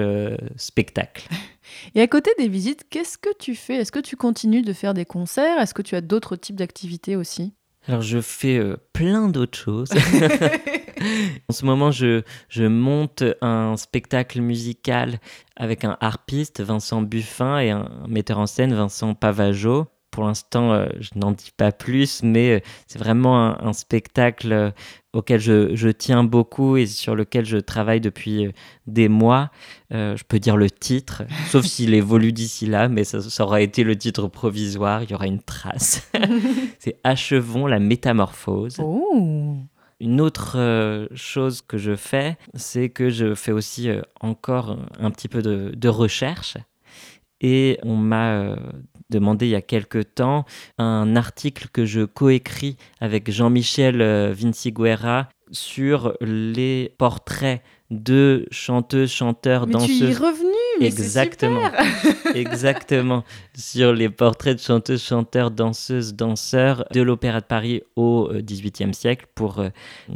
spectacle. 0.55 1.27
Et 1.95 2.01
à 2.01 2.07
côté 2.07 2.31
des 2.39 2.47
visites, 2.47 2.85
qu'est-ce 2.89 3.19
que 3.19 3.29
tu 3.37 3.53
fais? 3.53 3.75
Est-ce 3.75 3.91
que 3.91 3.99
tu 3.99 4.15
continues 4.15 4.63
de 4.63 4.73
faire 4.73 4.95
des 4.95 5.05
concerts? 5.05 5.59
Est-ce 5.59 5.75
que 5.75 5.83
tu 5.83 5.95
as 5.95 6.01
d'autres 6.01 6.35
types 6.35 6.55
d'activités 6.55 7.15
aussi? 7.15 7.53
Alors 7.88 8.01
je 8.01 8.19
fais 8.19 8.57
euh, 8.57 8.77
plein 8.93 9.29
d'autres 9.29 9.57
choses. 9.57 9.89
en 11.49 11.53
ce 11.53 11.65
moment, 11.65 11.91
je, 11.91 12.23
je 12.49 12.65
monte 12.65 13.23
un 13.41 13.77
spectacle 13.77 14.41
musical 14.41 15.19
avec 15.55 15.83
un 15.83 15.97
harpiste, 16.01 16.61
Vincent 16.61 17.01
Buffin, 17.01 17.59
et 17.59 17.71
un 17.71 17.89
metteur 18.07 18.39
en 18.39 18.47
scène, 18.47 18.73
Vincent 18.73 19.13
Pavageau. 19.13 19.88
Pour 20.12 20.24
l'instant, 20.24 20.72
euh, 20.72 20.88
je 20.99 21.10
n'en 21.16 21.32
dis 21.32 21.51
pas 21.55 21.72
plus, 21.72 22.24
mais 22.24 22.55
euh, 22.55 22.60
c'est 22.88 22.97
vraiment 22.97 23.62
un, 23.62 23.74
spectacle 23.74 24.51
euh, 24.51 24.72
auquel 25.14 25.39
je, 25.39 25.89
tiens 25.89 26.24
beaucoup 26.24 26.78
et 26.78 26.88
sur 26.88 27.16
lequel 27.16 27.45
je 27.45 27.58
travaille 27.58 28.01
depuis 28.01 28.51
des 28.88 29.10
mois. 29.10 29.51
je 29.91 30.24
peux 30.28 30.39
dire 30.39 30.58
le 30.58 30.70
titre, 30.70 31.24
sauf 31.49 31.66
s'il 31.66 31.93
évolue 31.93 32.32
d'ici 32.32 32.66
là, 32.66 32.88
mais 32.88 33.03
ça, 33.03 33.22
ça, 33.22 33.43
aura 33.43 33.62
été 33.62 33.84
le 33.84 33.95
titre 33.95 34.28
provisoire, 34.28 35.03
il 35.03 35.12
y 35.12 35.14
aura 35.14 35.28
une 35.28 35.41
trace. 35.41 36.10
c'est 36.80 36.99
Achevons 37.03 37.68
la 37.68 37.80
métamorphose. 37.80 38.78
Oh. 38.80 39.58
Une 39.99 40.22
autre 40.22 41.08
chose 41.16 41.62
que 41.62 41.78
je 41.78 41.95
fais, 41.95 42.38
c'est 42.53 42.89
que 42.89 43.10
je 43.10 43.34
fais 43.34 43.51
aussi 43.51 43.89
encore 44.22 44.78
un 44.99 45.10
petit 45.12 45.28
peu 45.28 45.41
de, 45.41 45.74
de 45.76 45.89
recherche. 45.89 46.58
Et 47.41 47.79
on 47.83 47.95
m'a 47.95 48.55
demandé 49.09 49.47
il 49.47 49.51
y 49.51 49.55
a 49.55 49.61
quelque 49.61 49.99
temps 49.99 50.45
un 50.77 51.15
article 51.15 51.67
que 51.71 51.85
je 51.85 52.01
coécris 52.01 52.77
avec 52.99 53.31
Jean-Michel 53.31 54.01
euh, 54.01 54.33
Vinciguerra 54.33 55.29
sur 55.51 56.13
les 56.21 56.93
portraits 56.97 57.61
de 57.89 58.45
chanteuses, 58.51 59.11
chanteurs, 59.11 59.65
mais 59.65 59.73
danseuses. 59.73 59.97
Tu 59.97 60.03
y 60.03 60.11
es 60.11 60.13
revenu, 60.13 60.47
mais 60.79 60.88
exactement, 60.88 61.61
exactement, 62.35 63.23
sur 63.55 63.93
les 63.93 64.09
portraits 64.09 64.57
de 64.57 64.61
chanteuses, 64.61 65.01
chanteurs, 65.01 65.51
danseuses, 65.51 66.13
danseurs 66.13 66.83
de 66.91 67.01
l'Opéra 67.01 67.39
de 67.39 67.45
Paris 67.45 67.83
au 67.95 68.29
XVIIIe 68.33 68.93
siècle. 68.93 69.27
Pour 69.35 69.59
euh, 69.59 69.69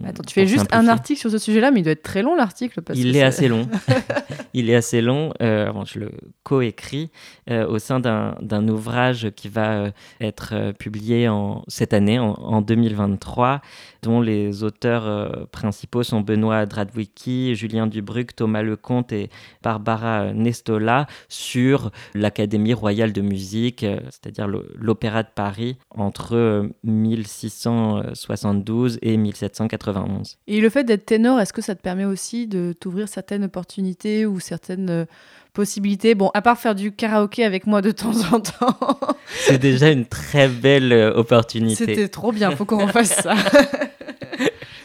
attends, 0.04 0.24
tu 0.24 0.34
fais 0.34 0.48
juste 0.48 0.68
un 0.74 0.88
article 0.90 1.22
sur 1.22 1.32
ce 1.32 1.38
sujet-là, 1.38 1.72
mais 1.72 1.80
il 1.80 1.84
doit 1.84 1.94
être 1.94 2.04
très 2.04 2.22
long 2.24 2.36
l'article. 2.36 2.82
Il 2.94 3.16
est, 3.16 3.24
assez 3.24 3.48
long. 3.48 3.70
il 4.54 4.70
est 4.70 4.76
assez 4.76 5.02
long. 5.02 5.32
Euh, 5.42 5.72
je 5.86 6.00
le 6.00 6.12
coécris 6.44 7.10
euh, 7.50 7.66
au 7.68 7.80
sein 7.80 8.02
d'un 8.02 8.68
ouvrage 8.68 9.30
qui 9.36 9.48
va 9.48 9.92
être 10.20 10.74
publié 10.78 11.30
en, 11.30 11.64
cette 11.70 11.94
année, 11.94 12.20
en, 12.20 12.34
en 12.34 12.62
2023, 12.62 13.62
dont 14.02 14.20
les 14.20 14.64
auteurs 14.64 15.48
principaux 15.52 16.04
sont 16.04 16.20
Benoît 16.20 16.66
Dradwicki, 16.66 17.56
Julien 17.62 17.86
Dubruc, 17.86 18.36
Thomas 18.36 18.64
Lecomte 18.64 19.12
et 19.12 19.30
Barbara 19.62 20.34
Nestola 20.34 21.06
sur 21.30 21.92
l'Académie 22.16 22.74
royale 22.74 23.14
de 23.14 23.22
musique, 23.22 23.84
euh, 23.84 24.00
c'est-à-dire 24.06 24.48
l'Opéra 24.48 25.22
de 25.22 25.28
Paris, 25.34 25.78
entre 25.92 26.68
1672 26.84 28.98
et 29.04 29.18
1791. 29.18 30.40
Et 30.48 30.60
le 30.60 30.70
fait 30.70 30.84
d'être 30.84 31.06
ténor, 31.06 31.40
est-ce 31.40 31.54
que 31.54 31.62
ça 31.62 31.76
te 31.76 31.82
permet 31.82 32.06
aussi 32.06 32.48
de 32.48 32.74
t'ouvrir 32.80 33.08
certaines 33.08 33.44
opportunités 33.44 34.26
ou 34.26 34.40
certaines 34.40 35.06
possibilités? 35.54 36.16
Bon, 36.16 36.32
à 36.34 36.42
part 36.42 36.58
faire 36.58 36.74
du 36.74 36.92
karaoké 36.92 37.46
avec 37.46 37.68
moi 37.68 37.82
de 37.82 37.92
temps 37.92 38.34
en 38.34 38.40
temps. 38.40 38.98
C'est 39.28 39.60
déjà 39.60 39.92
une 39.92 40.08
très 40.08 40.48
belle 40.48 40.92
euh, 40.92 41.14
opportunité. 41.14 41.86
C'était 41.86 42.08
trop 42.08 42.32
bien, 42.32 42.56
faut 42.56 42.66
qu'on 42.66 42.88
refasse 42.88 43.22
ça. 43.22 43.36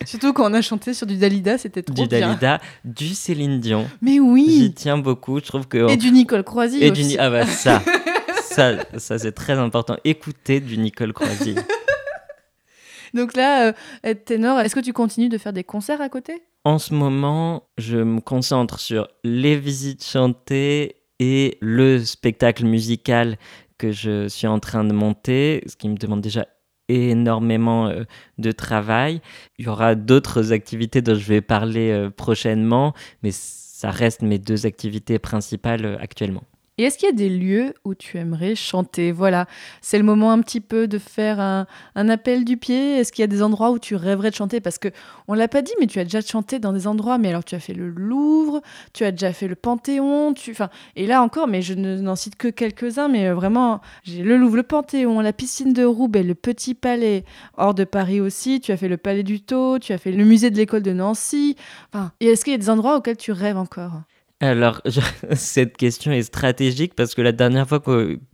Surtout 0.07 0.33
quand 0.33 0.51
on 0.51 0.55
a 0.55 0.63
chanté 0.63 0.95
sur 0.95 1.07
du 1.07 1.17
Dalida, 1.17 1.59
c'était 1.59 1.83
trop 1.83 1.95
bien. 1.95 2.05
Du 2.05 2.09
Dalida, 2.09 2.61
du 2.85 3.09
Céline 3.15 3.61
Dion. 3.61 3.87
Mais 4.01 4.21
oui. 4.21 4.47
J'y 4.49 4.73
tiens 4.73 4.99
beaucoup, 4.99 5.39
je 5.41 5.45
trouve 5.45 5.67
que. 5.67 5.91
Et 5.91 5.97
du 5.97 6.11
Nicole 6.11 6.45
Croisy 6.45 6.83
Et 6.83 6.91
aussi. 6.91 7.09
Du... 7.09 7.19
Ah 7.19 7.31
bah 7.31 7.47
ça, 7.47 7.83
ça, 8.43 8.77
ça 8.97 9.19
c'est 9.19 9.33
très 9.33 9.55
important. 9.55 9.97
Écoutez 10.05 10.61
du 10.61 10.79
Nicole 10.79 11.13
Croisy. 11.13 11.57
Donc 13.15 13.37
là, 13.37 13.69
euh, 13.69 13.73
être 14.05 14.25
ténor, 14.25 14.61
est-ce 14.61 14.75
que 14.75 14.81
tu 14.81 14.93
continues 14.93 15.29
de 15.29 15.39
faire 15.39 15.53
des 15.53 15.65
concerts 15.65 16.01
à 16.01 16.09
côté? 16.09 16.43
En 16.65 16.79
ce 16.79 16.95
moment, 16.95 17.65
je 17.79 17.99
me 17.99 18.21
concentre 18.21 18.81
sur 18.81 19.09
les 19.25 19.57
visites 19.57 20.05
chantées 20.05 20.97
et 21.19 21.57
le 21.61 22.05
spectacle 22.05 22.65
musical 22.65 23.39
que 23.79 23.93
je 23.93 24.29
suis 24.29 24.47
en 24.47 24.59
train 24.59 24.85
de 24.85 24.93
monter, 24.93 25.63
ce 25.67 25.77
qui 25.77 25.89
me 25.89 25.97
demande 25.97 26.21
déjà 26.21 26.47
énormément 26.89 27.89
euh, 27.89 28.05
de 28.39 28.53
travail. 28.53 29.21
Il 29.59 29.67
y 29.67 29.69
aura 29.69 29.95
d'autres 29.95 30.53
activités 30.53 31.03
dont 31.03 31.15
je 31.15 31.27
vais 31.27 31.41
parler 31.41 31.91
euh, 31.91 32.11
prochainement, 32.11 32.95
mais 33.23 33.31
ça 33.33 33.91
reste 33.91 34.23
mes 34.23 34.39
deux 34.39 34.67
activités 34.67 35.19
principales 35.19 35.99
actuellement. 36.01 36.45
Et 36.79 36.83
est-ce 36.85 36.99
qu'il 36.99 37.09
y 37.09 37.11
a 37.11 37.15
des 37.15 37.31
lieux 37.31 37.73
où 37.87 37.95
tu 37.95 38.19
aimerais 38.19 38.55
chanter? 38.55 39.11
Voilà, 39.11 39.47
c'est 39.81 39.97
le 39.97 40.05
moment 40.05 40.31
un 40.31 40.43
petit 40.43 40.61
peu 40.61 40.87
de 40.87 40.99
faire 40.99 41.41
un, 41.41 41.67
appel 41.95 42.45
du 42.45 42.59
pied. 42.59 42.99
Est-ce 42.99 43.13
qu'il 43.13 43.23
y 43.23 43.25
a 43.25 43.29
des 43.29 43.43
endroits 43.43 43.71
où 43.71 43.79
tu 43.79 43.95
rêverais 43.95 44.29
de 44.29 44.35
chanter? 44.35 44.61
Parce 44.61 44.77
que 44.77 44.89
on 45.27 45.33
l'a 45.33 45.49
pas 45.49 45.63
dit, 45.63 45.73
mais 45.81 45.87
tu 45.87 45.99
as 46.01 46.05
déjà 46.05 46.21
chanté 46.21 46.59
dans 46.59 46.75
des 46.75 46.87
endroits. 46.87 47.17
Mais 47.17 47.31
alors, 47.31 47.45
tu 47.45 47.55
as 47.55 47.61
fait 47.61 47.73
le 47.73 47.89
Louvre, 47.89 48.61
tu 48.93 49.05
as 49.05 49.11
déjà 49.11 49.33
fait 49.33 49.49
le 49.49 49.55
Panthéon, 49.55 50.35
tu, 50.35 50.51
enfin, 50.51 50.69
et 50.97 51.07
là 51.07 51.23
encore, 51.23 51.49
mais 51.49 51.63
je 51.63 51.73
n'en 51.73 52.15
cite 52.15 52.37
que 52.37 52.49
quelques-uns. 52.49 53.09
Mais 53.09 53.29
euh, 53.29 53.35
vraiment, 53.35 53.81
j'ai 54.05 54.23
le 54.23 54.37
Louvre, 54.37 54.57
le 54.57 54.63
Panthéon, 54.63 55.21
la 55.21 55.33
piscine 55.33 55.73
de 55.73 55.83
Roubaix, 55.83 56.25
le 56.25 56.35
Petit 56.35 56.75
Palais, 56.75 57.25
hors 57.57 57.73
de 57.73 57.85
Paris 57.85 58.21
aussi. 58.21 58.61
Tu 58.61 58.73
as 58.73 58.77
fait 58.77 58.89
le 58.89 58.99
Palais 58.99 59.23
du 59.23 59.41
Taux, 59.41 59.79
tu 59.79 59.95
as 59.95 59.99
fait 59.99 60.13
le 60.13 60.25
musée 60.27 60.51
de 60.51 60.57
l'école 60.59 60.83
de 60.83 60.93
Nancy. 60.93 61.57
Enfin, 61.91 62.13
et 62.21 62.27
est-ce 62.27 62.45
qu'il 62.45 62.53
y 62.53 62.57
a 62.57 62.59
des 62.59 62.69
endroits 62.69 62.99
auxquels 62.99 63.17
tu 63.17 63.33
rêves 63.33 63.57
encore? 63.57 64.03
Alors, 64.41 64.83
cette 65.33 65.79
question 65.79 66.13
est 66.13 66.23
stratégique 66.23 66.95
parce 66.95 67.15
que 67.15 67.23
la 67.23 67.33
dernière 67.33 67.67
fois 67.67 67.81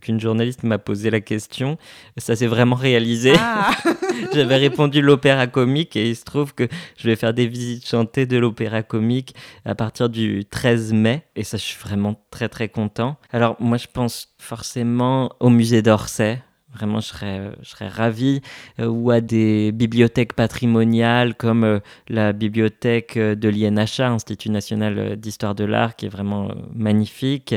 qu'une 0.01 0.19
journaliste 0.19 0.63
m'a 0.63 0.77
posé 0.77 1.09
la 1.09 1.21
question, 1.21 1.77
ça 2.17 2.35
s'est 2.35 2.47
vraiment 2.47 2.75
réalisé. 2.75 3.33
Ah. 3.37 3.71
J'avais 4.33 4.57
répondu 4.57 5.01
l'opéra 5.01 5.47
comique 5.47 5.95
et 5.95 6.09
il 6.09 6.15
se 6.15 6.25
trouve 6.25 6.53
que 6.53 6.67
je 6.97 7.07
vais 7.07 7.15
faire 7.15 7.33
des 7.33 7.47
visites 7.47 7.87
chantées 7.87 8.25
de 8.25 8.37
l'opéra 8.37 8.83
comique 8.83 9.33
à 9.63 9.75
partir 9.75 10.09
du 10.09 10.43
13 10.43 10.91
mai 10.91 11.23
et 11.37 11.45
ça, 11.45 11.55
je 11.55 11.63
suis 11.63 11.79
vraiment 11.79 12.21
très 12.31 12.49
très 12.49 12.67
content. 12.67 13.17
Alors, 13.31 13.55
moi, 13.59 13.77
je 13.77 13.87
pense 13.87 14.35
forcément 14.37 15.31
au 15.39 15.49
musée 15.49 15.81
d'Orsay 15.81 16.41
Vraiment, 16.73 16.99
je 16.99 17.07
serais, 17.07 17.51
je 17.61 17.69
serais 17.69 17.87
ravi. 17.87 18.41
Euh, 18.79 18.87
ou 18.87 19.11
à 19.11 19.21
des 19.21 19.71
bibliothèques 19.71 20.33
patrimoniales 20.33 21.35
comme 21.35 21.63
euh, 21.63 21.79
la 22.07 22.33
bibliothèque 22.33 23.17
euh, 23.17 23.35
de 23.35 23.49
l'INHA, 23.49 24.09
Institut 24.09 24.49
national 24.49 25.17
d'histoire 25.17 25.55
de 25.55 25.65
l'art, 25.65 25.95
qui 25.95 26.07
est 26.07 26.09
vraiment 26.09 26.49
magnifique. 26.73 27.55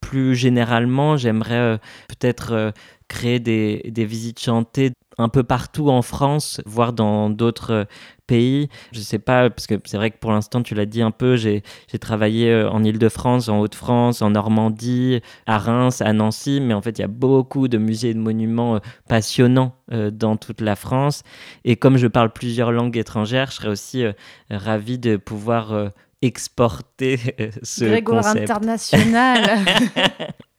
Plus 0.00 0.34
généralement, 0.34 1.16
j'aimerais 1.16 1.78
peut-être 2.08 2.72
créer 3.08 3.38
des, 3.38 3.82
des 3.90 4.04
visites 4.06 4.40
chantées 4.40 4.92
un 5.18 5.28
peu 5.28 5.42
partout 5.42 5.90
en 5.90 6.02
France, 6.02 6.60
voire 6.64 6.92
dans 6.92 7.28
d'autres 7.28 7.86
pays. 8.30 8.68
Je 8.92 9.00
sais 9.00 9.18
pas, 9.18 9.50
parce 9.50 9.66
que 9.66 9.74
c'est 9.84 9.96
vrai 9.96 10.12
que 10.12 10.18
pour 10.18 10.30
l'instant, 10.30 10.62
tu 10.62 10.76
l'as 10.76 10.86
dit 10.86 11.02
un 11.02 11.10
peu, 11.10 11.34
j'ai 11.36 11.62
travaillé 12.00 12.48
euh, 12.50 12.70
en 12.70 12.84
Ile-de-France, 12.84 13.48
en 13.48 13.58
Haute-France, 13.58 14.22
en 14.22 14.30
Normandie, 14.30 15.20
à 15.46 15.58
Reims, 15.58 16.00
à 16.00 16.12
Nancy, 16.12 16.60
mais 16.62 16.72
en 16.72 16.80
fait, 16.80 16.98
il 16.98 17.02
y 17.02 17.04
a 17.04 17.08
beaucoup 17.08 17.66
de 17.66 17.76
musées 17.76 18.10
et 18.10 18.14
de 18.14 18.20
monuments 18.20 18.76
euh, 18.76 18.78
passionnants 19.08 19.74
euh, 19.92 20.12
dans 20.12 20.36
toute 20.36 20.60
la 20.60 20.76
France. 20.76 21.24
Et 21.64 21.74
comme 21.74 21.96
je 21.96 22.06
parle 22.06 22.30
plusieurs 22.32 22.70
langues 22.70 22.96
étrangères, 22.96 23.50
je 23.50 23.56
serais 23.56 23.68
aussi 23.68 24.04
ravi 24.48 24.98
de 24.98 25.16
pouvoir 25.16 25.90
exporter 26.22 27.18
ce 27.62 27.84
Grégoire 27.84 28.22
concept. 28.22 28.50
international 28.50 29.58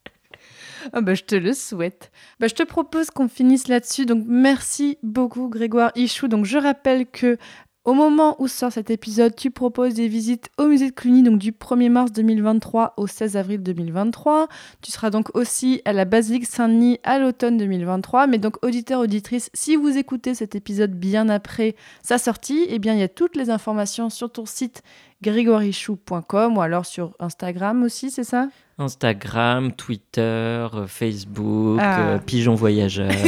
Ah 0.94 1.02
bah, 1.02 1.14
je 1.14 1.24
te 1.24 1.36
le 1.36 1.54
souhaite. 1.54 2.12
Bah, 2.40 2.48
je 2.48 2.56
te 2.56 2.64
propose 2.64 3.10
qu'on 3.10 3.28
finisse 3.28 3.68
là-dessus. 3.68 4.06
Donc 4.06 4.24
merci 4.28 4.98
beaucoup 5.04 5.50
Grégoire 5.50 5.92
Ichou. 5.96 6.28
Donc 6.28 6.46
je 6.46 6.58
rappelle 6.58 7.06
que 7.06 7.38
au 7.84 7.96
moment 7.96 8.36
où 8.40 8.48
sort 8.48 8.72
cet 8.72 8.92
épisode, 8.92 9.36
tu 9.36 9.50
proposes 9.50 9.96
des 9.96 10.08
visites 10.08 10.50
au 10.60 10.68
musée 10.68 10.92
de 10.92 10.94
Cluny, 10.94 11.24
donc 11.24 11.40
du 11.40 11.52
1er 11.52 11.90
mars 11.90 12.12
2023 12.12 12.94
au 12.98 13.08
16 13.08 13.38
avril 13.38 13.64
2023. 13.64 14.48
Tu 14.84 14.92
seras 14.92 15.10
donc 15.10 15.36
aussi 15.36 15.82
à 15.86 15.92
la 15.92 16.06
basilique 16.06 16.46
Saint-Denis 16.46 17.00
à 17.04 17.18
l'automne 17.18 17.58
2023. 17.58 18.28
Mais 18.28 18.38
donc, 18.38 18.64
auditeur, 18.64 19.00
auditrice, 19.00 19.50
si 19.56 19.76
vous 19.76 19.98
écoutez 19.98 20.36
cet 20.36 20.54
épisode 20.54 20.92
bien 20.92 21.28
après 21.28 21.76
sa 22.04 22.20
sortie, 22.20 22.68
eh 22.70 22.78
bien, 22.78 22.94
il 22.94 23.00
y 23.00 23.04
a 23.04 23.10
toutes 23.10 23.36
les 23.36 23.50
informations 23.50 24.12
sur 24.12 24.32
ton 24.32 24.46
site 24.46 24.84
grégorichou.com 25.22 26.58
ou 26.58 26.62
alors 26.62 26.86
sur 26.86 27.14
Instagram 27.20 27.84
aussi, 27.84 28.12
c'est 28.12 28.24
ça? 28.24 28.48
Instagram, 28.78 29.72
Twitter, 29.72 30.22
euh, 30.22 30.88
Facebook, 30.88 31.80
ah. 31.82 32.02
euh, 32.02 32.18
Pigeon 32.20 32.56
Voyageur. 32.56 33.12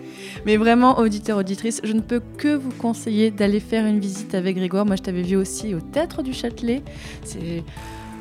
Mais 0.46 0.56
vraiment, 0.56 0.98
auditeur, 0.98 1.38
auditrice, 1.38 1.80
je 1.84 1.92
ne 1.92 2.00
peux 2.00 2.20
que 2.38 2.54
vous 2.54 2.70
conseiller 2.70 3.30
d'aller 3.30 3.60
faire 3.60 3.86
une 3.86 4.00
visite 4.00 4.34
avec 4.34 4.56
Grégoire. 4.56 4.86
Moi, 4.86 4.96
je 4.96 5.02
t'avais 5.02 5.22
vu 5.22 5.36
aussi 5.36 5.74
au 5.74 5.80
Théâtre 5.80 6.22
du 6.22 6.32
Châtelet. 6.32 6.82
C'est 7.24 7.62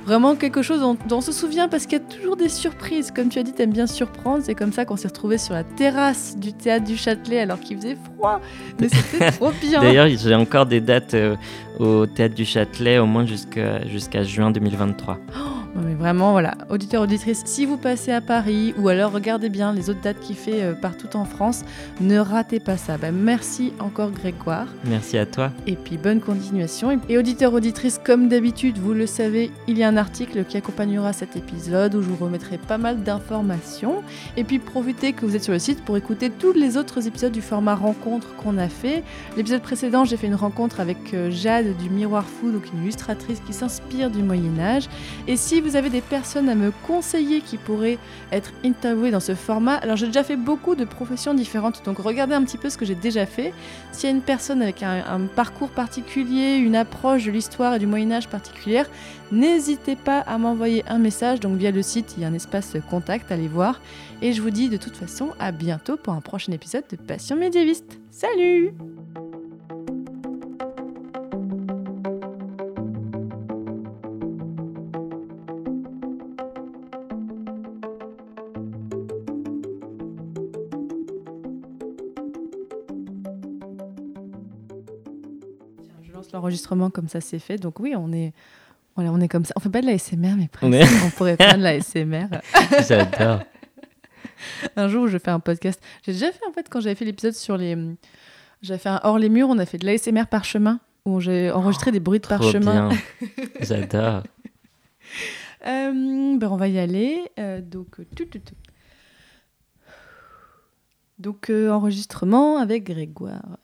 vraiment 0.06 0.36
quelque 0.36 0.62
chose 0.62 0.82
dont, 0.82 0.98
on 1.12 1.22
se 1.22 1.32
souvient 1.32 1.68
parce 1.68 1.86
qu'il 1.86 2.00
y 2.00 2.02
a 2.02 2.06
toujours 2.06 2.36
des 2.36 2.50
surprises. 2.50 3.12
Comme 3.12 3.30
tu 3.30 3.40
as 3.40 3.44
dit, 3.44 3.54
tu 3.54 3.62
aimes 3.62 3.72
bien 3.72 3.88
surprendre. 3.88 4.44
C'est 4.44 4.56
comme 4.56 4.74
ça 4.74 4.86
qu'on 4.86 4.98
s'est 4.98 5.08
retrouvés 5.08 5.38
sur 5.38 5.54
la 5.54 5.64
terrasse 5.64 6.38
du 6.38 6.54
Théâtre 6.54 6.86
du 6.86 6.98
Châtelet 6.98 7.40
alors 7.40 7.60
qu'il 7.60 7.78
faisait 7.78 7.98
froid. 8.16 8.42
Mais 8.80 8.90
c'était 8.90 9.32
trop 9.38 9.52
bien. 9.62 9.82
D'ailleurs, 9.82 10.08
j'ai 10.08 10.36
encore 10.36 10.66
des 10.66 10.82
dates 10.82 11.14
euh, 11.14 11.36
au 11.80 12.06
Théâtre 12.06 12.36
du 12.36 12.46
Châtelet, 12.46 12.98
au 12.98 13.06
moins 13.06 13.26
jusqu'à 13.26 14.24
juin 14.24 14.52
2023. 14.52 15.20
Oh 15.36 15.59
mais 15.76 15.94
vraiment, 15.94 16.32
voilà, 16.32 16.56
auditeur, 16.70 17.04
auditrice, 17.04 17.44
si 17.46 17.66
vous 17.66 17.78
passez 17.78 18.12
à 18.12 18.22
Paris 18.22 18.74
ou 18.78 18.90
alors 18.90 19.12
regardez 19.12 19.50
bien 19.50 19.74
les 19.74 19.90
autres 19.90 20.02
dates 20.02 20.20
qu'il 20.20 20.36
fait 20.36 20.64
euh, 20.64 20.74
partout 20.74 21.16
en 21.16 21.26
France, 21.26 21.64
ne 22.02 22.20
ratez 22.20 22.60
pas 22.60 22.78
ça. 22.78 22.98
Bah, 22.98 23.12
merci 23.12 23.74
encore 23.80 24.12
Grégoire. 24.12 24.68
Merci 24.86 25.18
à 25.18 25.26
toi. 25.26 25.52
Et 25.68 25.76
puis 25.76 25.98
bonne 25.98 26.22
continuation. 26.22 27.00
Et 27.08 27.18
auditeur, 27.18 27.54
auditrice, 27.54 28.00
comme 28.04 28.30
d'habitude, 28.30 28.78
vous 28.78 28.94
le 28.94 29.06
savez, 29.06 29.52
il 29.68 29.78
y 29.78 29.84
a 29.84 29.88
un 29.88 29.98
article 29.98 30.44
qui 30.46 30.58
accompagnera 30.58 31.14
cet 31.14 31.36
épisode 31.36 31.96
où 31.96 32.02
je 32.02 32.08
vous 32.08 32.24
remettrai 32.24 32.58
pas 32.58 32.78
mal 32.78 33.04
d'informations. 33.04 34.04
Et 34.38 34.44
puis 34.44 34.60
profitez 34.60 35.14
que 35.14 35.26
vous 35.26 35.36
êtes 35.36 35.44
sur 35.44 35.54
le 35.54 35.60
site 35.60 35.84
pour 35.86 35.98
écouter 35.98 36.30
tous 36.30 36.54
les 36.54 36.78
autres 36.78 37.08
épisodes 37.08 37.32
du 37.32 37.42
format 37.42 37.76
rencontre 37.76 38.36
qu'on 38.36 38.58
a 38.58 38.70
fait. 38.70 39.04
L'épisode 39.38 39.62
précédent, 39.62 40.04
j'ai 40.04 40.18
fait 40.18 40.28
une 40.28 40.36
rencontre 40.36 40.80
avec 40.80 41.14
euh, 41.14 41.30
Jade 41.32 41.78
du 41.78 41.90
Miroir 41.90 42.26
Fou, 42.26 42.52
donc 42.52 42.64
une 42.74 42.84
illustratrice 42.84 43.40
qui 43.46 43.54
s'inspire 43.54 44.10
du 44.10 44.24
Moyen 44.24 44.60
Âge. 44.60 44.90
Et 45.28 45.38
si 45.38 45.59
vous 45.62 45.76
avez 45.76 45.90
des 45.90 46.02
personnes 46.02 46.50
à 46.50 46.56
me 46.56 46.72
conseiller 46.86 47.42
qui 47.42 47.58
pourraient 47.58 47.98
être 48.32 48.52
interviewées 48.64 49.12
dans 49.12 49.20
ce 49.20 49.36
format, 49.36 49.76
alors 49.76 49.96
j'ai 49.96 50.08
déjà 50.08 50.24
fait 50.24 50.36
beaucoup 50.36 50.76
de 50.76 50.86
professions 50.86 51.34
différentes, 51.34 51.84
donc 51.86 51.98
regardez 52.00 52.36
un 52.36 52.44
petit 52.44 52.58
peu 52.58 52.70
ce 52.70 52.78
que 52.78 52.86
j'ai 52.86 52.96
déjà 52.96 53.26
fait. 53.26 53.54
S'il 53.92 54.10
y 54.10 54.12
a 54.12 54.16
une 54.16 54.22
personne 54.22 54.62
avec 54.62 54.84
un, 54.84 55.22
parcours 55.36 55.70
particulier, 55.70 56.58
une 56.58 56.76
approche 56.76 57.26
de 57.26 57.32
l'histoire 57.32 57.76
et 57.76 57.80
du 57.80 57.88
Moyen 57.88 58.12
Âge 58.12 58.28
particulière, 58.28 58.90
n'hésitez 59.32 59.96
pas 59.96 60.20
à 60.20 60.38
m'envoyer 60.38 60.84
un 60.88 61.00
message. 61.00 61.40
Donc 61.40 61.58
via 61.58 61.72
le 61.72 61.82
site, 61.82 62.14
il 62.18 62.24
y 62.24 62.26
a 62.26 62.30
un 62.30 62.34
espace 62.34 62.78
contact, 62.90 63.32
allez 63.32 63.48
voir. 63.48 63.82
Et 64.22 64.34
je 64.34 64.42
vous 64.42 64.50
dis 64.50 64.70
de 64.70 64.78
toute 64.78 64.96
façon 64.96 65.30
à 65.40 65.52
bientôt 65.52 65.98
pour 65.98 66.14
un 66.14 66.22
prochain 66.22 66.52
épisode 66.52 66.84
de 66.90 66.96
Passion 66.96 67.36
médiéviste. 67.36 68.00
Salut 68.12 68.74
l'enregistrement 86.50 86.90
comme 86.90 87.08
ça 87.08 87.22
c'est 87.22 87.40
fait. 87.40 87.58
Donc 87.58 87.80
oui, 87.80 87.94
on 87.96 88.12
est, 88.12 88.34
on 88.98 89.22
est 89.22 89.28
comme 89.28 89.46
ça. 89.46 89.54
On 89.56 89.60
fait 89.60 89.70
pas 89.70 89.82
de 89.82 89.86
la 89.86 89.98
SMR, 89.98 90.36
mais 90.38 90.48
presque. 90.48 90.74
On, 91.06 91.10
pourrait 91.12 91.36
faire 91.36 91.58
de 91.58 91.64
la 91.64 91.80
SMR. 91.80 92.28
J'adore. 92.88 93.42
un 94.76 94.88
jour 94.88 95.04
où 95.04 95.08
je 95.08 95.18
fais 95.18 95.32
un 95.32 95.40
podcast, 95.40 95.82
j'ai 96.04 96.14
déjà 96.14 96.32
fait 96.32 96.46
en 96.48 96.52
fait 96.52 96.68
quand 96.70 96.80
j'avais 96.82 96.96
fait 96.96 97.06
l'épisode 97.06 97.34
sur 97.34 97.58
les, 97.58 97.78
j'avais 98.62 98.80
fait 98.80 98.90
un 98.90 99.00
hors 99.04 99.20
les 99.20 99.30
murs, 99.30 99.48
on 99.50 99.58
a 99.58 99.66
fait 99.66 99.78
de 99.78 99.86
la 99.86 99.98
SMR 99.98 100.28
par 100.30 100.44
chemin. 100.44 100.80
où 101.06 101.20
j'ai 101.20 101.52
enregistré 101.52 101.92
des 101.92 102.00
bruits 102.00 102.20
de 102.20 102.28
parchemin. 102.28 102.90
J'adore. 103.62 104.24
Euh, 105.66 106.38
ben, 106.38 106.48
on 106.50 106.58
va 106.58 106.68
y 106.68 106.80
aller. 106.80 107.30
Euh, 107.38 107.62
donc, 107.62 108.00
euh, 108.00 108.06
tout, 108.16 108.26
tout, 108.26 108.40
tout. 108.40 108.56
donc 111.18 111.50
euh, 111.50 111.70
enregistrement 111.70 112.58
avec 112.58 112.86
Grégoire. 112.86 113.58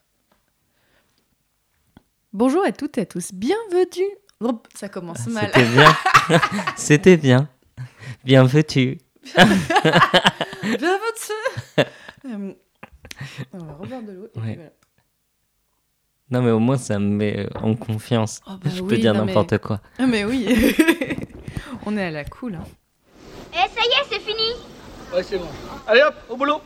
Bonjour 2.36 2.62
à 2.66 2.70
toutes 2.72 2.98
et 2.98 3.00
à 3.00 3.06
tous. 3.06 3.32
Bienvenue. 3.32 4.10
Ça 4.74 4.90
commence 4.90 5.26
mal. 5.28 5.46
C'était 5.54 5.64
bien. 5.70 5.96
C'était 6.76 7.16
bien. 7.16 7.48
Bienvenue. 8.24 8.98
Bienvenue. 9.34 11.22
Euh, 12.28 12.52
on 13.52 13.58
va 13.58 13.72
revoir 13.74 14.02
de 14.02 14.12
l'eau. 14.12 14.28
Ouais. 14.34 14.54
voilà. 14.56 14.70
Non, 16.30 16.42
mais 16.42 16.50
au 16.50 16.58
moins, 16.58 16.76
ça 16.76 16.98
me 16.98 17.06
met 17.08 17.38
euh, 17.38 17.48
en 17.62 17.74
confiance. 17.76 18.40
Oh, 18.48 18.50
bah 18.62 18.68
Je 18.74 18.82
peux 18.82 18.96
dire 18.98 19.14
mais- 19.14 19.20
n'importe 19.24 19.56
quoi. 19.58 19.80
Ah 19.98 20.06
mais 20.06 20.24
oui. 20.24 20.44
on 21.86 21.96
est 21.96 22.02
à 22.04 22.10
la 22.10 22.24
cool. 22.24 22.56
hein. 22.56 22.64
Eh, 23.52 23.56
ça 23.56 23.80
y 23.80 23.86
est, 23.86 24.06
c'est 24.10 24.18
fini 24.20 24.52
Ouais, 25.14 25.22
c'est 25.22 25.38
bon. 25.38 25.46
Allez 25.86 26.02
hop, 26.02 26.14
au 26.28 26.36
boulot 26.36 26.60